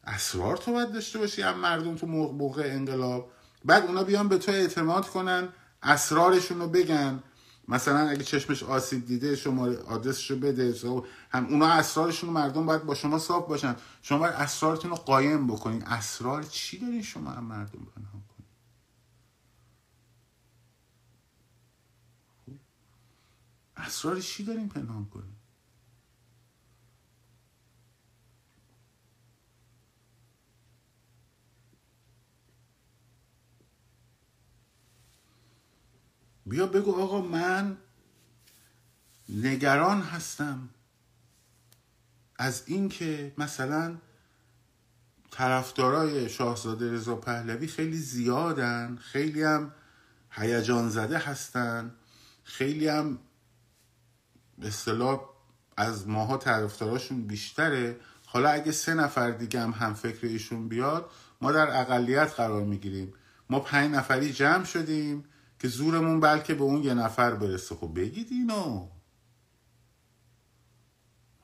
اسرار 0.05 0.57
تو 0.57 0.73
باید 0.73 0.93
داشته 0.93 1.19
باشی 1.19 1.43
هم 1.43 1.59
مردم 1.59 1.97
تو 1.97 2.07
موقع 2.07 2.63
انقلاب. 2.63 3.31
بعد 3.65 3.87
اونا 3.87 4.05
بیان 4.05 4.29
به 4.29 4.39
تو 4.39 4.53
اعتماد 4.53 5.09
کنن. 5.09 5.49
اسرارشون 5.83 6.61
رو 6.61 6.69
بگن. 6.69 7.23
مثلا 7.69 8.09
اگه 8.09 8.25
چشمش 8.25 8.63
آسیب 8.63 9.07
دیده 9.07 9.37
شما 9.37 9.67
آدرسشو 9.67 10.39
بده. 10.39 10.75
هم 11.31 11.47
اونا 11.47 11.69
اسرارشون 11.69 12.31
مردم 12.31 12.67
باید 12.67 12.85
با 12.85 12.95
شما 12.95 13.19
صاف 13.19 13.49
باشن. 13.49 13.77
شما 14.03 14.19
باید 14.19 14.35
اسرارتون 14.35 14.91
رو 14.91 14.97
قایم 14.97 15.47
بکنین. 15.47 15.83
اسرار 15.85 16.43
چی 16.43 16.79
دارین 16.79 17.03
شما 17.03 17.31
هم 17.31 17.45
مردم 17.45 17.87
پنهان 17.97 18.23
کنین؟ 18.29 18.49
اسرار 23.77 24.21
چی 24.21 24.45
دارین 24.45 24.69
پنهان 24.69 25.07
کنین؟ 25.07 25.40
بیا 36.47 36.67
بگو 36.67 37.03
آقا 37.03 37.21
من 37.21 37.77
نگران 39.29 40.03
هستم 40.03 40.69
از 42.37 42.63
اینکه 42.67 43.33
مثلا 43.39 43.97
طرفدارای 45.31 46.29
شاهزاده 46.29 46.93
رضا 46.93 47.17
پهلوی 47.17 47.67
خیلی 47.67 47.99
زیادن 47.99 48.97
خیلی 48.97 49.43
هم 49.43 49.73
هیجان 50.31 50.91
زده 50.91 51.19
هستن 51.19 51.95
خیلی 52.45 52.89
هم 52.89 53.19
به 54.59 54.69
اصطلاح 54.69 55.21
از 55.77 56.09
ماها 56.09 56.37
طرفداراشون 56.37 57.27
بیشتره. 57.27 57.97
حالا 58.27 58.51
اگه 58.51 58.73
سه 58.73 58.95
نفر 58.95 59.31
دیگه 59.31 59.61
هم 59.61 59.71
هم 59.71 59.95
فکر 59.95 60.27
ایشون 60.27 60.69
بیاد 60.69 61.11
ما 61.41 61.53
در 61.53 61.81
اقلیت 61.81 62.33
قرار 62.33 62.65
می‌گیریم. 62.65 63.13
ما 63.51 63.61
پنج 63.61 63.95
نفری 63.95 64.33
جمع 64.33 64.65
شدیم. 64.65 65.25
که 65.61 65.69
زورمون 65.69 66.21
بلکه 66.21 66.55
به 66.55 66.63
اون 66.63 66.83
یه 66.83 66.95
نفر 66.95 67.35
برسه. 67.35 67.75
خب 67.75 67.93
بگید 67.97 68.29
اینو. 68.31 68.89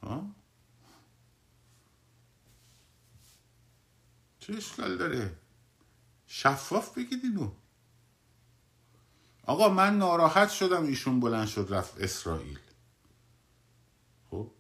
ها؟ 0.03 0.31
چه 4.39 4.55
اشکال 4.55 4.97
داره؟ 4.97 5.37
شفاف 6.27 6.99
بگید 6.99 7.21
اینو. 7.25 7.51
آقا 9.47 9.69
من 9.69 9.99
ناراحت 9.99 10.51
شدم 10.51 10.87
ایشون 10.87 11.21
بلند 11.21 11.47
شد 11.47 11.67
رفت 11.71 12.01
اسرائیل. 12.01 12.59
خب؟ 14.31 14.51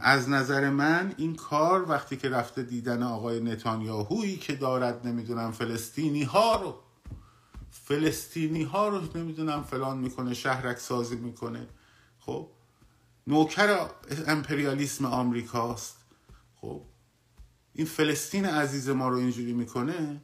از 0.00 0.28
نظر 0.28 0.70
من 0.70 1.14
این 1.16 1.36
کار 1.36 1.90
وقتی 1.90 2.16
که 2.16 2.28
رفته 2.28 2.62
دیدن 2.62 3.02
آقای 3.02 3.40
نتانیاهویی 3.40 4.36
که 4.36 4.54
دارد 4.54 5.06
نمی‌دونم 5.06 5.52
فلسطینی 5.52 6.22
ها 6.22 6.56
رو 6.56 6.83
فلسطینی 7.84 8.62
ها 8.62 8.88
رو 8.88 9.18
نمی‌دونم 9.18 9.62
فلان 9.62 9.98
می‌کنه 9.98 10.34
شهرک 10.34 10.78
سازی 10.78 11.16
می‌کنه. 11.16 11.68
خب؟ 12.18 12.50
نوکر 13.26 13.88
امپریالیسم 14.26 15.04
آمریکاست. 15.04 15.96
خب؟ 16.56 16.82
این 17.72 17.86
فلسطین 17.86 18.44
عزیز 18.44 18.88
ما 18.88 19.08
رو 19.08 19.16
اینجوری 19.16 19.52
می‌کنه 19.52 20.20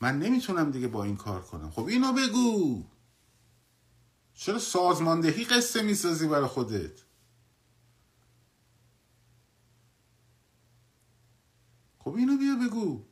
من 0.00 0.18
نمی‌تونم 0.18 0.70
دیگه 0.70 0.88
با 0.88 1.04
این 1.04 1.16
کار 1.16 1.42
کنم. 1.42 1.70
خب 1.70 1.86
اینو 1.86 2.12
بگو! 2.12 2.84
چرا 4.34 4.58
سازماندهی 4.58 5.44
قصه 5.44 5.82
می‌سازی 5.82 6.28
برای 6.28 6.46
خودت؟ 6.46 7.00
خب 11.98 12.14
اینو 12.14 12.38
بیا 12.38 12.54
بگو. 12.66 13.04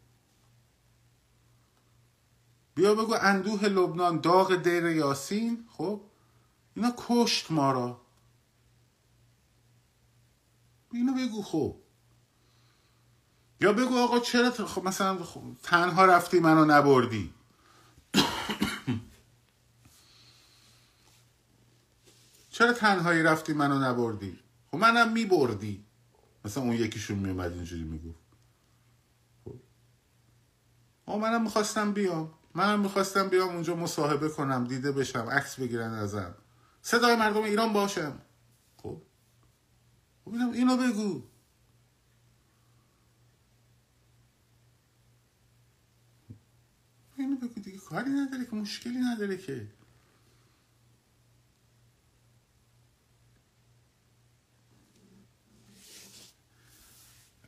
بیا 2.75 2.95
بگو 2.95 3.15
اندوه 3.21 3.65
لبنان 3.65 4.21
داغ 4.21 4.55
دیر 4.57 4.87
یاسین. 4.87 5.69
خب 5.71 6.01
اینا 6.75 6.95
کشت 6.97 7.51
ما 7.51 7.73
را. 7.73 8.01
اینو 10.93 11.15
بگو 11.15 11.43
خب. 11.43 11.77
یا 13.61 13.73
بگو 13.73 13.99
آقا 13.99 14.19
چرا 14.19 14.51
خب 14.51 14.85
مثلا 14.85 15.19
تنها 15.63 16.05
رفتی 16.05 16.41
منو 16.41 16.65
نبردی. 16.65 17.35
چرا 22.51 22.73
تنهایی 22.73 23.23
رفتی 23.23 23.53
منو 23.53 23.79
نبردی؟ 23.79 24.39
خب 24.71 24.77
منم 24.77 25.13
میبردی. 25.13 25.85
مثلا 26.45 26.63
اون 26.63 26.73
یکیشون 26.73 27.19
میومد 27.19 27.53
اینجوری 27.53 27.85
می‌گفت. 27.85 28.23
خب. 29.45 29.55
منم 31.11 31.43
می‌خواستم 31.43 31.93
بیام. 31.93 32.35
منم 32.55 32.81
می‌خواستم 32.81 33.29
بیام 33.29 33.49
اونجا 33.49 33.77
مصاحبه 33.77 34.29
کنم 34.29 34.65
دیده 34.65 34.93
بشم 34.93 35.29
عکس 35.31 35.61
بگیرن 35.61 35.93
ازم. 35.93 36.35
صدای 36.83 37.17
مردم 37.17 37.43
ایران 37.43 37.73
باشم 37.73 38.23
خب. 38.77 39.03
خب 40.25 40.35
اینو 40.35 40.77
بگو. 40.77 41.23
اینو 47.19 47.37
بگو 47.37 47.61
دیگه 47.61 47.79
کاری 47.79 48.11
نداره 48.11 48.45
که 48.45 48.57
مشکلی 48.57 48.99
نداره 48.99 49.37
که. 49.37 49.69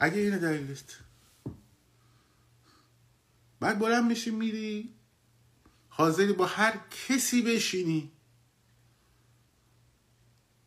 اگه 0.01 0.17
اینه 0.17 0.39
دلیلت. 0.39 0.99
بعد 3.61 3.79
بلند 3.79 4.05
میشی 4.05 4.31
میری. 4.31 4.94
حاضری 5.97 6.33
با 6.33 6.47
هر 6.47 6.81
کسی 6.91 7.43
بشینی. 7.43 8.13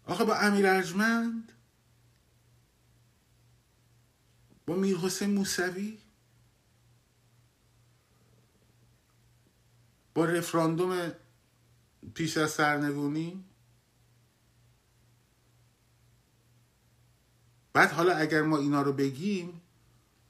آخه 0.05 0.23
با 0.23 0.35
امیر 0.35 0.67
ارجمند 0.67 1.51
با 4.65 4.75
میر 4.75 4.97
حسین 4.97 5.29
موسوی 5.29 5.97
با 10.13 10.25
رفراندوم 10.25 11.11
پیش 12.13 12.37
از 12.37 12.51
سرنگونی. 12.51 13.45
بعد 17.73 17.91
حالا 17.91 18.15
اگر 18.15 18.41
ما 18.41 18.57
اینا 18.57 18.81
رو 18.81 18.93
بگیم 18.93 19.61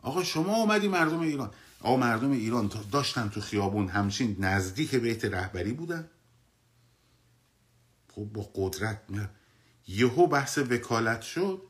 آقا 0.02 0.24
شما 0.24 0.56
اومدی 0.56 0.88
مردم 0.88 1.20
ایران. 1.20 1.54
آقا 1.82 1.98
مردم 1.98 2.32
ایران 2.32 2.72
داشتن 2.92 3.30
تو 3.30 3.42
خیابون 3.42 3.88
همچین 3.88 4.36
نزدیک 4.40 4.96
بیت 4.96 5.26
رهبری 5.26 5.74
بودن؟ 5.74 6.10
خب 8.16 8.24
با 8.24 8.50
قدرت 8.56 9.02
یهو 9.88 10.28
بحث 10.28 10.58
وکالت 10.58 11.22
شد 11.22 11.62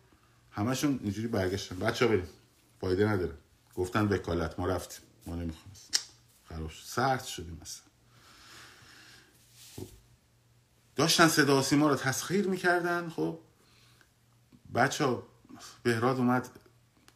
همشون 0.52 1.00
اینجوری 1.04 1.28
برگشتن. 1.28 1.80
بچه 1.80 2.06
ها 2.06 2.12
بریم. 2.12 2.28
فایده 2.82 3.08
نداره. 3.08 3.34
گفتن 3.76 4.08
وکالت 4.08 4.60
ما 4.60 4.68
رفتیم. 4.68 5.02
ما 5.26 5.36
نمی‌خوایم. 5.36 5.76
خراب 6.50 6.70
شد. 6.70 6.84
سرد 6.86 7.24
شدیم 7.24 7.60
مثلا 7.62 7.84
خب. 9.76 9.88
داشتن 10.96 11.28
صدا 11.28 11.62
سیما 11.62 11.90
رو 11.90 11.96
تسخیر 11.96 12.48
می‌کردن 12.48 13.10
خب. 13.10 13.40
بچه 14.76 15.06
ها 15.06 15.24
بهراد 15.84 16.18
اومد 16.18 16.50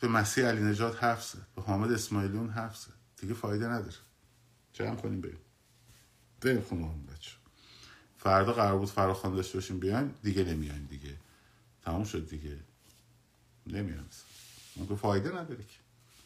به 0.02 0.08
مسیح 0.08 0.45
علی 0.45 0.62
نجات 0.62 1.04
حرف 1.04 1.24
زد. 1.26 1.47
به 1.56 1.62
حامد 1.62 1.91
اسماعیلیون 1.91 2.49
حرف 2.49 2.88
دیگه 3.18 3.34
فایده 3.34 3.68
نداره. 3.68 3.95
جمع 4.74 4.95
کنیم 4.95 5.22
بریم. 5.22 5.38
بریم 6.41 6.62
خونه 6.62 6.86
هم 6.86 7.06
بچه 7.06 7.32
فردا 8.18 8.54
قرار 8.54 8.78
بود 8.78 8.89
فراخوان 8.89 9.36
داشته 9.36 9.54
باشیم. 9.54 9.80
بیایم 9.80 10.14
دیگه 10.24 10.43
نمیایم 10.43 10.88
دیگه. 10.89 11.18
تموم 11.86 12.04
شد 12.04 12.30
دیگه. 12.30 12.58
نمیایم 13.68 14.06
اون 14.76 14.95
فایده 14.95 15.30
نداره 15.30 15.64
که. 15.64 15.80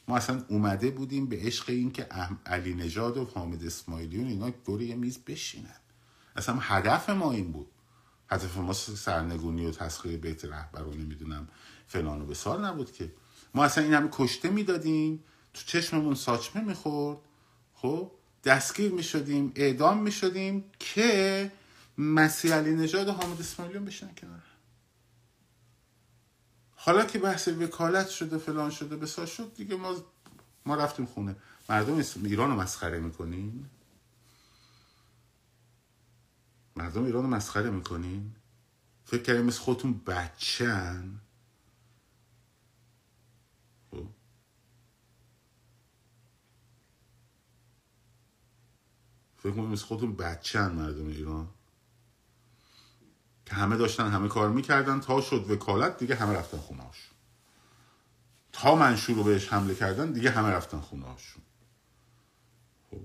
ما 0.07 0.17
اصلا 0.17 0.45
اومده 0.47 0.91
بودیم 0.91 1.26
به 1.26 1.39
عشق 1.39 1.69
این 1.69 1.91
که 1.91 2.03
علی 2.45 2.73
نژاد 2.73 3.17
و 3.17 3.26
حامد 3.26 3.65
اسماعیلیون 3.65 4.28
اینا 4.28 4.49
دور 4.49 4.82
یه 4.82 4.95
میز 4.95 5.19
بشینن. 5.28 5.80
اصلا 6.36 6.57
هدف 6.61 7.09
ما 7.09 7.32
این 7.32 7.51
بود. 7.51 7.67
هدف 8.30 8.57
ما 8.57 8.73
سرنگونی 8.73 9.65
و 9.65 9.71
تسخیر 9.71 10.17
بیت 10.17 10.45
رهبر 10.45 10.82
رو 10.82 10.93
نمی‌دونم 10.93 11.47
فلان 11.88 12.21
و 12.21 12.26
بسار 12.26 12.67
نبود 12.67 12.91
که. 12.91 13.11
ما 13.56 13.64
اصلا 13.64 13.84
این 13.84 13.93
همه 13.93 14.10
کشته 14.12 14.49
می‌دادیم 14.49 15.24
تو 15.53 15.62
چشممون 15.66 16.16
ساچمه 16.16 16.64
می‌خورد. 16.64 17.18
خب 17.74 18.12
دستگیر 18.43 18.91
می‌شدیم 18.91 19.51
اعدام 19.56 19.97
می‌شدیم 20.03 20.64
که 20.80 21.51
مسیح 21.97 22.53
علی 22.53 22.72
نژاد 22.72 23.08
و 23.08 23.12
حامد 23.12 23.39
اسماعیلیون 23.39 23.86
بشن 23.86 24.10
کنار 24.18 24.43
حالا 26.76 27.06
که 27.06 27.20
بحث 27.20 27.47
وکالت 27.47 28.10
شده 28.10 28.38
فلان 28.38 28.70
شده 28.70 28.95
بسا 28.95 29.26
شد 29.26 29.51
دیگه 29.56 29.76
ما 29.76 29.95
ما 30.66 30.76
رفتیم 30.76 31.06
خونه. 31.06 31.36
مردم 31.70 32.03
ایران 32.24 32.49
رو 32.49 32.62
مسخره 32.62 32.99
می‌کنیم؟ 32.99 33.70
مردم 36.76 37.03
ایران 37.03 37.24
رو 37.24 37.30
مسخره 37.30 37.70
می‌کنین 37.70 38.36
فکر 39.06 39.22
کردیم 39.22 39.45
مثل 39.45 39.60
خودتون 39.60 40.01
بچن 40.08 41.22
فکر 49.45 49.53
کنم 49.53 49.71
مثل 49.71 49.85
خودتون 49.85 50.15
بچن 50.15 50.71
مردم 50.71 51.07
ایران. 51.07 51.47
که 53.45 53.55
همه 53.55 53.77
داشتن 53.77 54.11
همه 54.11 54.27
کار 54.27 54.49
می‌کردن. 54.49 54.99
تا 54.99 55.21
شد 55.21 55.51
وکالت 55.51 55.97
دیگه 55.97 56.15
همه 56.15 56.33
رفتن 56.33 56.57
خونهاش 56.57 57.09
تا 58.51 58.75
منشور 58.75 59.15
رو 59.15 59.23
بهش 59.23 59.53
حمله 59.53 59.75
کردن 59.75 60.11
دیگه 60.11 60.31
همه 60.31 60.49
رفتن 60.49 60.79
خونه 60.79 61.05
هاشون 61.05 61.43
خب. 62.91 63.01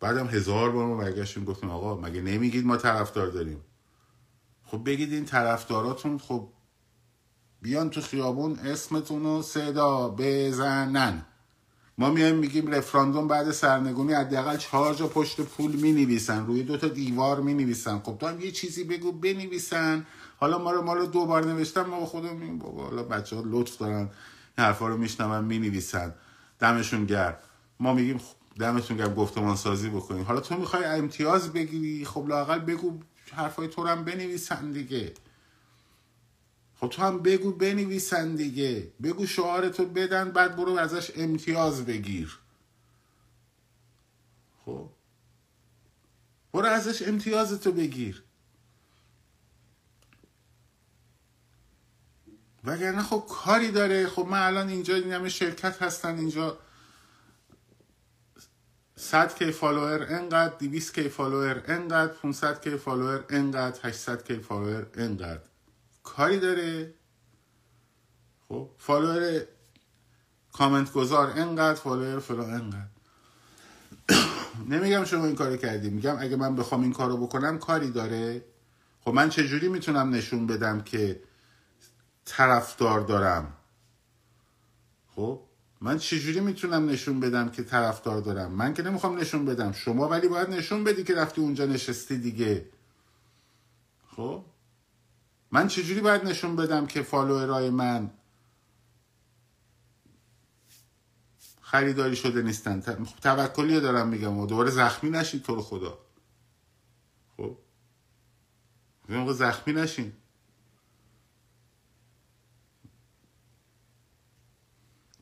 بعدم 0.00 0.26
هزار 0.26 0.70
بار 0.70 0.86
ما 0.86 0.96
برگشتیم 0.96 1.44
گفتیم 1.44 1.70
آقا 1.70 1.96
مگه 1.96 2.20
نمیگید 2.20 2.66
ما 2.66 2.76
طرفدار 2.76 3.26
داریم؟ 3.26 3.64
خب 4.64 4.84
بگید 4.84 5.12
این 5.12 5.24
طرفداراتون 5.24 6.18
خب 6.18 6.52
بیان 7.62 7.90
تو 7.90 8.00
خیابون 8.00 8.58
اسمتون 8.58 9.22
رو 9.22 9.42
صدا 9.42 10.14
بزنن. 10.18 11.26
ما 12.00 12.10
میایم 12.10 12.36
میگیم 12.36 12.70
رفراندوم 12.70 13.28
بعد 13.28 13.50
سرنگونی 13.50 14.12
حداقل 14.12 14.56
چهار 14.56 14.94
جا 14.94 15.06
پشت 15.06 15.40
پول 15.40 15.72
می 15.72 15.92
نویسن 15.92 16.46
روی 16.46 16.62
دو 16.62 16.76
تا 16.76 16.88
دیوار 16.88 17.40
می 17.40 17.54
نویسن 17.54 17.98
خب 17.98 18.18
تو 18.18 18.26
هم 18.26 18.40
یه 18.40 18.50
چیزی 18.50 18.84
بگو 18.84 19.12
بنویسن. 19.12 20.06
حالا 20.36 20.58
ما 20.58 20.70
رو 20.70 20.82
ما 20.82 20.94
رو 20.94 21.06
دو 21.06 21.26
بار 21.26 21.44
نوشتم 21.46 21.82
ما 21.82 22.06
خودم 22.06 22.36
میگیم 22.36 22.58
بابا 22.58 22.82
حالا 22.82 23.02
بچه 23.02 23.36
ها 23.36 23.42
لطف 23.46 23.78
دارن 23.78 23.96
این 23.96 24.08
حرفا 24.58 24.88
رو 24.88 24.96
میشنون 24.96 25.44
می 25.44 25.58
نویسن 25.58 26.14
دمشون 26.58 27.06
گرد 27.06 27.42
ما 27.80 27.94
میگیم 27.94 28.20
دمتون 28.58 28.96
گرم 28.96 29.14
گفتمان 29.14 29.56
سازی 29.56 29.88
بکنیم 29.88 30.24
حالا 30.24 30.40
تو 30.40 30.56
می‌خوای 30.56 30.84
امتیاز 30.84 31.52
بگیری؟ 31.52 32.04
خب 32.04 32.24
لاقل 32.28 32.58
بگو 32.58 32.98
حرفای 33.32 33.68
تو 33.68 33.86
هم 33.86 34.04
بنویسن 34.04 34.70
دیگه. 34.70 35.12
خب 36.80 36.88
تو 36.88 37.02
هم 37.02 37.22
بگو 37.22 37.52
بنویسن 37.52 38.34
دیگه. 38.34 38.92
بگو 39.02 39.26
شعارتو 39.26 39.86
بدن 39.86 40.30
بعد 40.30 40.56
برو 40.56 40.72
ازش 40.72 41.12
امتیاز 41.16 41.86
بگیر. 41.86 42.38
خب. 44.64 44.90
برو 46.52 46.66
ازش 46.66 47.08
امتیازتو 47.08 47.72
بگیر. 47.72 48.22
وگرنه 52.64 53.02
خب 53.02 53.24
کاری 53.28 53.70
داره. 53.70 54.06
خب 54.06 54.26
من 54.26 54.46
الان 54.46 54.68
اینجا 54.68 54.94
این 54.94 55.28
شرکت 55.28 55.82
هستن. 55.82 56.18
اینجا 56.18 56.58
100 58.96 59.34
K 59.34 59.52
follower 59.52 60.06
انقدر 60.08 60.56
200 60.58 60.92
K 60.94 61.08
follower 61.08 61.62
انقدر 61.66 62.12
500 62.12 62.60
K 62.60 62.76
follower 62.76 63.24
انقدر 63.30 63.88
800 63.88 64.24
K 64.24 64.38
follower 64.38 64.86
انقدر. 64.94 65.49
کاری 66.16 66.38
داره. 66.38 66.94
خب 68.48 68.70
follower 68.78 69.42
comment 70.52 70.92
گذار 70.92 71.32
انقدر 71.36 71.80
follower 71.80 72.18
فلان 72.18 72.54
انقدر. 72.54 72.86
نمیگم 74.68 75.04
شما 75.04 75.24
این 75.24 75.34
کارو 75.34 75.56
کردی. 75.56 75.90
میگم 75.90 76.16
اگه 76.18 76.36
من 76.36 76.56
بخوام 76.56 76.82
این 76.82 76.92
کارو 76.92 77.16
بکنم 77.16 77.58
کاری 77.58 77.90
داره. 77.90 78.44
خب 79.04 79.10
من 79.10 79.28
چجوری 79.28 79.68
می‌تونم 79.68 80.14
نشون 80.14 80.46
بدم 80.46 80.80
که 80.80 81.20
طرفدار 82.24 83.00
دارم؟ 83.00 83.52
خب 85.16 85.40
من 85.80 85.98
چجوری 85.98 86.40
می‌تونم 86.40 86.88
نشون 86.90 87.20
بدم 87.20 87.48
که 87.48 87.62
طرفدار 87.62 88.20
دارم؟ 88.20 88.50
من 88.52 88.74
که 88.74 88.82
نمی‌خوام 88.82 89.18
نشون 89.18 89.44
بدم. 89.44 89.72
شما 89.72 90.08
ولی 90.08 90.28
باید 90.28 90.50
نشون 90.50 90.84
بدی 90.84 91.04
که 91.04 91.14
رفتی 91.14 91.40
اونجا 91.40 91.66
نشستی 91.66 92.18
دیگه. 92.18 92.66
خب؟ 94.16 94.44
من 95.50 95.68
چجوری 95.68 96.00
باید 96.00 96.24
نشون 96.24 96.56
بدم 96.56 96.86
که 96.86 97.02
فالوورای 97.02 97.70
من 97.70 98.10
خریداری 101.60 102.16
شده 102.16 102.42
نیستن؟ 102.42 102.80
توکلی 103.22 103.80
دارم 103.80 104.08
میگم 104.08 104.38
و 104.38 104.46
دوباره 104.46 104.70
زخمی 104.70 105.10
نشید 105.10 105.42
تو 105.42 105.54
رو 105.54 105.62
خدا. 105.62 105.98
خب؟ 107.36 107.58
زخمی 109.32 109.72
نشین. 109.72 110.12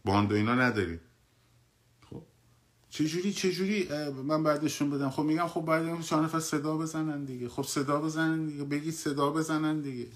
باند 0.05 0.33
و 0.33 0.35
اینا 0.35 0.55
نداری 0.55 0.97
خب 0.97 1.08
چجوری 2.99 3.33
چجوری 3.33 3.89
من 4.25 4.43
بعدشون 4.43 4.91
بدم. 4.91 5.11
خب 5.11 5.23
میگم 5.23 5.47
خب 5.47 5.61
بعد 5.61 6.01
چند 6.01 6.25
نفر 6.25 6.41
صدا 6.41 6.77
بزنن 6.77 7.25
دیگه. 7.25 7.49
خب 7.49 7.63
صدا 7.63 8.01
بزنن 8.01 8.47
دیگه. 8.47 8.65
بگید 8.65 8.95
صدا 8.95 9.31
بزنن 9.31 9.81
دیگه. 9.81 10.07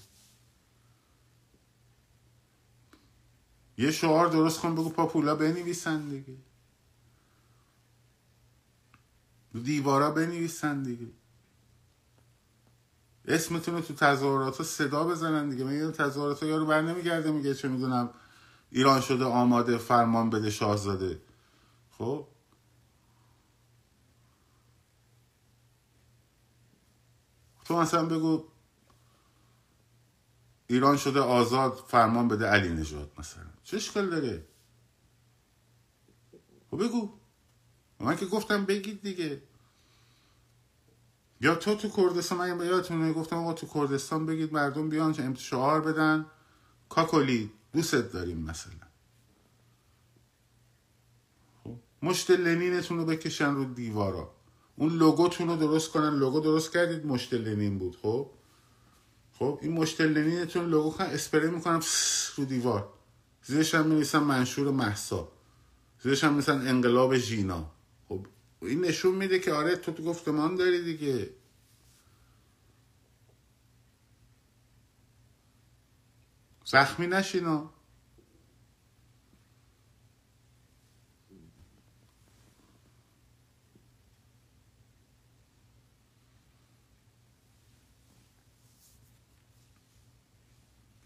یه 3.78 3.90
شعار 3.90 4.28
درست 4.28 4.60
کن 4.60 4.74
بگو 4.74 4.88
پاپولا 4.88 5.34
بنویسن 5.34 6.08
دیگه. 6.08 6.36
دیوارا 9.64 10.10
بنویسن 10.10 10.82
دیگه. 10.82 11.06
اسمتون 13.28 13.82
تو 13.82 13.94
تظاهرات 13.94 14.62
صدا 14.62 15.04
بزنن 15.04 15.48
دیگه. 15.48 15.64
من 15.64 15.92
تظاهرات 15.92 16.42
یارو 16.42 16.66
بر 16.66 16.82
نمیگرده 16.82 17.30
میگه 17.30 17.54
چه 17.54 17.68
می‌دونم 17.68 18.10
ایران 18.70 19.00
شده 19.00 19.24
آماده 19.24 19.78
فرمان 19.78 20.30
بده 20.30 20.50
شاهزاده. 20.50 21.20
خب؟ 21.90 22.26
تو 27.64 27.80
مثلا 27.80 28.06
بگو 28.06 28.44
ایران 30.66 30.96
شده 30.96 31.20
آزاد 31.20 31.84
فرمان 31.88 32.28
بده 32.28 32.46
علی 32.46 32.68
نجات 32.68 33.18
مثلا. 33.18 33.44
چه 33.64 33.76
اشکال 33.76 34.10
داره؟ 34.10 34.46
خب 36.70 36.84
بگو. 36.84 37.10
من 38.00 38.16
که 38.16 38.26
گفتم 38.26 38.64
بگید 38.64 39.02
دیگه. 39.02 39.42
یا 41.40 41.54
تو 41.54 41.74
تو 41.74 41.88
کردستان 41.88 42.52
من 42.52 42.66
یادتونه 42.66 43.12
گفتم 43.12 43.36
آقا 43.36 43.52
تو 43.52 43.66
کردستان 43.74 44.26
بگید 44.26 44.52
مردم 44.52 44.88
بیان 44.88 45.12
که 45.12 45.34
شعار 45.34 45.80
بدن. 45.80 46.26
کاکلی 46.88 47.52
دوستت 47.72 48.12
داریم 48.12 48.38
مثلا. 48.38 48.72
خب 51.64 51.76
مشت 52.02 52.30
لنینتون 52.30 52.98
رو 52.98 53.04
بکشن 53.04 53.54
رو 53.54 53.64
دیوارا. 53.64 54.34
اون 54.76 54.92
لوگوتون 54.92 55.48
رو 55.48 55.56
درست 55.56 55.90
کنن. 55.90 56.18
لوگو 56.18 56.40
درست 56.40 56.72
کردید 56.72 57.06
مشت 57.06 57.34
لنین 57.34 57.78
بود 57.78 57.96
خب؟ 58.02 58.30
خب 59.38 59.58
این 59.62 59.72
مشت 59.72 60.00
لنینتون 60.00 60.70
لوگو 60.70 60.90
کن 60.90 61.04
اسپری 61.04 61.50
می‌کنم 61.50 61.80
رو 62.36 62.44
دیوار. 62.44 62.92
زیرش 63.42 63.74
هم 63.74 63.86
می‌نویسن 63.86 64.18
منشور 64.18 64.70
محسا. 64.70 65.32
زیرش 66.02 66.24
هم 66.24 66.34
میسن 66.34 66.68
انقلاب 66.68 67.16
ژینا. 67.16 67.70
خب 68.08 68.26
این 68.62 68.80
نشون 68.80 69.14
میده 69.14 69.38
که 69.38 69.52
آره 69.52 69.76
تو 69.76 69.92
تو 69.92 70.02
گفتمان 70.02 70.56
داری 70.56 70.82
دیگه. 70.82 71.30
زخمی 76.64 77.06
نشینا 77.06 77.70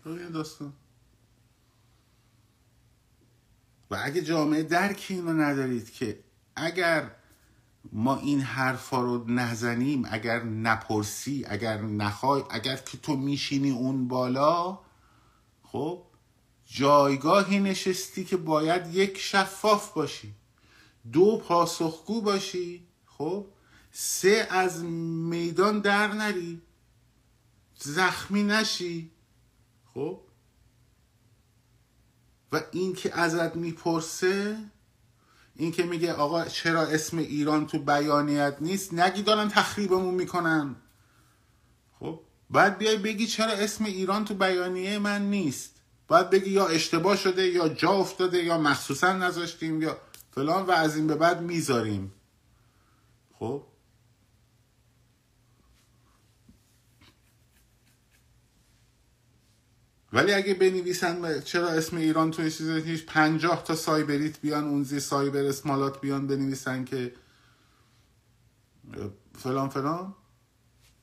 روی 0.07 0.31
داستان. 0.31 0.73
و 3.91 4.01
اگه 4.05 4.23
جامعه 4.23 4.63
درک 4.63 5.07
اینو 5.09 5.33
ندارید 5.33 5.93
که 5.93 6.25
اگر 6.57 7.11
ما 7.93 8.17
این 8.17 8.41
حرفا 8.41 9.01
رو 9.01 9.31
نزنیم 9.31 10.05
اگر 10.11 10.43
نپرسی 10.43 11.45
اگر 11.49 11.83
نخوای 11.83 12.43
اگر 12.51 12.77
که 12.77 12.99
تو 12.99 13.17
میشینی 13.17 13.71
اون 13.71 14.09
بالا 14.09 14.79
خب 15.63 16.03
جایگاهی 16.67 17.61
نشستی 17.61 18.25
که 18.25 18.37
باید 18.37 18.95
یک 18.95 19.19
شفاف 19.19 19.93
باشی 19.93 20.35
دو 21.13 21.37
پاسخگو 21.37 22.21
باشی 22.21 22.87
خب 23.07 23.47
سه 23.93 24.47
از 24.51 24.85
میدان 24.85 25.81
در 25.81 26.13
نری 26.13 26.63
زخمی 27.79 28.43
نشی. 28.43 29.11
خب؟ 29.97 30.21
و 32.53 32.61
این 32.73 32.95
که 32.95 33.19
ازت 33.19 33.57
می‌پرسه 33.57 34.59
این 35.55 35.73
که 35.73 35.83
میگه 35.83 36.13
آقا 36.13 36.45
چرا 36.45 36.83
اسم 36.83 37.19
ایران 37.19 37.67
تو 37.67 37.79
بیانیت 37.79 38.57
نیست؟ 38.61 38.95
نگی 38.95 39.23
دارن 39.23 39.49
تخریبمون 39.49 40.15
می‌کنن. 40.15 40.77
خب؟ 42.01 42.21
بعد 42.51 42.79
بیای 42.79 42.97
بگی 42.97 43.27
چرا 43.27 43.53
اسم 43.53 43.85
ایران 43.85 44.25
تو 44.25 44.35
بیانیه 44.35 44.99
من 44.99 45.31
نیست. 45.31 45.81
باید 46.09 46.31
بگی 46.31 46.51
یا 46.51 46.67
اشتباه 46.67 47.17
شده 47.17 47.47
یا 47.49 47.69
جا 47.69 47.91
افتاده 47.91 48.45
یا 48.45 48.59
مخصوصا 48.59 49.13
نذاشتیم 49.13 49.83
یا 49.83 49.99
فلان 50.31 50.67
و 50.67 50.71
از 50.71 50.97
این 50.97 51.07
به 51.07 51.15
بعد 51.15 51.43
می‌ذاریم. 51.43 52.13
خب؟ 53.39 53.63
ولی 60.17 60.33
اگه 60.33 60.55
بنویسن 60.55 61.41
چرا 61.41 61.69
اسم 61.69 61.97
ایران 61.97 62.31
توی 62.31 62.51
چیز 62.51 62.69
هیچ 62.69 63.07
پنجاه 63.07 63.65
تا 63.65 63.75
سایبریت 63.75 64.41
بیان 64.41 64.65
اون 64.65 64.83
زی 64.83 65.01
سایبر 65.01 65.45
اسمالات 65.45 66.01
بیان 66.01 66.27
بنویسن 66.27 66.85
که 66.85 67.15
فلان 69.35 69.69
فلان؟ 69.69 70.15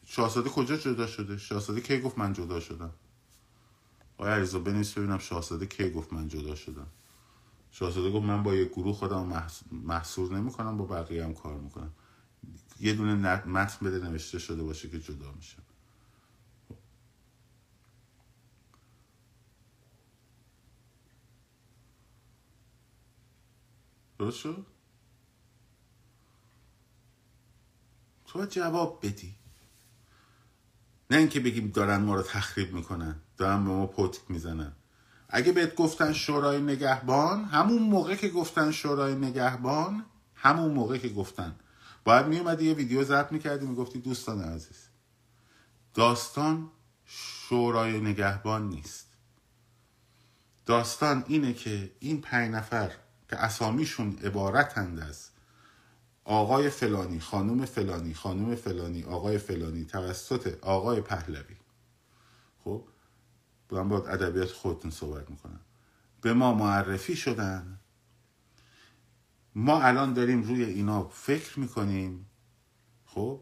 شاهزاده 0.05 0.49
کجا 0.49 0.77
جدا 0.77 1.07
شده؟ 1.07 1.37
شاهزاده 1.37 1.81
کی 1.81 2.01
گفت 2.01 2.17
من 2.17 2.33
جدا 2.33 2.59
شدم؟ 2.59 2.93
آیا 4.17 4.35
عریضا 4.35 4.59
بنویس 4.59 4.93
ببینم 4.93 5.17
شاهزاده 5.17 5.65
کی 5.65 5.89
گفت 5.89 6.13
من 6.13 6.27
جدا 6.27 6.55
شدم. 6.55 6.87
شاهزاده 7.71 8.11
گفت 8.11 8.25
من 8.25 8.43
با 8.43 8.55
یه 8.55 8.65
گروه 8.65 8.95
خودم 8.95 9.47
محصور 9.71 10.33
نمی 10.33 10.51
کنم 10.51 10.77
با 10.77 10.85
بقیه 10.85 11.23
هم 11.23 11.33
کار 11.33 11.59
می‌کنم. 11.59 11.91
یه 12.79 12.93
دونه 12.93 13.15
متن 13.47 13.85
بده 13.85 14.09
نوشته 14.09 14.39
شده 14.39 14.63
باشه 14.63 14.89
که 14.89 14.99
جدا 14.99 15.31
میشه. 15.31 15.57
درست 24.23 24.37
شد؟ 24.37 24.65
تو 28.25 28.45
جواب 28.45 28.99
بدی. 29.05 29.35
نه 31.11 31.17
اینکه 31.17 31.39
بگیم 31.39 31.67
دارن 31.67 31.97
ما 31.97 32.15
رو 32.15 32.21
تخریب 32.21 32.73
می‌کنن 32.73 33.15
دارن 33.37 33.63
به 33.63 33.69
ما 33.69 33.87
پوتک 33.87 34.21
می‌زنن. 34.29 34.73
اگه 35.29 35.51
بهت 35.51 35.75
گفتن 35.75 36.13
شورای 36.13 36.61
نگهبان 36.61 37.45
همون 37.45 37.81
موقع 37.81 38.15
که 38.15 38.29
گفتن 38.29 38.71
شورای 38.71 39.15
نگهبان 39.15 40.05
همون 40.35 40.71
موقع 40.71 40.97
که 40.97 41.09
گفتن. 41.09 41.55
باید 42.03 42.25
میومدی 42.25 42.65
یه 42.65 42.73
ویدیو 42.73 43.03
ضبط 43.03 43.31
می‌کردی 43.31 43.65
می‌گفتی 43.65 43.99
دوستان 43.99 44.41
عزیز 44.41 44.87
داستان 45.93 46.71
شورای 47.05 48.01
نگهبان 48.01 48.69
نیست. 48.69 49.07
داستان 50.65 51.23
اینه 51.27 51.53
که 51.53 51.91
این 51.99 52.21
پنج 52.21 52.51
نفر 52.51 52.91
که 53.33 53.39
اسامیشون 53.39 54.17
عبارتند 54.23 54.99
از 54.99 55.29
آقای 56.23 56.69
فلانی 56.69 57.19
خانم 57.19 57.65
فلانی 57.65 58.13
خانم 58.13 58.55
فلانی 58.55 59.03
آقای 59.03 59.37
فلانی 59.37 59.85
توسط 59.85 60.57
آقای 60.61 61.01
پهلوی. 61.01 61.55
خب 62.63 62.83
من 63.71 63.89
باید 63.89 64.05
ادبیات 64.07 64.51
خودتون 64.51 64.91
صحبت 64.91 65.29
می‌کنم. 65.29 65.59
به 66.21 66.33
ما 66.33 66.53
معرفی 66.53 67.15
شدن. 67.15 67.79
ما 69.55 69.81
الان 69.81 70.13
داریم 70.13 70.43
روی 70.43 70.63
اینا 70.63 71.03
فکر 71.03 71.59
می‌کنیم. 71.59 72.29
خب 73.05 73.41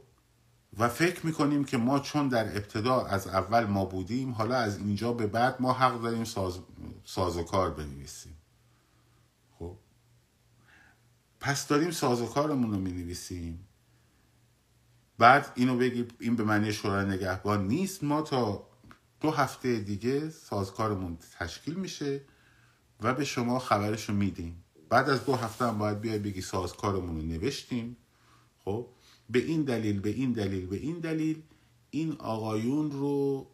و 0.77 0.89
فکر 0.89 1.25
می‌کنیم 1.25 1.63
که 1.63 1.77
ما 1.77 1.99
چون 1.99 2.27
در 2.27 2.57
ابتدا 2.57 3.05
از 3.05 3.27
اول 3.27 3.65
ما 3.65 3.85
بودیم 3.85 4.31
حالا 4.31 4.55
از 4.55 4.77
اینجا 4.77 5.13
به 5.13 5.27
بعد 5.27 5.61
ما 5.61 5.73
حق 5.73 6.01
داریم 6.01 6.23
ساز, 6.23 6.59
سازوکار 7.03 7.71
بنویسیم 7.71 8.37
خب 9.59 9.77
پس 11.41 11.67
داریم 11.67 11.91
سازوکارمون 11.91 12.71
رو 12.71 12.79
می‌نویسیم. 12.79 13.67
بعد 15.17 15.51
اینو 15.55 15.77
بگی 15.77 16.07
این 16.19 16.35
به 16.35 16.43
معنی 16.43 16.73
شورای 16.73 17.05
نگهبان 17.05 17.67
نیست. 17.67 18.03
ما 18.03 18.21
تا 18.21 18.67
دو 19.21 19.31
هفته 19.31 19.79
دیگه 19.79 20.29
سازکارمون 20.29 21.17
تشکیل 21.39 21.73
میشه 21.73 22.21
و 22.99 23.13
به 23.13 23.25
شما 23.25 23.59
خبرش 23.59 24.09
رو 24.09 24.15
میدیم. 24.15 24.63
بعد 24.89 25.09
از 25.09 25.25
دو 25.25 25.35
هفته 25.35 25.65
هم 25.65 25.77
باید 25.77 26.01
بیای 26.01 26.19
بگی 26.19 26.41
سازکارمون 26.41 27.15
رو 27.15 27.21
نوشتیم. 27.21 27.97
خب؟ 28.65 28.87
به 29.29 29.39
این 29.39 29.63
دلیل 29.63 29.99
به 29.99 30.09
این 30.09 30.31
دلیل 30.31 30.65
به 30.67 30.77
این 30.77 30.99
دلیل 30.99 31.41
این 31.89 32.11
آقایون 32.19 32.91
رو 32.91 33.47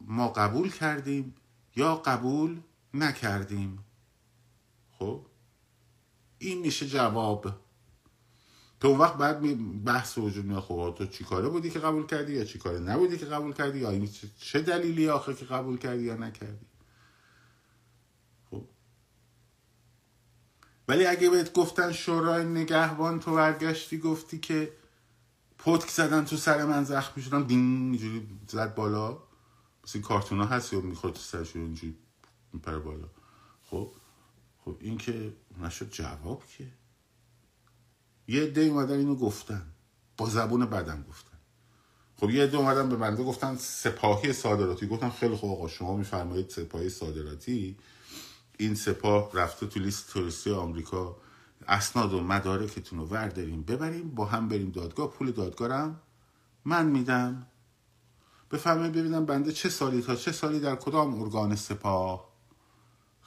ما 0.00 0.28
قبول 0.28 0.72
کردیم 0.72 1.34
یا 1.76 1.96
قبول 1.96 2.60
نکردیم؟ 2.94 3.78
خب؟ 4.98 5.26
این 6.46 6.58
میشه 6.58 6.88
جواب. 6.88 7.54
تو 8.80 8.88
اون 8.88 8.98
وقت 8.98 9.16
بعد 9.16 9.84
بحث 9.84 10.18
وجود 10.18 10.44
میاد 10.44 10.62
خب 10.62 10.94
تو 10.98 11.06
چی 11.06 11.24
کاره 11.24 11.48
بودی 11.48 11.70
که 11.70 11.78
قبول 11.78 12.06
کردی 12.06 12.32
یا 12.32 12.44
چی 12.44 12.58
کاره 12.58 12.78
نبودی 12.78 13.18
که 13.18 13.26
قبول 13.26 13.52
کردی 13.52 13.78
یا 13.78 13.90
این 13.90 14.08
چه 14.40 14.60
دلیلی 14.60 15.08
آخه 15.08 15.34
که 15.34 15.44
قبول 15.44 15.78
کردی 15.78 16.02
یا 16.02 16.16
نکردی؟ 16.16 16.66
خب. 18.50 18.64
ولی 20.88 21.06
اگه 21.06 21.30
بهت 21.30 21.52
گفتن 21.52 21.92
شورای 21.92 22.44
نگهبان 22.44 23.20
تو 23.20 23.34
برگشتی 23.34 23.98
گفتی 23.98 24.38
که 24.38 24.72
پتک 25.58 25.88
زدن 25.88 26.24
تو 26.24 26.36
سر 26.36 26.64
من 26.64 26.84
زخمی 26.84 27.22
شدم 27.22 27.44
دین 27.44 27.58
اینجوری 27.58 28.28
زد 28.48 28.74
بالا. 28.74 29.18
مثل 29.84 30.00
کارتون 30.00 30.40
ها 30.40 30.46
هست 30.46 30.72
یا 30.72 30.80
می‌خواد 30.80 31.12
تو 31.12 31.20
سرش 31.20 31.56
اینجوری 31.56 31.96
میپره 32.52 32.78
بالا. 32.78 33.08
خب. 33.62 33.92
خب 34.64 34.76
این 34.80 34.98
که 34.98 35.32
نشد 35.62 35.90
جواب 35.90 36.42
که. 36.46 36.66
یه 38.28 38.42
عده 38.42 38.60
اومدن 38.60 38.98
اینو 38.98 39.14
گفتن. 39.14 39.66
با 40.16 40.28
زبون 40.28 40.66
بدم 40.66 41.04
گفتن. 41.08 41.38
خب 42.16 42.30
یه 42.30 42.42
عده 42.42 42.56
اومدن 42.56 42.88
به 42.88 42.96
بنده 42.96 43.24
گفتن 43.24 43.56
سپاهی 43.56 44.32
صادراتی. 44.32 44.86
گفتم 44.86 45.10
خیلی 45.10 45.36
خوب 45.36 45.50
آقا 45.50 45.68
شما 45.68 45.96
میفرمایید 45.96 46.50
سپاهی 46.50 46.88
صادراتی. 46.88 47.76
این 48.58 48.74
سپاه 48.74 49.30
رفته 49.34 49.66
تو 49.66 49.80
لیست 49.80 50.10
توریستی 50.10 50.50
آمریکا. 50.50 51.16
اسناد 51.68 52.12
و 52.12 52.20
مدارکتون 52.20 52.98
رو 52.98 53.06
ورداریم 53.06 53.62
ببریم 53.62 54.10
با 54.10 54.24
هم 54.24 54.48
بریم 54.48 54.70
دادگاه. 54.70 55.10
پول 55.10 55.30
دادگاه 55.30 56.00
من 56.64 56.86
میدم. 56.86 57.46
بفرمایید 58.50 58.92
ببینم 58.92 59.24
بنده 59.24 59.52
چه 59.52 59.68
سالی 59.68 60.02
تا 60.02 60.16
چه 60.16 60.32
سالی 60.32 60.60
در 60.60 60.76
کدام 60.76 61.22
ارگان 61.22 61.56
سپاه؟ 61.56 62.33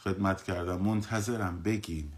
خدمت 0.08 0.44
کردم. 0.44 0.82
منتظرم 0.82 1.62
بگین. 1.64 2.14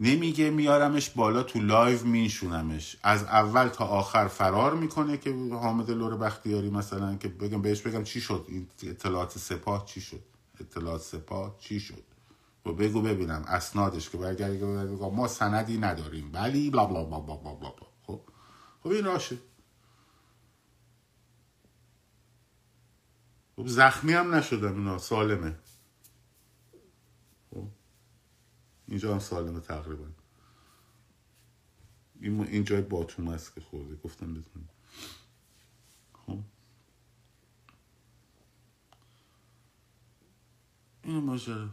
نمیگه 0.00 0.50
میارمش 0.50 1.10
بالا 1.10 1.42
تو 1.42 1.58
live 1.58 2.04
میشونمش 2.04 2.96
از 3.02 3.24
اول 3.24 3.68
تا 3.68 3.84
آخر 3.84 4.28
فرار 4.28 4.74
می‌کنه 4.74 5.16
که 5.16 5.34
حامد 5.52 5.90
لور 5.90 6.16
بختیاری 6.16 6.70
مثلا 6.70 7.16
که 7.16 7.28
بگم 7.28 7.62
بهش 7.62 7.80
بگم 7.80 8.04
چی 8.04 8.20
شد؟ 8.20 8.46
اطلاعات 8.82 9.38
سپاه 9.38 9.84
چی 9.86 10.00
شد؟ 10.00 10.22
اطلاعات 10.60 11.00
سپاه 11.00 11.56
چی 11.58 11.80
شد؟ 11.80 12.04
و 12.66 12.72
بگو 12.72 13.02
ببینم 13.02 13.44
اسنادش 13.48 14.10
که 14.10 14.18
برگردی 14.18 14.58
که 14.58 14.64
ما 15.14 15.28
سندی 15.28 15.78
نداریم. 15.78 16.30
ولی 16.32 16.70
بلا 16.70 16.86
بلا 16.86 17.04
بلا 17.04 17.20
بلا 17.20 17.36
بلا, 17.36 17.54
بلا. 17.54 17.86
خب؟ 18.06 18.20
خب 18.82 18.88
این 18.90 19.04
راشه. 19.04 19.38
خب 23.56 23.66
زخمی 23.66 24.12
هم 24.12 24.34
نشدم 24.34 24.76
اینا. 24.78 24.98
سالمه. 24.98 25.54
اینجا 28.88 29.12
هم 29.12 29.18
سالمه 29.18 29.60
تقریبا. 29.60 30.06
این, 32.20 32.40
این 32.40 32.64
جای 32.64 32.82
باتوم 32.82 33.28
است 33.28 33.54
که 33.54 33.60
خورده. 33.60 33.96
گفتم 33.96 34.34
بتونیم 34.34 34.68
خب. 36.26 36.38
این 41.02 41.24
ماجرا 41.24 41.68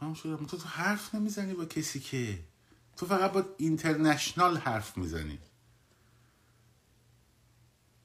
تمام 0.00 0.14
شدم 0.14 0.46
تو 0.46 0.56
تو 0.56 0.68
حرف 0.68 1.14
نمی‌زنی 1.14 1.54
با 1.54 1.64
کسی 1.64 2.00
که. 2.00 2.44
تو 2.96 3.06
فقط 3.06 3.32
با 3.32 3.44
اینترنشنال 3.56 4.56
حرف 4.56 4.98
می‌زنی. 4.98 5.38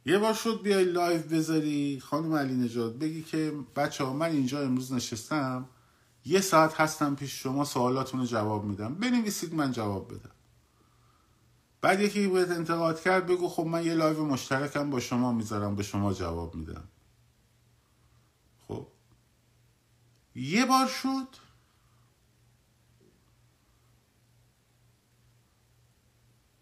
یه 0.06 0.18
بار 0.18 0.34
شد 0.34 0.62
بیای 0.64 0.86
live 0.86 1.22
بذاری. 1.22 1.99
خانم 1.99 2.34
علی 2.34 2.54
نجات 2.54 2.93
بگی 2.93 3.24
که 3.24 3.54
بچه 3.76 4.04
ها 4.04 4.14
من 4.14 4.32
اینجا 4.32 4.62
امروز 4.62 4.93
نشستم. 4.93 5.70
یه 6.26 6.41
ساعت 6.41 6.82
هستم 6.82 7.16
پیش 7.16 7.43
شما 7.43 7.66
سوالاتون 7.66 8.20
رو 8.20 8.26
جواب 8.26 8.64
میدم. 8.64 8.95
بنویسید 8.95 9.54
من 9.54 9.72
جواب 9.72 10.14
بدم. 10.14 10.32
بعد 11.82 11.99
یکی 11.99 12.28
باید 12.28 12.51
انتقاد 12.51 13.01
کرد 13.01 13.28
بگو 13.28 13.49
خب 13.49 13.66
من 13.66 13.86
یه 13.86 13.93
live 13.93 14.26
مشترکم 14.26 14.89
با 14.89 14.99
شما 14.99 15.32
می‌ذارم 15.32 15.76
به 15.76 15.84
شما 15.84 16.14
جواب 16.14 16.56
میدم. 16.56 16.84
خب. 18.68 18.88
یه 20.36 20.66
بار 20.66 20.88
شد. 20.88 21.28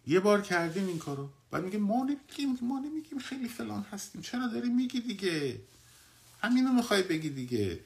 یه 0.07 0.19
بار 0.19 0.41
کردیم 0.41 0.87
این 0.87 0.99
کارو. 0.99 1.29
بعد 1.51 1.63
میگه 1.63 1.77
ما 1.77 2.03
نمیگیم 2.03 2.57
ما 2.61 2.79
نمیگیم 2.79 3.19
خیلی 3.19 3.47
فلان 3.47 3.83
هستیم. 3.83 4.21
چرا 4.21 4.47
داری 4.47 4.69
میگی 4.69 5.01
دیگه؟ 5.01 5.61
همینو 6.41 6.73
می‌خوای 6.73 7.03
بگی 7.03 7.29
دیگه. 7.29 7.85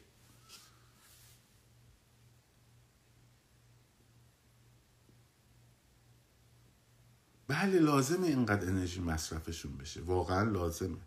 بله 7.48 7.80
لازمه 7.80 8.28
اینقدر 8.28 8.68
انرژی 8.68 9.02
مصرفشون 9.02 9.78
بشه. 9.78 10.02
واقعا 10.02 10.44
لازمه. 10.44 11.02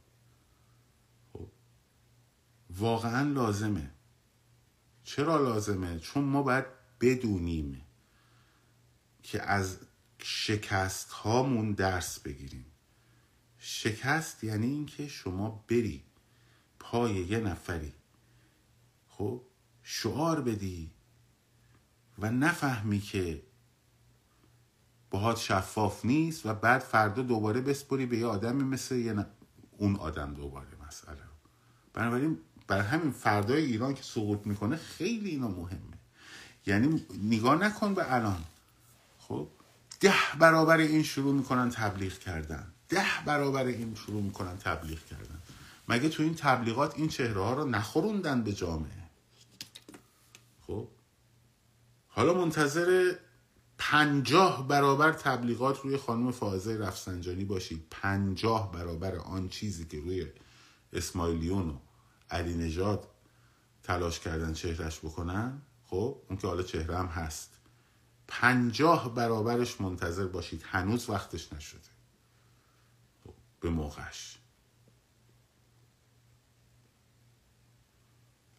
خب. 1.32 1.48
واقعا 2.70 3.32
لازمه. 3.32 3.90
چرا 5.04 5.36
لازمه؟ 5.42 5.98
چون 5.98 6.24
ما 6.24 6.42
باید 6.42 6.64
بدونیم 7.00 7.84
که 9.22 9.42
از 9.42 9.78
شکست 10.18 11.12
هامون 11.12 11.72
درس 11.72 12.20
بگیریم. 12.20 12.66
شکست 13.58 14.44
یعنی 14.44 14.66
اینکه 14.66 15.08
شما 15.08 15.64
بری 15.68 16.04
پای 16.78 17.14
یه 17.14 17.38
نفری. 17.38 17.92
خب 19.08 19.42
شعار 19.82 20.40
بدی 20.40 20.90
و 22.18 22.30
نفهمی 22.30 23.00
که 23.00 23.42
باهات 25.10 25.38
شفاف 25.38 26.04
نیست 26.04 26.46
و 26.46 26.54
بعد 26.54 26.80
فردا 26.80 27.22
دوباره 27.22 27.60
بسپری 27.60 28.06
به 28.06 28.18
یه 28.18 28.26
آدمی 28.26 28.64
مثل 28.64 28.94
یه 28.94 29.26
اون 29.78 29.96
آدم 29.96 30.34
دوباره 30.34 30.68
مسئله. 30.88 31.18
بنابراین 31.94 32.38
بر 32.66 32.80
همین 32.80 33.10
فردای 33.10 33.64
ایران 33.64 33.94
که 33.94 34.02
سقوط 34.02 34.46
می‌کنه 34.46 34.76
خیلی 34.76 35.30
اینا 35.30 35.48
مهمه. 35.48 35.98
یعنی 36.66 37.06
نگاه 37.22 37.54
نکن 37.64 37.94
به 37.94 38.14
الان. 38.14 38.44
ده 40.00 40.14
برابر 40.38 40.76
این 40.76 41.02
شروع 41.02 41.34
می‌کنن 41.34 41.70
تبلیغ 41.70 42.18
کردن. 42.18 42.72
ده 42.88 43.06
برابر 43.26 43.64
این 43.64 43.94
شروع 43.94 44.22
می‌کنن 44.22 44.56
تبلیغ 44.56 45.04
کردن. 45.04 45.38
مگه 45.88 46.08
تو 46.08 46.22
این 46.22 46.34
تبلیغات 46.34 46.94
این 46.96 47.08
چهره 47.08 47.42
ها 47.42 47.54
رو 47.54 47.64
نخوروندن 47.64 48.42
به 48.42 48.52
جامعه؟ 48.52 49.02
خب؟ 50.66 50.88
حالا 52.08 52.34
منتظر 52.34 53.14
پنجاه 53.78 54.68
برابر 54.68 55.12
تبلیغات 55.12 55.80
روی 55.80 55.96
خانم 55.96 56.30
فائزه 56.30 56.76
رفسنجانی 56.76 57.44
باشید. 57.44 57.86
پنجاه 57.90 58.72
برابر 58.72 59.16
آن 59.16 59.48
چیزی 59.48 59.84
که 59.84 60.00
روی 60.00 60.26
اسماعیلیون 60.92 61.68
و 61.68 61.78
علی 62.30 62.54
نجاد 62.54 63.08
تلاش 63.82 64.20
کردن 64.20 64.52
چهرش 64.52 64.98
بکنن. 64.98 65.62
خب؟ 65.86 66.16
اون 66.28 66.38
که 66.38 66.46
حالا 66.46 66.62
چهره 66.62 66.98
هم 66.98 67.06
هست. 67.06 67.57
پنجاه 68.28 69.14
برابرش 69.14 69.80
منتظر 69.80 70.26
باشید. 70.26 70.62
هنوز 70.66 71.10
وقتش 71.10 71.52
نشده. 71.52 71.80
به 73.60 73.70
موقعش. 73.70 74.38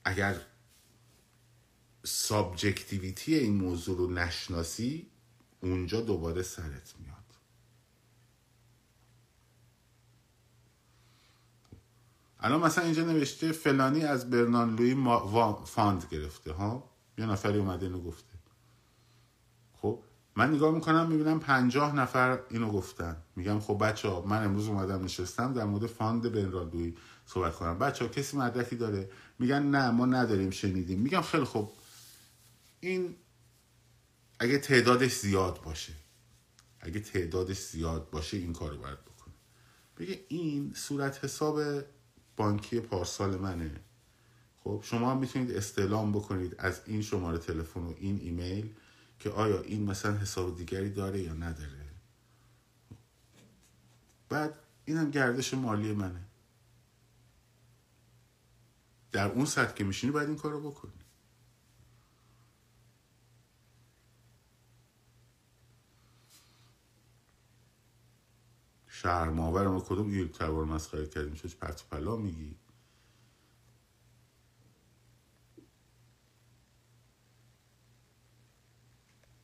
اگر 0.04 0.42
سابجکتیویتی 2.04 3.36
این 3.36 3.56
موضوع 3.56 3.98
رو 3.98 4.12
نشناسی 4.12 5.08
اونجا 5.62 6.02
دوباره 6.02 6.44
سرت 6.44 6.94
میاد. 7.00 7.16
الان 12.40 12.62
مثلا 12.62 12.84
اینجا 12.84 13.04
نوشته 13.04 13.52
فلانی 13.52 14.04
از 14.04 14.30
برنان 14.30 14.76
لوی 14.76 14.96
fund 15.66 16.08
گرفته 16.12 16.52
ها؟ 16.52 16.90
یه 17.18 17.26
نفری 17.26 17.58
اومده 17.58 17.86
اینو 17.86 18.02
گفته. 18.02 18.29
من 20.40 20.54
نگاه 20.54 20.76
می‌کنم 20.76 21.08
می‌بینم 21.08 21.40
پنجاه 21.40 21.96
نفر 21.96 22.40
اینو 22.50 22.72
گفتن. 22.72 23.18
میگم 23.36 23.60
خب 23.60 23.78
بچه 23.82 24.08
ها 24.08 24.22
من 24.22 24.44
امروز 24.44 24.68
اومدم 24.68 25.04
نشستم 25.04 25.54
در 25.54 25.64
مورد 25.64 25.86
fund 25.86 26.32
برنان 26.32 26.70
لوی 26.70 26.96
صحبت 27.26 27.56
کنم. 27.56 27.80
بچه 27.80 28.06
ها 28.06 28.12
کسی 28.12 28.38
مدرکی 28.38 28.76
داره؟ 28.76 29.10
میگن 29.40 29.64
نه 29.64 29.92
ما 29.92 30.06
نداریم 30.06 30.50
شنیدیم. 30.50 31.00
میگم 31.00 31.22
خیلی 31.22 31.44
خب 31.44 31.72
این 32.80 33.16
اگه 34.40 34.58
تعدادش 34.58 35.16
زیاد 35.16 35.62
باشه 35.62 35.94
اگه 36.80 37.00
تعدادش 37.00 37.60
زیاد 37.60 38.10
باشه 38.10 38.38
این 38.38 38.54
کارو 38.54 38.78
باید 38.78 39.00
بکنه. 39.02 39.34
بگه 39.98 40.20
این 40.28 40.74
صورت 40.76 41.24
حساب 41.24 41.62
بانکی 42.38 42.80
پارسال 42.80 43.38
منه. 43.38 43.72
خب 44.64 44.82
شما 44.84 45.12
هم 45.12 45.18
می‌تونید 45.18 45.52
استعلام 45.52 46.12
بکنید 46.12 46.56
از 46.60 46.82
این 46.86 47.02
شماره 47.02 47.38
تلفن 47.38 47.82
و 47.82 47.94
این 47.98 48.20
ایمیل. 48.24 48.76
که 49.20 49.30
آیا 49.30 49.62
این 49.62 49.84
مثلا 49.84 50.18
حساب 50.18 50.58
دیگری 50.58 50.90
داره 50.90 51.22
یا 51.22 51.34
نداره؟ 51.34 51.86
بعد 54.30 54.54
اینم 54.86 55.12
گردش 55.12 55.54
مالی 55.54 55.94
منه. 55.94 56.26
در 59.12 59.32
اون 59.32 59.46
سطح 59.46 59.74
که 59.74 59.84
میشینی 59.84 60.12
باید 60.12 60.28
این 60.30 60.38
کار 60.38 60.52
رو 60.52 60.72
بکنی. 60.72 60.92
شهر 68.88 69.30
ماور 69.30 69.68
ما 69.68 69.80
کدوم 69.80 70.14
یک 70.14 70.32
تبار 70.32 70.66
مسخره 70.66 71.08
کردیم؟ 71.08 71.34
چه 71.34 71.48
پرت 71.48 71.84
پلا 71.90 72.16
میگی 72.16 72.56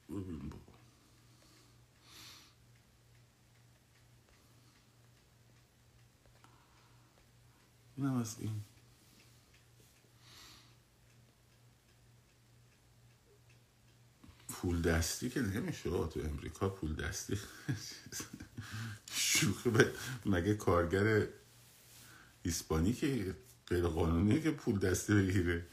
ببین 0.10 0.50
بابا 0.50 0.74
اینم 7.98 8.18
از 8.18 8.36
این. 8.40 8.62
پول 14.50 14.82
دستی 14.82 15.30
که 15.30 15.42
نمیشه 15.42 15.90
تو 15.90 16.20
امریکا 16.20 16.70
پول 16.70 16.96
دستی. 16.96 17.40
شوخی 19.12 19.70
به 19.70 19.92
مگه 20.26 20.56
کارگر 20.56 21.28
اسپانی 22.46 22.94
که 22.94 23.36
غیر 23.68 23.88
قانونیه 23.88 24.42
که 24.42 24.52
پول 24.52 24.80
دستی 24.80 25.14
بگیره؟ 25.14 25.66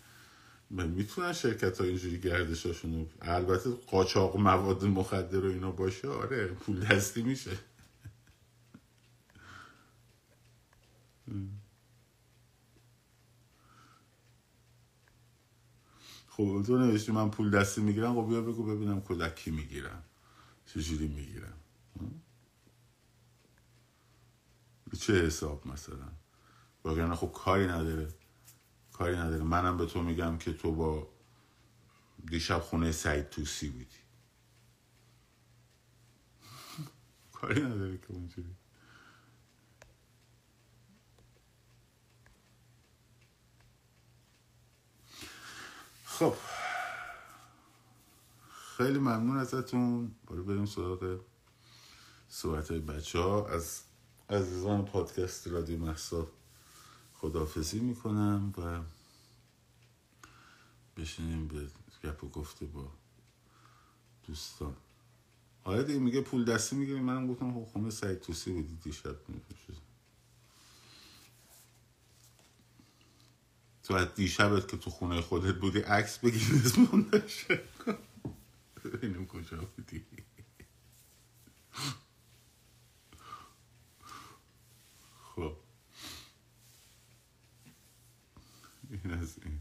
می‌تونن 0.71 1.33
شرکت 1.33 1.79
ها 1.81 1.85
اینجوری 1.85 2.21
گردشاشونو 2.21 3.07
البته 3.21 3.71
قاچاق 3.71 4.37
مواد 4.37 4.85
مخدر 4.85 5.45
و 5.45 5.49
اینا 5.49 5.71
باشه 5.71 6.09
آره 6.09 6.47
پول 6.47 6.81
دستی 6.81 7.23
میشه. 7.23 7.59
خب 16.37 16.63
تو 16.67 16.79
نوشتی 16.79 17.13
من 17.13 17.31
پول 17.31 17.51
دستی 17.51 17.81
می‌گیرم 17.81 18.15
خب 18.23 18.29
بیا 18.29 18.41
بگو 18.43 18.63
ببینم 18.65 19.01
کلکی 19.01 19.51
می‌گیرم 19.51 20.03
چجوری 20.67 21.09
می‌گیرم. 21.09 21.55
چه 25.01 25.27
حساب 25.27 25.67
مثلا؟ 25.69 26.09
وگرنه 26.85 27.15
خب 27.17 27.33
کاری 27.33 27.67
نداره 27.67 28.09
کاری 28.93 29.17
نداره. 29.17 29.43
منم 29.43 29.77
به 29.77 29.87
تو 29.87 30.03
میگم 30.03 30.39
که 30.39 30.53
تو 30.53 30.73
با 30.75 31.09
دیشب 32.31 32.59
خونه 32.61 32.93
سعید 32.93 33.31
توسی 33.31 33.69
بودی. 33.71 33.87
کاری 37.33 37.63
نداره 37.63 37.99
که 37.99 38.07
اونجوری. 38.09 38.57
خب. 46.19 46.35
خیلی 48.77 48.99
ممنون 48.99 49.39
ازتون. 49.39 50.15
برو 50.27 50.45
بریم 50.45 50.67
سراغ 50.67 51.21
صحبت 52.29 52.73
بچه 52.73 53.19
ها 53.19 53.49
از 53.49 53.83
عزیزان 54.31 54.85
پادکست 54.85 55.47
رادیو 55.49 55.79
محسا 55.79 56.27
خدافزی 57.15 57.81
می‌کنم 57.81 58.55
و 58.59 58.81
بشینیم 61.01 61.49
به 61.49 61.69
گپ 62.05 62.25
و 62.25 62.29
گفته 62.29 62.67
با 62.67 62.89
دوستان. 64.27 64.77
آره 65.65 65.83
دیگه 65.83 65.99
میگه 65.99 66.21
پول 66.21 66.45
دستی 66.45 66.77
می‌گیریم. 66.77 67.03
منم 67.03 67.27
گفتم 67.27 67.55
خب 67.55 67.65
خونه 67.65 67.91
سعید 67.91 68.21
توسی 68.21 68.53
بودی 68.53 68.77
دیشب. 68.83 69.17
تو 73.83 73.95
از 73.95 74.15
دیشبت 74.15 74.69
که 74.69 74.77
تو 74.77 74.91
خونه 74.91 75.21
خودت 75.21 75.55
بودی 75.55 75.79
عکس 75.79 76.19
بگیر 76.19 76.73
منتشر 76.93 77.61
کن 77.85 77.99
ببینیم 78.85 79.27
کجا 79.27 79.57
بودی؟ 79.77 80.07
خب. 85.35 85.57
این 88.91 89.13
از 89.13 89.39
این. 89.45 89.61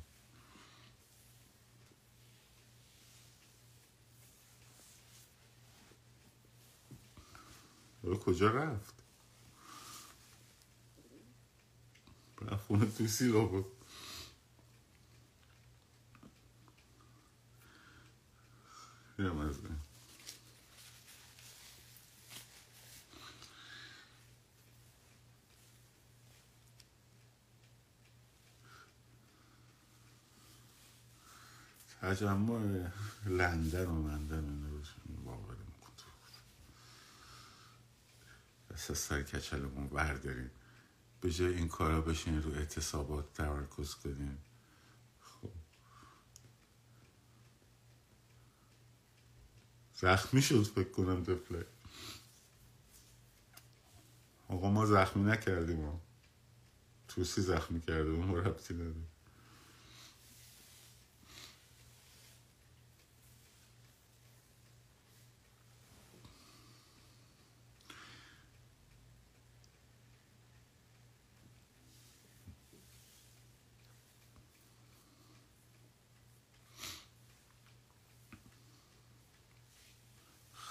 کجا 8.25 8.51
رفت؟ 8.51 9.03
رفت 12.41 12.71
اون 12.71 12.91
توسی 12.91 13.27
رو 13.27 13.47
بود 13.47 13.80
این 19.21 19.79
تجمع 32.01 32.89
لندن 33.25 33.85
و 33.85 34.01
مندن 34.01 34.69
رو 34.71 34.81
باور 35.25 35.55
میکن 35.55 35.93
دست 38.71 38.91
از 38.91 38.97
سر 38.97 39.21
کچلمون 39.21 39.87
برداریم 39.87 40.51
به 41.21 41.31
جای 41.31 41.53
این 41.53 41.67
کارا 41.67 42.01
بشین 42.01 42.43
رو 42.43 42.51
اعتصابات 42.51 43.33
تمرکز 43.33 43.95
کنیم 43.95 44.37
زخمی 50.01 50.41
شد 50.41 50.63
فکر 50.63 50.91
کنم 50.91 51.23
دفله. 51.23 51.65
آقا 54.47 54.69
ما 54.69 54.85
زخمی 54.85 55.23
نکردیم 55.23 56.01
توسی 57.07 57.41
زخمی 57.41 57.81
کرده 57.81 58.09
اون 58.09 58.35
ربطی 58.35 58.73
نداره 58.73 58.95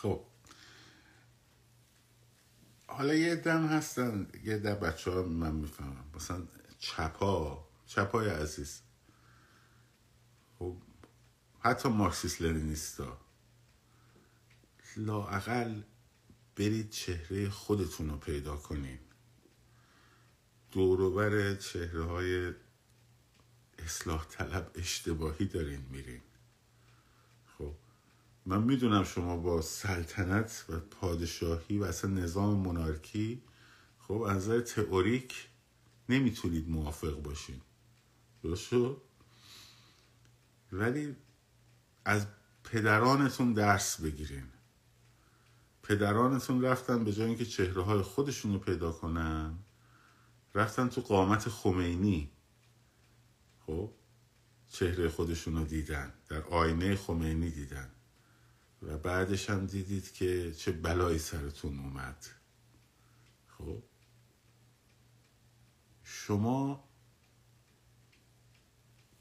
خب 0.02 0.20
حالا 3.01 3.15
یه 3.15 3.37
دم 3.37 3.67
هستن. 3.67 4.29
یه 4.45 4.59
دم 4.59 4.75
بچه 4.75 5.11
ها 5.11 5.23
من 5.23 5.55
می‌فهمم. 5.55 6.05
مثلا 6.15 6.43
چپا 6.79 7.69
چپای 7.87 8.29
عزیز. 8.29 8.81
خب 10.59 10.77
حتی 11.61 11.89
مارکسیس 11.89 12.43
لنینیستا. 12.43 13.21
لاعقل 14.97 15.83
برید 16.57 16.91
چهره 16.91 17.51
خودتون 17.51 18.11
رو 18.11 18.17
پیدا 18.17 18.57
کنین 18.57 18.99
دوروبر 20.73 21.55
چهره 21.55 22.05
های 22.05 22.53
اصلاح 23.79 24.25
طلب 24.25 24.71
اشتباهی 24.75 25.47
دارین 25.47 25.87
میرین. 25.91 26.21
من 28.47 28.62
می‌دونم 28.62 29.05
شما 29.05 29.37
با 29.37 29.62
سلطنت 29.62 30.65
و 30.69 30.81
پادشاهی 30.81 31.79
و 31.79 31.85
اصلا 31.85 32.11
نظام 32.11 32.59
مونارکی 32.59 33.43
خب 33.99 34.21
از 34.23 34.37
نظر 34.37 34.61
تئوریک 34.61 35.49
نمی‌تونید 36.09 36.69
موافق 36.69 37.23
باشین. 37.23 37.61
درست 38.43 38.73
ولی 40.73 41.17
از 42.05 42.27
پدرانتون 42.65 43.53
درس 43.53 44.01
بگیرین. 44.01 44.47
پدرانتون 45.83 46.62
رفتن 46.62 47.05
به 47.05 47.12
جای 47.12 47.27
اینکه 47.27 47.45
چهره 47.45 47.83
های 47.83 48.03
خودشون 48.03 48.53
رو 48.53 48.59
پیدا 48.59 48.93
کنن 48.93 49.59
رفتن 50.55 50.89
تو 50.89 51.01
قامت 51.01 51.49
خمینی. 51.49 52.31
خب 53.67 53.91
چهره 54.69 55.09
خودشون 55.09 55.57
رو 55.57 55.65
دیدن 55.65 56.12
در 56.29 56.43
آینه 56.43 56.97
خمینی 56.97 57.51
دیدن. 57.51 57.91
و 58.82 58.98
بعدش 58.98 59.51
هم 59.51 59.66
دیدید 59.66 60.12
که 60.12 60.55
چه 60.55 60.73
بلایی 60.73 61.19
سرتون 61.19 61.78
اومد. 61.78 62.27
خب. 63.48 63.82
شما 66.05 66.85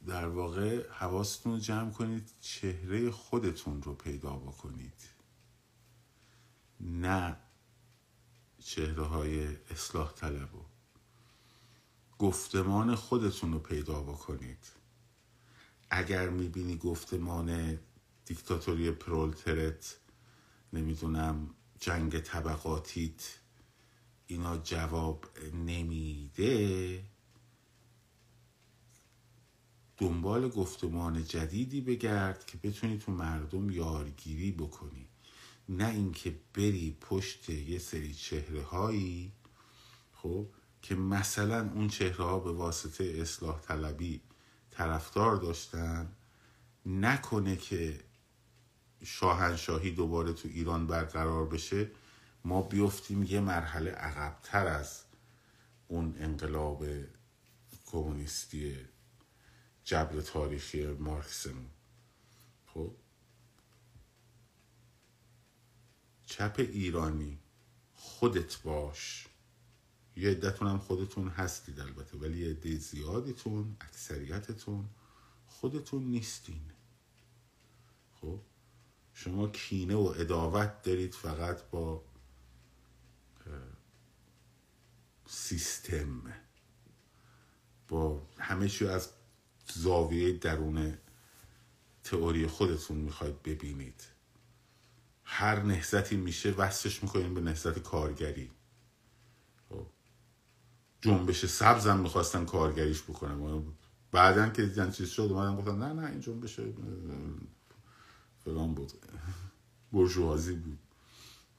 در 0.07 0.27
واقع 0.27 0.89
حواستون 0.89 1.53
رو 1.53 1.59
جمع 1.59 1.91
کنید 1.91 2.31
چهره 2.41 3.11
خودتون 3.11 3.81
رو 3.81 3.93
پیدا 3.93 4.35
بکنید. 4.35 5.09
نه 6.79 7.37
چهره 8.59 9.03
های 9.03 9.47
اصلاح 9.71 10.13
طلب 10.13 10.55
و 10.55 10.65
گفتمان 12.19 12.95
خودتون 12.95 13.53
رو 13.53 13.59
پیدا 13.59 14.01
بکنید. 14.01 14.65
اگر 15.89 16.29
می‌بینی 16.29 16.77
گفتمان 16.77 17.79
دیکتاتوری 18.29 18.91
پرولترت 18.91 19.97
نمی‌دونم 20.73 21.49
جنگ 21.79 22.19
طبقاتیت 22.19 23.39
اینا 24.27 24.57
جواب 24.57 25.25
نمیده. 25.53 27.03
دنبال 29.97 30.49
گفتمان 30.49 31.23
جدیدی 31.23 31.81
بگرد 31.81 32.45
که 32.45 32.57
بتونی 32.57 32.97
تو 32.97 33.11
مردم 33.11 33.69
یارگیری 33.69 34.51
بکنی. 34.51 35.07
نه 35.69 35.87
اینکه 35.87 36.39
بری 36.53 36.97
پشت 37.01 37.49
یه 37.49 37.79
سری 37.79 38.13
چهره 38.13 38.63
هایی 38.63 39.31
خب 40.13 40.47
که 40.81 40.95
مثلا 40.95 41.69
اون 41.73 41.87
چهره 41.87 42.25
ها 42.25 42.39
به 42.39 42.51
واسطه 42.51 43.03
اصلاح 43.03 43.59
طلبی 43.59 44.21
طرفدار 44.71 45.35
داشتن 45.35 46.15
نکنه 46.85 47.55
که 47.55 48.08
شاهنشاهی 49.03 49.91
دوباره 49.91 50.33
تو 50.33 50.47
ایران 50.47 50.87
برقرار 50.87 51.45
بشه 51.45 51.91
ما 52.45 52.61
بیفتیم 52.61 53.23
یه 53.23 53.39
مرحله 53.39 53.91
عقبتر 53.91 54.67
از 54.67 55.03
اون 55.87 56.15
انقلاب 56.17 56.85
کمونیستی 57.85 58.75
جبر 59.83 60.21
تاریخی 60.21 60.85
مارکسمون 60.85 61.69
خب؟ 62.65 62.95
چپ 66.25 66.55
ایرانی 66.57 67.39
خودت 67.93 68.61
باش. 68.61 69.27
یه 70.15 70.29
عدتون 70.29 70.67
هم 70.67 70.77
خودتون 70.77 71.27
هستید 71.27 71.79
البته 71.79 72.17
ولی 72.17 72.37
یه 72.37 72.49
عده 72.49 72.75
زیادیتون 72.75 73.77
اکثریتتون 73.81 74.89
خودتون 75.47 76.03
نیستین. 76.03 76.61
خب؟ 78.21 78.39
شما 79.23 79.47
کینه 79.47 79.95
و 79.95 80.13
اداوت 80.17 80.81
دارید 80.81 81.13
فقط 81.13 81.69
با 81.71 82.03
سیستم. 85.25 86.33
با 87.87 88.21
همه 88.37 88.69
چی 88.69 88.87
از 88.87 89.09
زاویه 89.73 90.31
درون 90.31 90.97
تئوری 92.03 92.47
خودتون 92.47 92.97
می‌خواید 92.97 93.43
ببینید. 93.43 94.03
هر 95.23 95.61
نهزتی 95.61 96.17
میشه 96.17 96.51
وصفش 96.51 97.03
می‌کنیم 97.03 97.33
به 97.33 97.41
نهزت 97.41 97.79
کارگری. 97.79 98.51
خب. 99.69 99.87
جنبش 101.01 101.45
سبز 101.45 101.87
هم 101.87 101.99
می‌خواستن 101.99 102.45
کارگریش 102.45 103.03
بکنم 103.03 103.73
بعدا 104.11 104.49
که 104.49 104.65
دیدن 104.65 104.91
چیز 104.91 105.09
شد 105.09 105.21
اومدن 105.21 105.55
گفتن 105.55 105.77
نه 105.77 105.93
نه 105.93 106.09
این 106.09 106.19
جنبش 106.19 106.59
فلان 108.49 108.73
بود. 108.73 108.93
برجوازی 109.93 110.55
بود. 110.55 110.79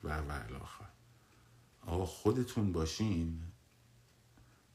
و 0.04 0.18
و 0.18 0.30
الاخر 0.30 0.88
آقا 1.82 2.06
خودتون 2.06 2.72
باشین. 2.72 3.42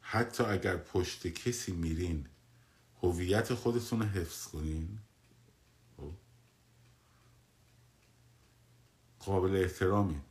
حتی 0.01 0.43
اگر 0.43 0.77
پشت 0.77 1.27
کسی 1.27 1.71
میرین 1.71 2.27
هویت 3.03 3.53
خودتون 3.53 3.99
رو 3.99 4.05
حفظ 4.05 4.47
کنین. 4.47 4.99
خب. 5.97 6.11
قابل 9.19 9.55
احترامی. 9.63 10.21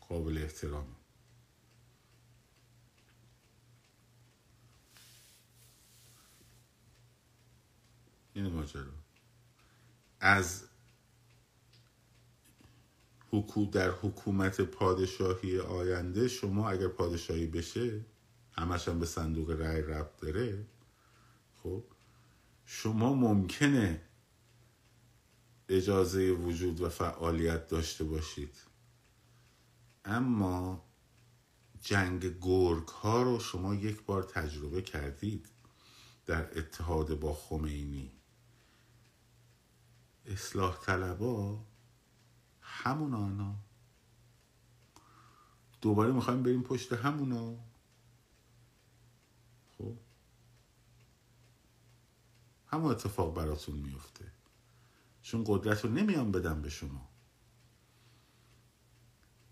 قابل 0.00 0.38
احترامی 0.38 0.94
این 8.34 8.46
ماجرا. 8.64 8.92
از 10.20 10.64
حکو 13.30 13.66
در 13.66 13.90
حکومت 13.90 14.60
پادشاهی 14.60 15.58
آینده 15.58 16.28
شما 16.28 16.70
اگر 16.70 16.88
پادشاهی 16.88 17.46
بشه 17.46 18.04
همش 18.52 18.88
هم 18.88 18.98
به 19.00 19.06
صندوق 19.06 19.50
رأی 19.50 19.82
ربط 19.82 20.20
داره 20.20 20.66
خب 21.62 21.84
شما 22.64 23.14
ممکنه 23.14 24.00
اجازه 25.68 26.30
وجود 26.30 26.80
و 26.80 26.88
فعالیت 26.88 27.68
داشته 27.68 28.04
باشید. 28.04 28.56
اما 30.04 30.84
جنگ 31.82 32.38
گرگ 32.40 32.88
ها 32.88 33.22
رو 33.22 33.40
شما 33.40 33.74
یک 33.74 34.02
بار 34.02 34.22
تجربه 34.22 34.82
کردید 34.82 35.48
در 36.26 36.58
اتحاد 36.58 37.20
با 37.20 37.32
خمینی. 37.32 38.12
اصلاح 40.26 40.78
طلبا 40.80 41.64
همون 42.60 43.14
آنا 43.14 43.54
دوباره 45.80 46.12
می‌خوایم 46.12 46.42
بریم 46.42 46.62
پشت 46.62 46.92
همونا. 46.92 47.56
خب. 49.78 49.96
همون 52.66 52.90
اتفاق 52.90 53.36
براتون 53.36 53.74
میفته 53.74 54.32
چون 55.22 55.44
قدرت 55.46 55.84
رو 55.84 55.90
نمیان 55.90 56.32
بدم 56.32 56.62
به 56.62 56.68
شما. 56.68 57.08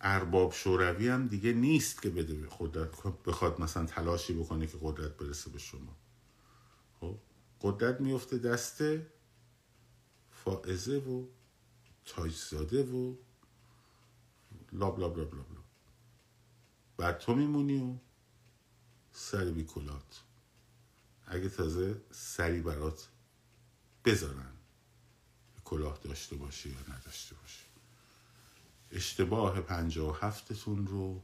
ارباب 0.01 0.53
شوروی 0.53 1.09
هم 1.09 1.27
دیگه 1.27 1.53
نیست 1.53 2.03
که 2.03 2.11
بده 2.11 2.35
به 2.35 2.49
قدرت 2.59 3.03
بخواد 3.03 3.61
مثلا 3.61 3.87
تلاشی 3.87 4.35
بکنه 4.35 4.67
که 4.67 4.79
قدرت 4.81 5.17
برسه 5.17 5.51
به 5.51 5.59
شما. 5.59 5.97
خب. 7.01 7.19
قدرت 7.61 8.01
میفته 8.01 8.39
دست 8.39 8.83
فائزه 10.45 10.99
و 10.99 11.27
تاجزاده 12.05 12.83
و 12.83 13.15
لاب 14.73 14.99
لاب 15.01 15.19
لاب 15.19 15.35
لاب 15.35 15.53
لاب. 15.53 15.65
بعد 16.97 17.19
تو 17.19 17.35
میمونی 17.35 17.79
و 17.79 17.97
سر 19.13 19.45
بیکلات 19.45 20.23
اگه 21.27 21.49
تازه 21.49 22.01
سری 22.11 22.61
برات 22.61 23.09
بذارن 24.05 24.53
کلاه 25.65 25.99
داشته 25.99 26.37
باشی 26.37 26.69
یا 26.69 26.95
نداشته 26.97 27.35
باشی. 27.35 27.65
اشتباه 28.91 29.61
پنجاه 29.61 30.11
و 30.11 30.27
هفتتون 30.27 30.87
رو 30.87 31.23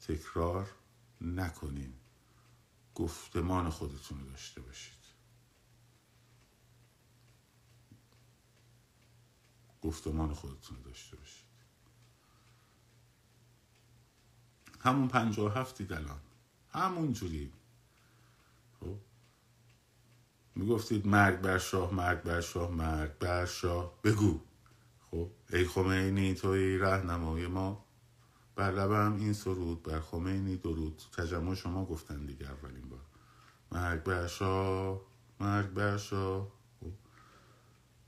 تکرار 0.00 0.70
نکنین. 1.20 1.94
گفتمان 2.94 3.70
خودتون 3.70 4.20
رو 4.20 4.30
داشته 4.30 4.60
باشید 4.60 4.95
گفتمان 9.86 10.34
خودتون 10.34 10.76
داشته 10.84 11.16
باشید. 11.16 11.46
همون 14.80 15.08
پنجاه 15.08 15.54
هفتید 15.58 15.92
الان. 15.92 16.20
همون 16.70 17.12
جوری. 17.12 17.52
خب؟ 18.80 18.96
می‌گفتید 20.54 21.06
مرگ 21.06 21.40
بر 21.40 21.58
شاه 21.58 21.94
مرگ 21.94 22.22
بر 22.22 22.40
شاه 22.40 22.70
مرگ 22.70 23.18
بر 23.18 23.46
شاه. 23.46 24.02
بگو. 24.04 24.40
خب؟ 25.10 25.30
ای 25.52 25.64
خمینی 25.64 26.34
توی 26.34 26.78
رهنمای 26.78 27.46
ما. 27.46 27.84
بر 28.56 28.72
لبم 28.72 29.16
این 29.16 29.32
سرود 29.32 29.82
بر 29.82 30.00
خمینی 30.00 30.56
درود. 30.56 31.02
تجمع 31.16 31.54
شما 31.54 31.84
گفتن 31.84 32.26
دیگه 32.26 32.46
اولین 32.50 32.88
بار. 32.88 33.00
مرگ 33.72 34.02
بر 34.02 34.26
شاه 34.26 35.00
مرگ 35.40 35.70
بر 35.70 35.96
شاه. 35.96 36.55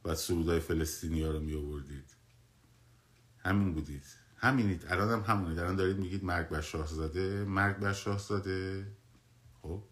بعد 0.08 0.16
سرودای 0.16 0.60
فلسطینی 0.60 1.22
ها 1.22 1.30
رو 1.30 1.40
می 1.40 1.54
آوردید. 1.54 2.14
همین 3.38 3.74
بودید. 3.74 4.04
همینید. 4.36 4.86
الان 4.86 5.08
هم 5.08 5.34
همونید. 5.34 5.58
الان 5.58 5.76
دارید 5.76 5.98
میگید 5.98 6.24
مرگ 6.24 6.48
بر 6.48 6.60
شاه 6.60 6.86
زاده 6.86 7.44
مرگ 7.44 7.76
بر 7.76 7.92
شاه 7.92 8.18
زاده 8.18 8.86
خب. 9.62 9.82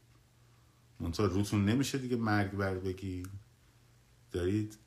منتها 1.00 1.26
روتون 1.26 1.64
نمیشه 1.64 1.98
دیگه 1.98 2.16
مرگ 2.16 2.50
بر 2.50 2.74
بگی 2.74 3.22
دارید 4.32 4.78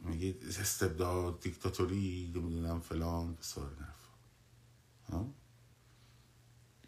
میگید 0.00 0.44
استبداد 0.60 1.40
دیکتاتوری 1.40 2.32
نمی‌دونم 2.34 2.80
فلان 2.80 3.34
بسار 3.34 3.70
نرفا 3.80 5.26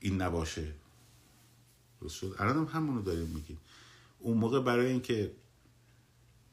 این 0.01 0.23
نباشه. 0.23 0.75
درست 2.01 2.17
شد؟ 2.17 2.37
الان 2.39 2.57
هم 2.57 2.65
همونو 2.65 3.03
داریم 3.03 3.29
میگیم. 3.29 3.59
اون 4.19 4.39
موقع 4.39 4.61
برای 4.61 4.87
اینکه 4.87 5.35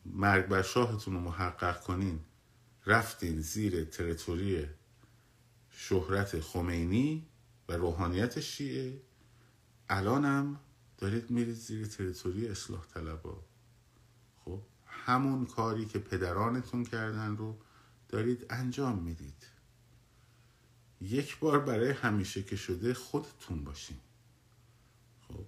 مرگ 0.06 0.46
بر 0.46 0.62
شاهتون 0.62 1.14
رو 1.14 1.20
محقق 1.20 1.84
کنین. 1.84 2.20
رفتین 2.86 3.42
زیر 3.42 3.86
تریتوری 3.86 4.68
شهرت 5.70 6.40
خمینی 6.40 7.28
و 7.70 7.74
روحانیت 7.74 8.40
شیعه. 8.40 9.02
الانم 9.90 10.60
دارید 10.98 11.32
میرید 11.32 11.56
زیر 11.56 11.88
تریتوری 11.88 12.48
اصلاح 12.48 12.86
طلبا. 12.94 13.44
خب 14.46 14.62
همون 14.86 15.46
کاری 15.46 15.86
که 15.86 16.00
پدرانتون 16.00 16.84
کردن 16.84 17.38
رو 17.38 17.58
دارید 18.10 18.46
انجام 18.50 19.00
می‌دید. 19.00 19.48
یک 21.02 21.40
بار 21.40 21.60
برای 21.60 21.92
همیشه 21.92 22.44
که 22.44 22.56
شده 22.56 22.94
خودتون 22.94 23.64
باشین. 23.64 23.98
خب 25.28 25.46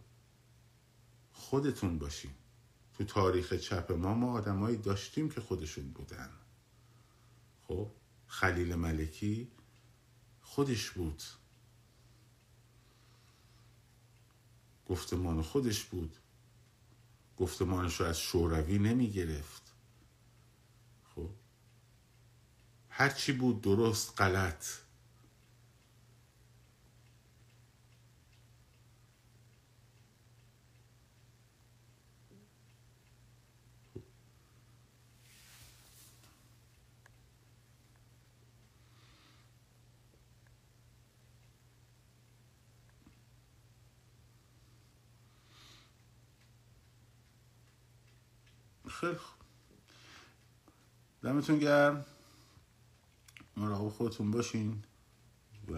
خودتون 1.34 1.99
باشین. 1.99 2.31
تو 2.98 3.03
تاریخ 3.03 3.53
چپ 3.53 3.91
ما 3.91 4.14
ما 4.14 4.32
آدمایی 4.32 4.78
داشتیم 4.78 5.30
که 5.30 5.41
خودشون 5.41 5.90
بودن. 5.91 6.30
خب 7.68 7.91
خلیل 8.28 8.76
ملکی 8.76 9.52
خودش 10.41 10.90
بود. 10.90 11.24
گفتمان 14.86 15.41
خودش 15.41 15.84
بود. 15.84 16.18
گفتمانش 17.38 17.99
رو 17.99 18.06
از 18.06 18.20
شوروی 18.20 18.80
نمی 18.80 19.11
گرفت 19.11 19.74
خب 21.15 21.30
هرچی 22.90 23.32
بود 23.32 23.61
درست 23.61 24.22
غلط. 24.22 24.65
خیلی 49.03 49.15
خوب. 49.15 49.41
دمتون 51.23 51.59
گرم. 51.59 52.05
مراقب 53.57 53.89
خودتون 53.89 54.31
باشین 54.31 54.84
و 55.67 55.77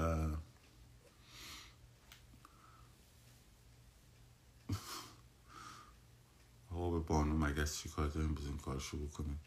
آقا 6.71 6.91
به 6.91 6.99
بانو 6.99 7.37
مگس 7.37 7.77
چی 7.77 7.89
کار 7.89 8.07
داریم؟ 8.07 8.35
بزنیم 8.35 8.57
کارشو 8.57 9.07
بکنیم 9.07 9.39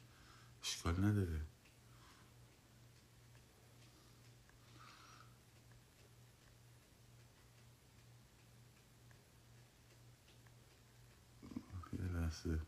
اشکال 0.63 1.05
نداره. 1.05 1.41
یه 11.93 12.09
لحظه. 12.09 12.68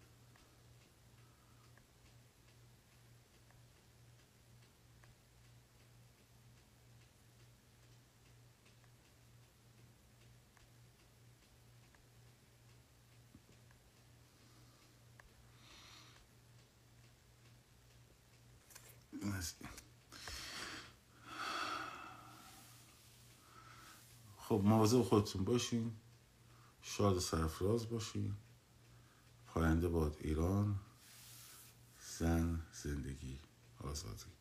خب 24.61 24.67
مواظب 24.67 25.03
خودتون 25.03 25.45
باشین. 25.45 25.93
شاد 26.83 27.17
و 27.17 27.21
سرفراز 27.21 27.89
باشین. 27.89 28.35
پاینده 29.47 29.89
باد 29.89 30.17
ایران. 30.21 30.75
زن 32.19 32.61
زندگی 32.73 33.39
آزادی. 33.85 34.40